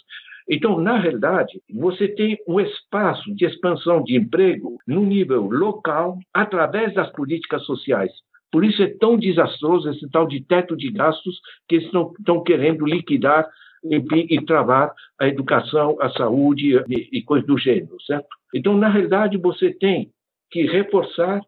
[0.48, 6.94] Então, na realidade, você tem um espaço de expansão de emprego no nível local, através
[6.94, 8.10] das políticas sociais.
[8.50, 11.38] Por isso é tão desastroso esse tal de teto de gastos
[11.68, 13.46] que eles estão querendo liquidar
[13.84, 14.02] e,
[14.34, 18.26] e, travar a educação, a saúde e, e coisas do gênero, certo?
[18.54, 20.10] Então, na realidade, você tem
[20.50, 21.40] que reforçar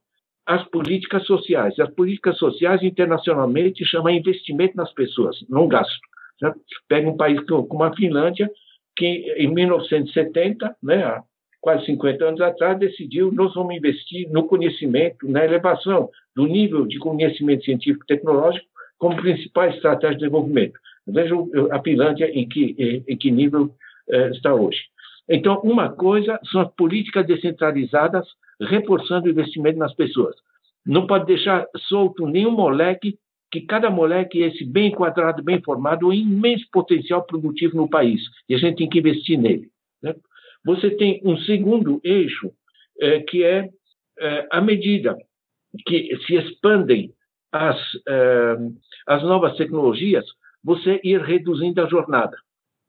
[0.47, 1.79] as políticas sociais.
[1.79, 6.01] As políticas sociais internacionalmente chamam investimento nas pessoas, não gasto.
[6.39, 6.59] Certo?
[6.89, 8.51] Pega um país como a Finlândia,
[8.97, 9.07] que
[9.37, 11.23] em 1970, né,
[11.61, 16.99] quase 50 anos atrás, decidiu nós vamos investir no conhecimento, na elevação do nível de
[16.99, 18.67] conhecimento científico e tecnológico
[18.99, 20.79] como principal estratégia de desenvolvimento.
[21.07, 23.75] Vejam a Finlândia em que, em que nível
[24.09, 24.81] eh, está hoje.
[25.31, 28.27] Então, uma coisa são as políticas descentralizadas
[28.61, 30.35] reforçando o investimento nas pessoas.
[30.85, 33.17] Não pode deixar solto nenhum moleque,
[33.51, 38.21] que cada moleque, esse bem enquadrado, bem formado, um imenso potencial produtivo no país.
[38.49, 39.69] E a gente tem que investir nele.
[40.03, 40.15] Né?
[40.65, 42.51] Você tem um segundo eixo,
[43.01, 43.69] é, que é,
[44.19, 45.17] é à medida
[45.87, 47.13] que se expandem
[47.53, 47.79] as,
[48.09, 48.57] é,
[49.07, 50.25] as novas tecnologias,
[50.63, 52.37] você ir reduzindo a jornada.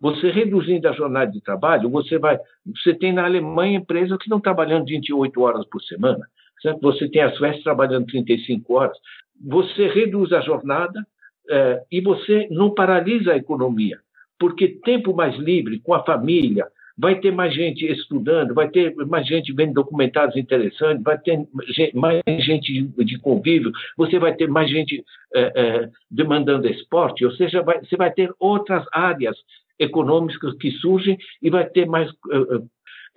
[0.01, 2.39] Você reduzindo a jornada de trabalho, você vai.
[2.75, 6.25] Você tem na Alemanha empresas que estão trabalhando 28 horas por semana,
[6.61, 6.81] certo?
[6.81, 8.97] você tem a Suécia trabalhando 35 horas,
[9.39, 11.05] você reduz a jornada
[11.49, 13.99] é, e você não paralisa a economia,
[14.39, 16.65] porque tempo mais livre com a família,
[16.97, 21.47] vai ter mais gente estudando, vai ter mais gente vendo documentários interessantes, vai ter
[21.93, 25.03] mais gente de convívio, você vai ter mais gente
[25.33, 29.35] é, é, demandando esporte, ou seja, vai, você vai ter outras áreas
[29.81, 32.09] econômicas que surgem e vai ter mais.
[32.11, 32.67] Uh,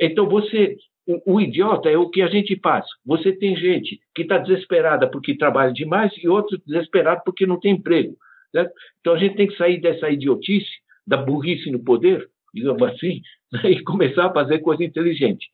[0.01, 0.77] então, você.
[1.07, 2.87] O, o, idiota é o que a gente faz.
[3.05, 7.73] Você tem gente que está desesperada porque trabalha demais e outros desesperados porque não tem
[7.73, 8.17] emprego.
[8.51, 8.73] Certo?
[9.01, 10.71] Então, a gente tem que sair dessa idiotice,
[11.07, 13.21] da burrice no poder, digamos assim,
[13.53, 15.47] né, e começar a fazer coisa inteligente.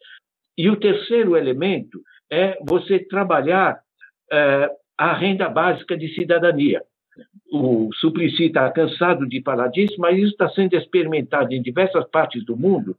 [0.56, 2.00] E o terceiro elemento
[2.30, 3.80] é você trabalhar
[4.32, 6.80] uh, a renda básica de cidadania
[7.51, 12.44] o Suplicy está cansado de falar disso, mas isso está sendo experimentado em diversas partes
[12.44, 12.97] do mundo,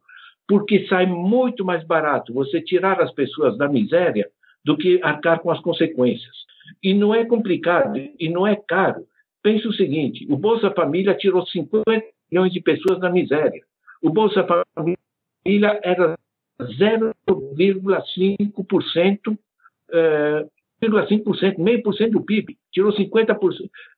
[0.48, 4.30] porque sai muito mais barato você tirar as pessoas da miséria
[4.64, 6.36] do que arcar com as consequências.
[6.84, 9.08] E não é complicado, e não é caro.
[9.42, 11.84] Pense o seguinte: o Bolsa Família tirou 50
[12.32, 13.64] milhões de pessoas da miséria.
[14.02, 14.46] O Bolsa
[14.76, 16.18] Família era
[16.62, 19.38] 0,5%
[20.84, 23.38] 0,5%, meio por cento do PIB, tirou 50%,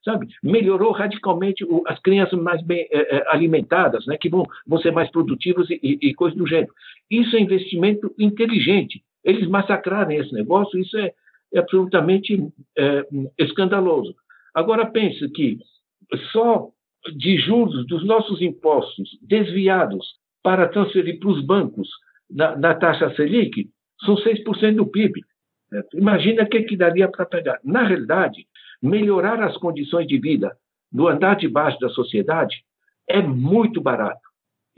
[0.04, 0.28] sabe?
[0.44, 4.92] Melhorou radicalmente o, as crianças mais bem é, é, alimentadas, né, que vão, vão ser
[4.92, 6.74] mais produtivas e, e, e coisas do gênero.
[7.10, 9.02] Isso é investimento inteligente.
[9.24, 11.14] Eles massacrarem esse negócio, isso é,
[11.54, 12.38] é absolutamente
[12.78, 13.08] é,
[13.38, 14.14] escandaloso.
[14.54, 15.58] Agora pense que
[16.32, 16.70] só
[17.16, 20.06] de juros dos nossos impostos desviados
[20.42, 21.90] para transferir para os bancos
[22.30, 23.70] na, na taxa Selic
[24.06, 25.22] são 6% do PIB.
[25.94, 27.60] Imagina o que, que daria para pegar.
[27.64, 28.46] Na realidade,
[28.82, 30.56] melhorar as condições de vida
[30.92, 32.64] no andar de baixo da sociedade
[33.08, 34.22] é muito barato.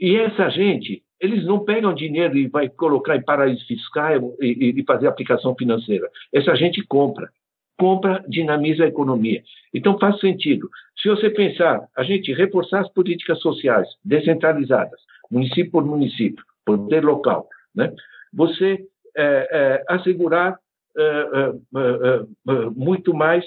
[0.00, 4.84] E essa gente, eles não pegam dinheiro e vai colocar em paraíso fiscal e, e
[4.84, 6.08] fazer aplicação financeira.
[6.32, 7.30] Essa gente compra.
[7.78, 9.42] Compra, dinamiza a economia.
[9.74, 10.68] Então faz sentido.
[11.00, 14.98] Se você pensar, a gente reforçar as políticas sociais descentralizadas,
[15.30, 17.92] município por município, poder local, né?
[18.32, 18.78] você
[19.16, 20.58] é, é, assegurar
[22.74, 23.44] muito mais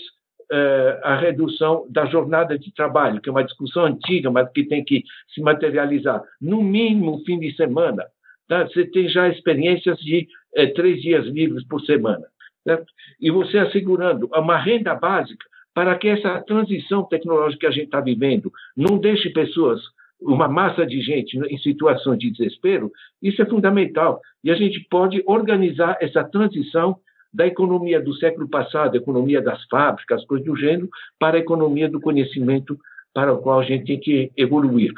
[1.04, 5.04] a redução da jornada de trabalho, que é uma discussão antiga, mas que tem que
[5.34, 6.24] se materializar.
[6.42, 8.04] No mínimo, fim de semana.
[8.48, 8.68] Tá?
[8.68, 10.28] Você tem já experiências de
[10.76, 12.26] três dias livres por semana.
[12.64, 12.92] Certo?
[13.22, 18.02] E você assegurando uma renda básica para que essa transição tecnológica que a gente está
[18.02, 19.80] vivendo não deixe pessoas,
[20.20, 24.20] uma massa de gente em situação de desespero, isso é fundamental.
[24.44, 26.98] E a gente pode organizar essa transição
[27.34, 30.90] da economia do século passado, economia das fábricas, coisas do gênero,
[31.20, 32.78] para a economia do conhecimento
[33.14, 34.92] para o qual a gente tem que evoluir.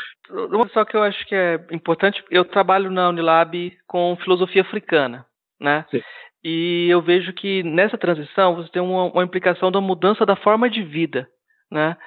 [0.74, 5.26] Só que eu acho que é importante, eu trabalho na Unilab com filosofia africana,
[5.60, 5.86] né?
[5.90, 6.02] Sim.
[6.44, 10.70] E eu vejo que nessa transição você tem uma, uma implicação da mudança da forma
[10.70, 11.28] de vida,
[11.72, 11.98] né?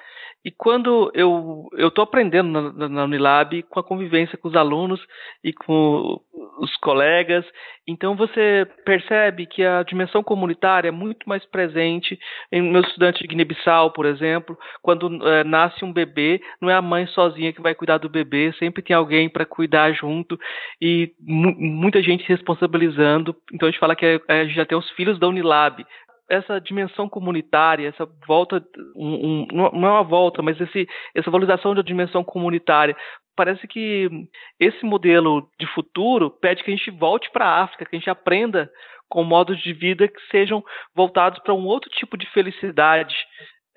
[0.45, 5.01] E quando eu estou aprendendo na, na, Unilab com a convivência com os alunos
[5.43, 6.21] e com
[6.59, 7.43] os colegas,
[7.87, 12.19] então você percebe que a dimensão comunitária é muito mais presente
[12.51, 16.81] em meus estudantes de Guiné-Bissau, por exemplo, quando é, nasce um bebê, não é a
[16.81, 20.39] mãe sozinha que vai cuidar do bebê, sempre tem alguém para cuidar junto
[20.79, 23.35] e muita gente responsabilizando.
[23.51, 25.83] Então a gente fala que é, gente já tem os filhos da Unilab,
[26.29, 28.63] essa dimensão comunitária, essa volta,
[28.95, 32.95] um, um, não é uma volta, mas esse, essa valorização da dimensão comunitária.
[33.35, 34.09] Parece que
[34.59, 38.09] esse modelo de futuro pede que a gente volte para a África, que a gente
[38.09, 38.69] aprenda
[39.09, 40.63] com modos de vida que sejam
[40.95, 43.15] voltados para um outro tipo de felicidade.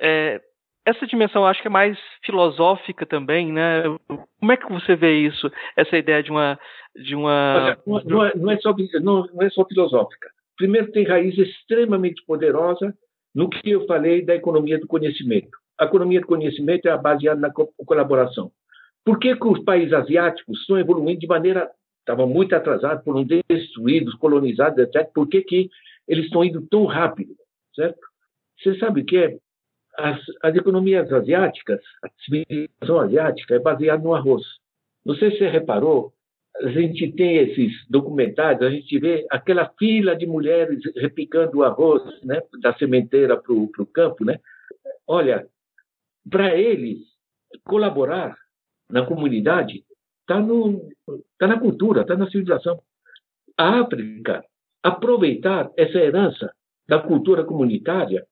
[0.00, 0.40] É,
[0.86, 3.82] essa dimensão eu acho que é mais filosófica também, né?
[4.38, 5.50] Como é que você vê isso?
[5.76, 6.58] Essa ideia de uma
[6.94, 11.04] de uma Olha, não, é, não, é só, não, não é só filosófica primeiro, tem
[11.04, 12.94] raiz extremamente poderosa
[13.34, 15.56] no que eu falei da economia do conhecimento.
[15.78, 18.50] A economia do conhecimento é baseada na co colaboração.
[19.04, 21.70] Por que, que os países asiáticos estão evoluindo de maneira.
[22.00, 25.08] estavam muito atrasados, foram destruídos, colonizados, etc.
[25.14, 25.70] Por que, que
[26.06, 27.34] eles estão indo tão rápido?
[27.74, 28.00] Certo?
[28.58, 29.38] Você sabe que é?
[29.96, 34.42] As, as economias asiáticas, a civilização asiática é baseada no arroz.
[35.04, 36.12] Não sei se você reparou,
[36.56, 42.02] a gente tem esses documentários, a gente vê aquela fila de mulheres repicando o arroz
[42.24, 44.24] né, da sementeira para o campo.
[44.24, 44.40] Né?
[45.06, 45.46] Olha,
[46.28, 46.98] para eles,
[47.64, 48.36] colaborar
[48.90, 49.84] na comunidade
[50.22, 50.42] está
[51.38, 52.80] tá na cultura, está na civilização.
[53.56, 54.44] A África,
[54.82, 56.52] aproveitar essa herança
[56.88, 58.26] da cultura comunitária,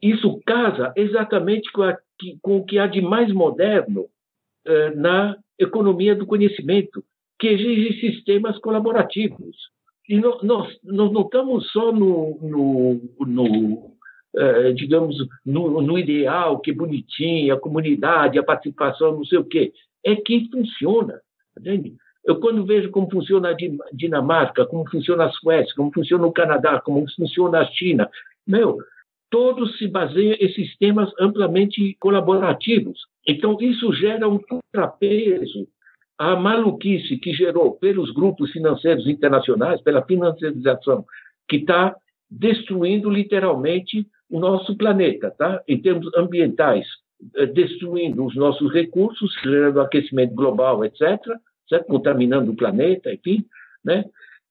[0.00, 1.96] isso casa exatamente com, a,
[2.40, 4.08] com o que há de mais moderno
[4.64, 7.04] eh, na economia do conhecimento
[7.42, 9.56] que exige sistemas colaborativos.
[10.08, 13.74] E nós, nós, nós não estamos só no, no, no
[14.36, 19.72] uh, digamos, no, no, ideal, que bonitinho, a comunidade, a participação, não sei o quê.
[20.06, 21.20] É que funciona,
[21.58, 21.96] entende?
[22.24, 23.56] Eu, quando vejo como funciona a
[23.92, 28.08] Dinamarca, como funciona a Suécia, como funciona o Canadá, como funciona a China,
[28.46, 28.78] meu,
[29.28, 33.00] todos se baseiam em sistemas amplamente colaborativos.
[33.26, 35.66] Então, isso gera um contrapeso
[36.18, 41.04] à maluquice que gerou pelos grupos financeiros internacionais, pela financiarização,
[41.48, 41.94] que está
[42.30, 45.62] destruindo literalmente o nosso planeta, tá?
[45.68, 46.86] em termos ambientais,
[47.36, 51.20] eh, destruindo os nossos recursos, gerando aquecimento global, etc.,
[51.68, 51.86] certo?
[51.86, 53.44] contaminando o planeta, enfim,
[53.84, 54.04] né?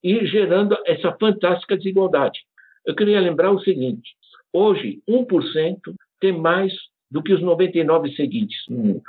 [0.03, 2.39] e gerando essa fantástica desigualdade.
[2.85, 4.11] Eu queria lembrar o seguinte:
[4.53, 5.79] hoje, 1%
[6.19, 6.73] tem mais
[7.09, 9.03] do que os 99 seguintes no mundo.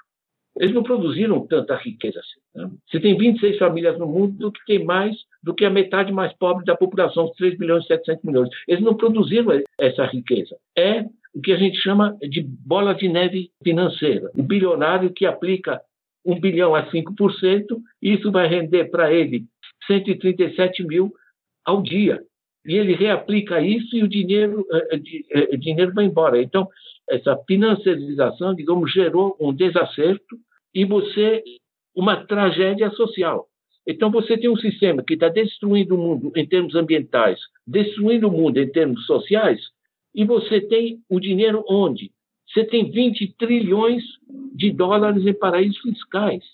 [0.58, 2.40] Eles não produziram tanta riqueza assim.
[2.54, 2.70] Né?
[2.86, 6.64] Você tem 26 famílias no mundo que tem mais do que a metade mais pobre
[6.64, 8.48] da população, os 3 bilhões e 700 milhões.
[8.68, 10.56] Eles não produziram essa riqueza.
[10.76, 11.04] É
[11.34, 14.30] o que a gente chama de bola de neve financeira.
[14.36, 15.80] O bilionário que aplica
[16.24, 17.64] 1 bilhão a 5%,
[18.00, 19.46] isso vai render para ele
[19.86, 21.12] 137 mil
[21.64, 22.22] ao dia.
[22.64, 25.00] E ele reaplica isso e o dinheiro, eh,
[25.34, 26.40] eh, eh, dinheiro vai embora.
[26.40, 26.68] Então,
[27.08, 30.36] essa financiarização, digamos, gerou um desacerto
[30.74, 31.42] e você
[31.94, 33.46] uma tragédia social.
[33.86, 38.32] Então você tem um sistema que está destruindo o mundo em termos ambientais, destruindo o
[38.32, 39.60] mundo em termos sociais,
[40.14, 42.10] e você tem o dinheiro onde?
[42.48, 44.02] Você tem 20 trilhões
[44.54, 46.44] de dólares em paraísos fiscais.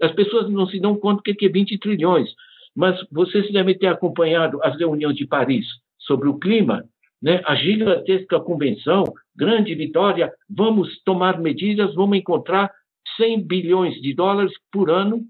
[0.00, 2.30] As pessoas não se dão conta do que é 20 trilhões,
[2.74, 5.66] mas vocês devem ter acompanhado as reuniões de Paris
[5.98, 6.84] sobre o clima,
[7.22, 7.42] né?
[7.44, 9.04] a gigantesca convenção,
[9.36, 12.70] grande vitória, vamos tomar medidas, vamos encontrar
[13.16, 15.22] 100 bilhões de dólares por ano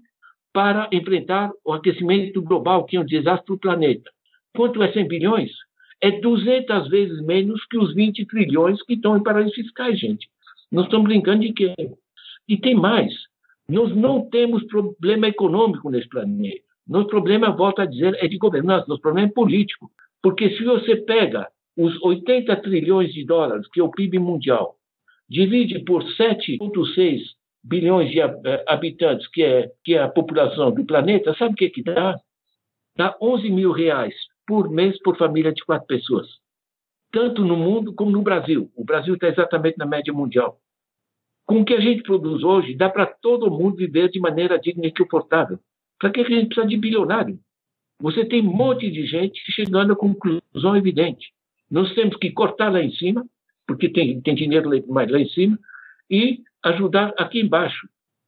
[0.53, 4.09] para enfrentar o aquecimento global, que é um desastre para o planeta.
[4.55, 5.51] Quanto é 100 bilhões?
[6.01, 10.27] É 200 vezes menos que os 20 trilhões que estão em paraísos fiscais, gente.
[10.71, 11.73] Nós estamos brincando de quê?
[12.47, 13.13] E tem mais.
[13.67, 16.63] Nós não temos problema econômico nesse planeta.
[16.87, 19.91] Nosso problema, volto a dizer, é de governança, nosso problema é político.
[20.23, 21.47] Porque se você pega
[21.79, 24.75] os 80 trilhões de dólares, que é o PIB mundial,
[25.29, 27.21] divide por 7,6
[27.63, 31.69] bilhões de eh, habitantes, que é, que é a população do planeta, sabe o que,
[31.69, 32.19] que dá?
[32.97, 34.13] Dá 11 mil reais
[34.45, 36.27] por mês por família de quatro pessoas.
[37.13, 38.69] Tanto no mundo como no Brasil.
[38.75, 40.59] O Brasil está exatamente na média mundial.
[41.45, 44.85] Com o que a gente produz hoje, dá para todo mundo viver de maneira digna
[44.85, 45.57] e confortável.
[45.97, 47.39] Para que a gente precisa de bilionário?
[48.01, 51.31] Você tem um monte de gente chegando à conclusão evidente.
[51.69, 53.25] Nós temos que cortar lá em cima,
[53.67, 55.57] porque tem, tem dinheiro mais lá em cima,
[56.09, 57.87] e ajudar aqui embaixo.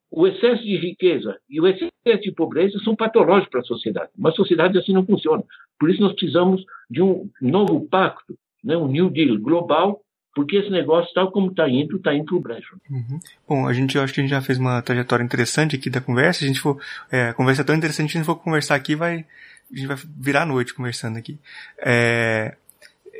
[0.09, 4.11] O excesso de riqueza e o excesso de pobreza são patológicos para a sociedade.
[4.17, 5.43] Uma sociedade assim não funciona.
[5.79, 10.01] Por isso nós precisamos de um novo pacto, né, um New Deal global,
[10.35, 12.77] porque esse negócio, tal como está indo, está indo para o brejo.
[12.89, 13.19] Uhum.
[13.47, 15.99] Bom, a gente, eu acho que a gente já fez uma trajetória interessante aqui da
[15.99, 16.43] conversa.
[16.43, 16.79] A gente for,
[17.11, 19.25] é, a conversa é tão interessante, a gente for conversar aqui, vai,
[19.71, 21.37] a gente vai virar a noite conversando aqui.
[21.79, 22.55] É,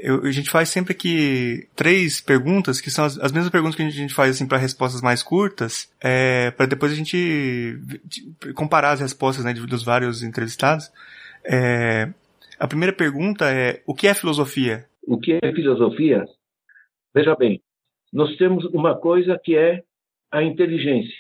[0.02, 3.84] eu, a gente faz sempre aqui três perguntas, que são as, as mesmas perguntas que
[3.84, 7.78] a gente, faz assim para respostas mais curtas, é, para depois a gente
[8.56, 10.92] comparar as respostas né, dos vários entrevistados.
[11.46, 12.12] É,
[12.60, 14.86] a primeira pergunta é: o que é filosofia?
[15.08, 16.26] O que é filosofia?
[17.14, 17.62] Veja bem,
[18.12, 19.84] nós temos uma coisa que é
[20.32, 21.18] a inteligência,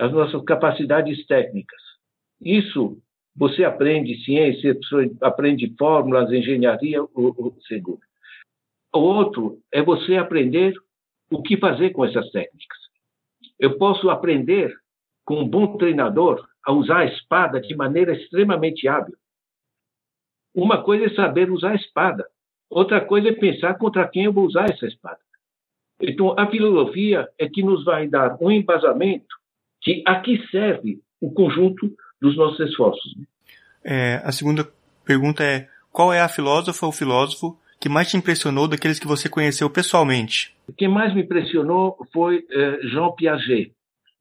[0.00, 1.80] as nossas capacidades técnicas.
[2.40, 2.98] Isso
[3.36, 4.76] você aprende ciência,
[5.22, 8.07] aprende fórmulas, engenharia, o, o seguro.
[8.92, 10.74] Outro é você aprender
[11.30, 12.78] o que fazer com essas técnicas.
[13.58, 14.74] Eu posso aprender
[15.24, 19.16] com um bom treinador a usar a espada de maneira extremamente hábil.
[20.54, 22.26] Uma coisa é saber usar a espada,
[22.70, 25.20] outra coisa é pensar contra quem eu vou usar essa espada.
[26.00, 29.36] Então, a filosofia é que nos vai dar um embasamento
[29.82, 33.14] de a que serve o conjunto dos nossos esforços.
[33.84, 34.68] É, a segunda
[35.04, 39.28] pergunta é: qual é a filósofa ou filósofo que mais te impressionou daqueles que você
[39.28, 40.54] conheceu pessoalmente?
[40.66, 43.72] O que mais me impressionou foi uh, Jean Piaget.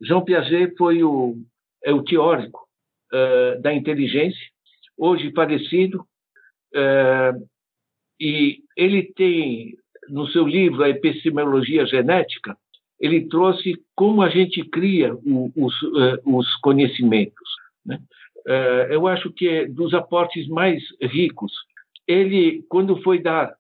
[0.02, 1.36] Jean Piaget foi o,
[1.84, 2.68] é o teórico
[3.14, 4.40] uh, da inteligência,
[4.98, 6.02] hoje falecido,
[6.76, 7.48] uh,
[8.20, 9.76] e ele tem,
[10.10, 12.58] no seu livro, A Epistemologia Genética,
[13.00, 15.76] ele trouxe como a gente cria o, os,
[16.26, 17.48] os, conhecimentos.
[17.86, 18.00] Né?
[18.90, 21.52] eu acho que é dos aportes mais ricos
[22.08, 23.54] ele, quando foi dar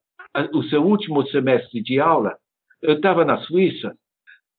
[0.53, 2.37] o seu último semestre de aula,
[2.81, 3.95] eu estava na Suíça,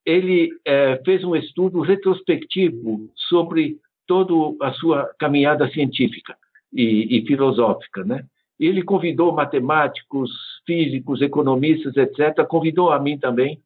[0.05, 6.37] ele é, fez um estudo retrospectivo sobre toda a sua caminhada científica
[6.73, 8.25] e, e filosófica, né?
[8.59, 10.31] Ele convidou matemáticos,
[10.67, 12.45] físicos, economistas, etc.
[12.49, 13.61] Convidou a mim também.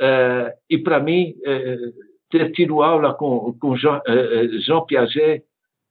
[0.00, 1.92] Uh, e para mim, uh,
[2.30, 4.02] ter tido aula com, com Jean,
[4.66, 5.44] Jean, Piaget,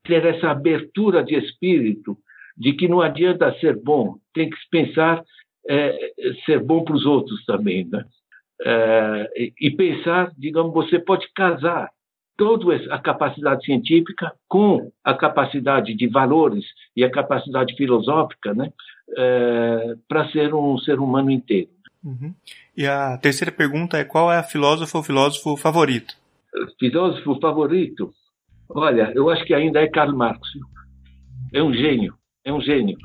[0.03, 2.17] ter essa abertura de espírito,
[2.57, 5.23] de que não adianta ser bom, tem que pensar
[6.45, 7.87] ser bom para os outros também.
[7.89, 8.05] Né?
[9.59, 11.89] e pensar, digamos, você pode casar
[12.37, 16.65] toda a capacidade científica com a capacidade de valores
[16.95, 18.71] e a capacidade filosófica né,
[19.17, 21.69] é, para ser um ser humano inteiro.
[22.03, 22.33] Uhum.
[22.75, 26.15] E a terceira pergunta é qual é a filósofo ou filósofo favorito?
[26.79, 28.13] Filósofo favorito?
[28.69, 30.47] Olha, eu acho que ainda é Karl Marx.
[31.53, 32.15] É um gênio,
[32.45, 32.97] é um gênio.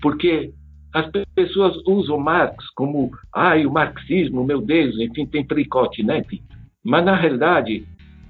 [0.00, 0.52] Porque
[0.92, 6.22] as pessoas usam Marx como, ai, o marxismo, meu Deus, enfim, tem fricote, né?
[6.84, 7.84] Mas, na realidade,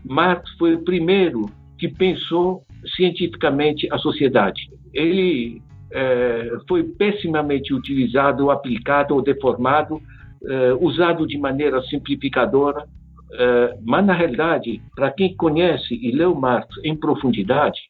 [0.04, 1.46] Marx foi o primeiro
[1.78, 2.62] que pensou
[2.96, 4.70] cientificamente a sociedade.
[4.92, 5.60] Ele
[5.92, 10.00] é, foi pessimamente utilizado, aplicado ou deformado,
[10.46, 12.86] é, usado de maneira simplificadora,
[13.32, 17.80] é, mas na realidade, para quem conhece e leu Marx em profundidade,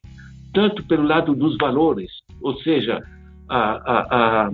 [0.52, 3.02] tanto pelo lado dos valores, ou seja,
[3.48, 4.50] a, a, a,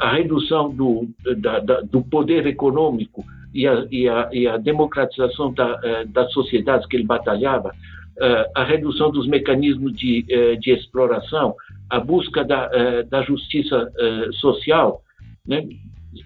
[0.00, 5.52] a redução do, da, da, do poder econômico e a, e a, e a democratização
[5.52, 7.72] da, eh, das sociedades que ele batalhava,
[8.18, 11.54] eh, a redução dos mecanismos de, eh, de exploração,
[11.88, 12.68] a busca da,
[13.02, 13.92] da justiça
[14.40, 15.02] social,
[15.46, 15.64] né?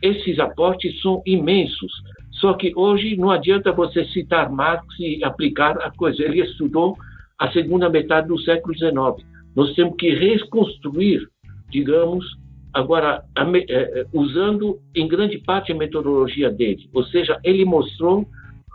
[0.01, 1.93] esses aportes são imensos.
[2.33, 6.23] Só que hoje não adianta você citar Marx e aplicar a coisa.
[6.23, 6.97] Ele estudou
[7.39, 9.27] a segunda metade do século XIX.
[9.59, 11.29] Nós temos que reconstruir,
[11.69, 12.25] digamos,
[12.73, 18.25] Agora, a, é, é, usando em grande parte a metodologia dele, ou seja, ele mostrou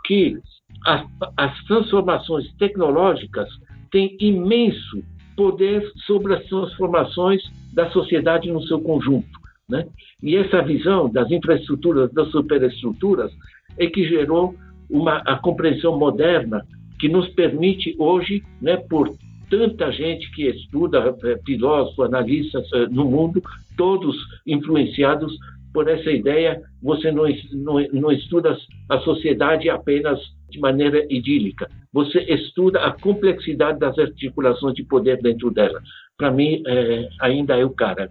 [0.04, 0.36] que
[0.84, 1.06] as,
[1.36, 3.48] as transformações tecnológicas
[3.90, 5.02] têm imenso
[5.36, 7.42] poder sobre as transformações
[7.72, 9.40] da sociedade no seu conjunto.
[9.68, 9.86] Né?
[10.22, 13.32] E essa visão das infraestruturas, das superestruturas,
[13.78, 14.54] é que gerou
[14.90, 16.66] uma, a compreensão moderna
[16.98, 19.16] que nos permite hoje, né, por
[19.48, 23.42] tanta gente que estuda, é, filósofos, analistas é, no mundo,
[23.76, 24.16] todos
[24.46, 25.32] influenciados
[25.72, 26.62] por essa ideia.
[26.82, 28.56] Você não, não, não estuda
[28.88, 30.18] a sociedade apenas
[30.50, 31.68] de maneira idílica.
[31.92, 35.80] Você estuda a complexidade das articulações de poder dentro dela.
[36.16, 38.08] Para mim, é, ainda é o cara.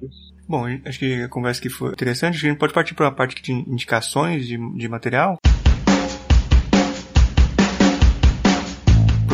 [0.48, 2.36] Bom, acho que a conversa aqui foi interessante.
[2.36, 5.38] A gente pode partir para a parte de indicações de, de material.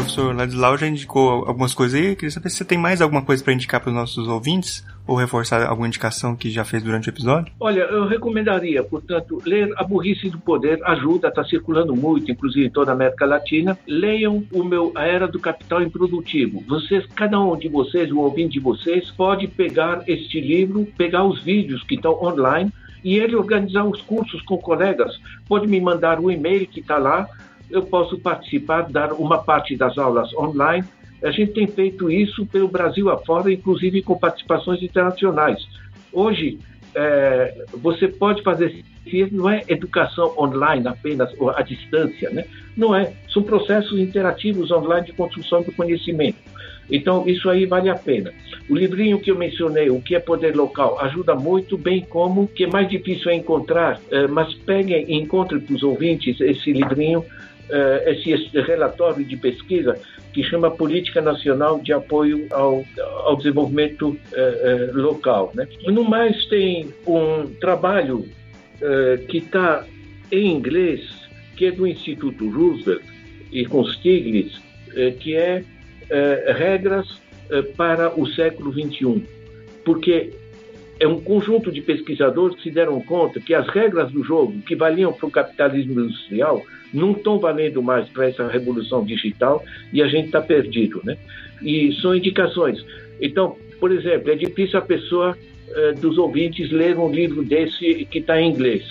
[0.10, 2.08] Professor Ladislau já indicou algumas coisas aí.
[2.08, 4.84] Eu queria saber se você tem mais alguma coisa para indicar para os nossos ouvintes
[5.06, 7.54] ou reforçar alguma indicação que já fez durante o episódio?
[7.60, 12.72] Olha, eu recomendaria, portanto, ler A Burrice do Poder, ajuda, está circulando muito, inclusive em
[12.72, 13.78] toda a América Latina.
[13.88, 16.64] Leiam o meu A Era do Capital Improdutivo.
[16.68, 21.44] Vocês, cada um de vocês, o ouvinte de vocês, pode pegar este livro, pegar os
[21.44, 22.72] vídeos que estão online
[23.04, 25.20] e ele organizar os cursos com colegas.
[25.48, 27.28] Pode me mandar o e-mail que está lá,
[27.70, 30.86] eu posso participar, dar uma parte das aulas online.
[31.24, 35.68] A gente tem feito isso pelo Brasil afora, inclusive com participações internacionais.
[36.12, 36.60] Hoje,
[36.96, 38.84] é, você pode fazer
[39.32, 42.46] não é educação online apenas ou à distância, né?
[42.78, 46.38] Não é, são processos interativos online de construção do conhecimento.
[46.92, 48.32] Então, isso aí vale a pena.
[48.70, 52.64] O livrinho que eu mencionei, O que é Poder Local, ajuda muito, bem como, que
[52.64, 57.24] é mais difícil é encontrar, é, mas peguem e encontrem para os ouvintes esse livrinho,
[57.70, 60.00] uh, esse relatório de pesquisa
[60.34, 62.86] que chama Política Nacional de Apoio ao,
[63.24, 65.52] ao Desenvolvimento uh, uh, Local.
[65.56, 65.68] Né?
[65.86, 68.26] No mais, tem um trabalho
[69.28, 69.86] que está
[70.32, 71.02] em inglês,
[71.58, 73.04] que é do Instituto Roosevelt
[73.52, 74.58] e com Stiglitz,
[75.20, 75.66] que é
[76.56, 77.06] Regras
[77.76, 79.22] para o século XXI.
[79.84, 80.32] Porque
[80.98, 84.78] é um conjunto de pesquisadores que se deram conta que as regras do jogo que
[84.78, 86.64] valiam para o capitalismo industrial
[86.94, 89.64] não estão valendo mais para essa revolução digital
[89.94, 91.18] e a gente está perdido, né?
[91.62, 92.84] E são indicações.
[93.22, 95.38] Então, por exemplo, é difícil a pessoa
[95.70, 98.84] eh, dos ouvintes ler um livro desse que está em inglês,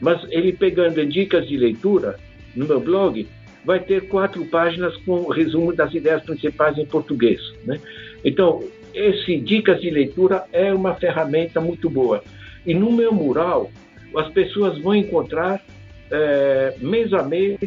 [0.00, 2.18] mas ele pegando dicas de leitura
[2.54, 3.26] no meu blog
[3.64, 7.80] vai ter quatro páginas com resumo das ideias principais em português, né?
[8.24, 8.62] Então,
[8.92, 12.22] esse dicas de leitura é uma ferramenta muito boa.
[12.64, 13.70] E no meu mural,
[14.16, 15.60] as pessoas vão encontrar
[16.14, 17.58] é, mês a mês,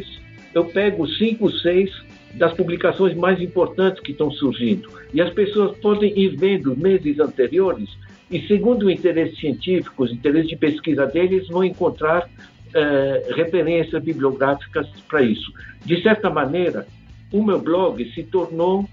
[0.54, 1.90] eu pego cinco, seis
[2.34, 4.88] das publicações mais importantes que estão surgindo.
[5.12, 7.90] E as pessoas podem ir vendo meses anteriores
[8.30, 12.28] e, segundo o interesse científico, os interesses de pesquisa deles, vão encontrar
[12.74, 15.52] é, referências bibliográficas para isso.
[15.84, 16.86] De certa maneira,
[17.32, 18.88] o meu blog se tornou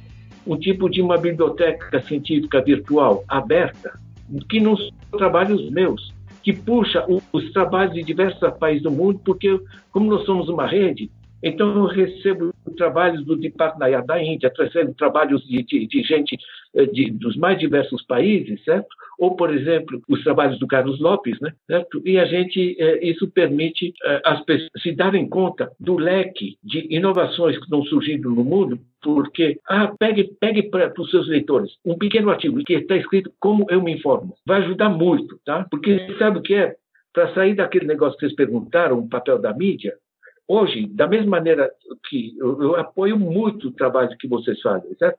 [0.45, 3.97] um tipo de uma biblioteca científica virtual aberta,
[4.49, 6.13] que não são trabalhos meus,
[6.45, 7.03] que puxa
[7.33, 9.59] os trabalhos de diversos países do mundo, porque
[9.91, 11.09] como nós somos uma rede,
[11.41, 16.37] então, eu recebo trabalhos do Departamento da Índia, recebo trabalhos de, de, de gente
[16.73, 18.87] eh, de, dos mais diversos países, certo?
[19.19, 21.53] Ou, por exemplo, os trabalhos do Carlos Lopes, né?
[21.67, 22.01] Certo?
[22.05, 26.87] E a gente, eh, isso permite eh, as pessoas se darem conta do leque de
[26.89, 31.97] inovações que estão surgindo no mundo, porque, ah, pegue, pegue para os seus leitores um
[31.97, 34.35] pequeno artigo que está escrito Como Eu Me Informo.
[34.45, 35.65] Vai ajudar muito, tá?
[35.69, 36.75] Porque sabe o que é?
[37.13, 39.93] Para sair daquele negócio que vocês perguntaram, o papel da mídia,
[40.47, 41.71] Hoje, da mesma maneira
[42.07, 45.17] que eu, eu apoio muito o trabalho que vocês fazem, certo?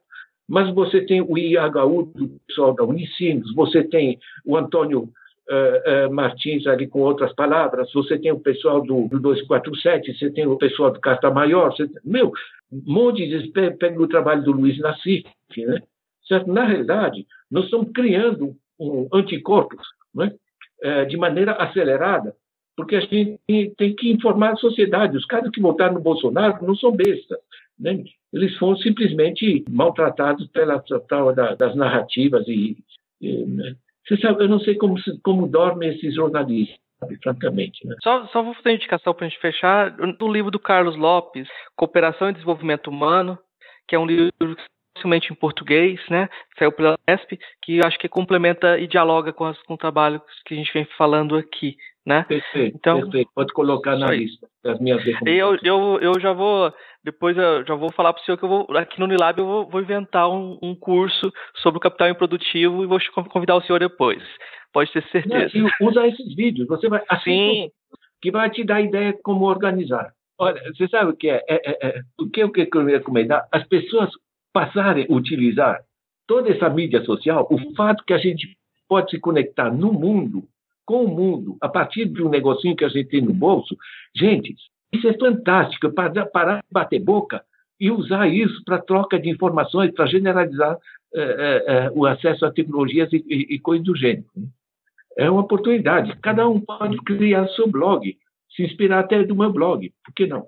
[0.49, 6.15] Mas você tem o IHU do pessoal da Unicinos, você tem o Antônio uh, uh,
[6.15, 10.57] Martins ali com outras palavras, você tem o pessoal do, do 247, você tem o
[10.57, 12.33] pessoal do Carta Maior, você, meu,
[12.73, 15.25] um monte de pega o trabalho do Luiz Nassif,
[15.57, 15.83] né?
[16.27, 16.53] Certo?
[16.53, 20.33] Na realidade, nós estamos criando um anticorpos né?
[21.09, 22.35] De maneira acelerada
[22.77, 25.17] porque a gente tem que informar a sociedade.
[25.17, 27.39] Os caras que votaram no Bolsonaro não são bestas.
[27.79, 28.05] Né?
[28.33, 32.47] Eles foram simplesmente maltratados pela tal das narrativas.
[32.49, 32.77] E,
[33.21, 33.75] e né?
[34.07, 36.79] Você sabe, eu não sei como, como dormem esses jornalistas.
[37.23, 37.95] Francamente, né?
[38.03, 39.95] só, só vou fazer uma indicação para a gente fechar.
[40.19, 41.47] No livro do Carlos Lopes,
[41.77, 43.39] Cooperação e Desenvolvimento Humano,
[43.87, 44.33] que é um livro
[44.97, 46.29] principalmente em português, né?
[46.59, 50.55] Saiu pela ESP, que acho que complementa e dialoga com, as, com o trabalho que
[50.55, 52.25] a gente vem falando aqui, né?
[52.25, 53.31] Perfeito, então, perfeito.
[53.35, 56.73] Pode colocar na lista das minhas eu, eu, eu já vou,
[57.07, 59.47] depois eu já vou falar para o senhor que eu vou, aqui no Unilab eu
[59.47, 62.99] vou, vou inventar um, um, curso sobre o capital improdutivo e vou
[63.31, 64.21] convidar o senhor depois.
[64.73, 65.57] Pode ter certeza.
[65.57, 67.71] Não, usa esses vídeos, você vai, assim,
[68.21, 70.13] que vai te dar ideia de como organizar.
[70.37, 71.45] Olha, você sabe o que é?
[71.49, 73.47] é, é, é o que eu quero recomendar?
[73.53, 74.11] As pessoas
[74.53, 75.81] passarem a utilizar
[76.27, 78.49] toda essa mídia social, o fato que a gente
[78.89, 80.43] pode se conectar no mundo
[80.85, 83.77] com o mundo, a partir de um negocinho que a gente tem no bolso.
[84.15, 84.57] Gente,
[84.93, 87.45] isso é fantástico, para parar de bater boca
[87.79, 90.79] e usar isso para troca de informações, para generalizar
[91.15, 94.27] é, é, o acesso a tecnologias e, e, e coisas do gênero.
[95.17, 96.17] É uma oportunidade.
[96.21, 98.17] Cada um pode criar seu blog,
[98.55, 100.47] se inspirar até do meu blog, por que não?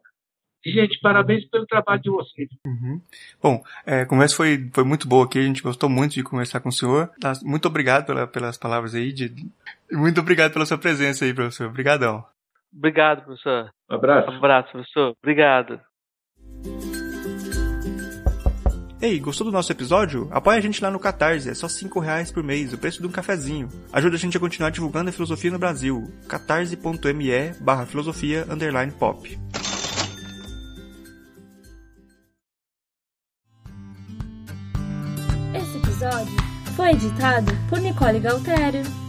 [0.65, 2.48] Gente, parabéns pelo trabalho de vocês.
[2.66, 3.01] Uhum.
[3.40, 6.60] Bom, é, a conversa foi, foi muito boa aqui, a gente gostou muito de conversar
[6.60, 7.10] com o senhor.
[7.20, 9.32] Tá, muito obrigado pela, pelas palavras aí, de,
[9.90, 11.69] muito obrigado pela sua presença aí, professor.
[11.69, 12.24] Obrigadão.
[12.74, 13.70] Obrigado, professor.
[13.90, 14.31] Um abraço.
[14.31, 15.15] Um abraço, professor.
[15.23, 15.81] Obrigado.
[19.01, 20.28] Ei, gostou do nosso episódio?
[20.32, 23.07] Apoie a gente lá no Catarse, é só 5 reais por mês, o preço de
[23.07, 23.69] um cafezinho.
[23.93, 26.03] Ajuda a gente a continuar divulgando a filosofia no Brasil.
[26.28, 29.39] catarse.me barra filosofia underline pop.
[35.55, 36.36] Esse episódio
[36.74, 39.08] foi editado por Nicole Galtério.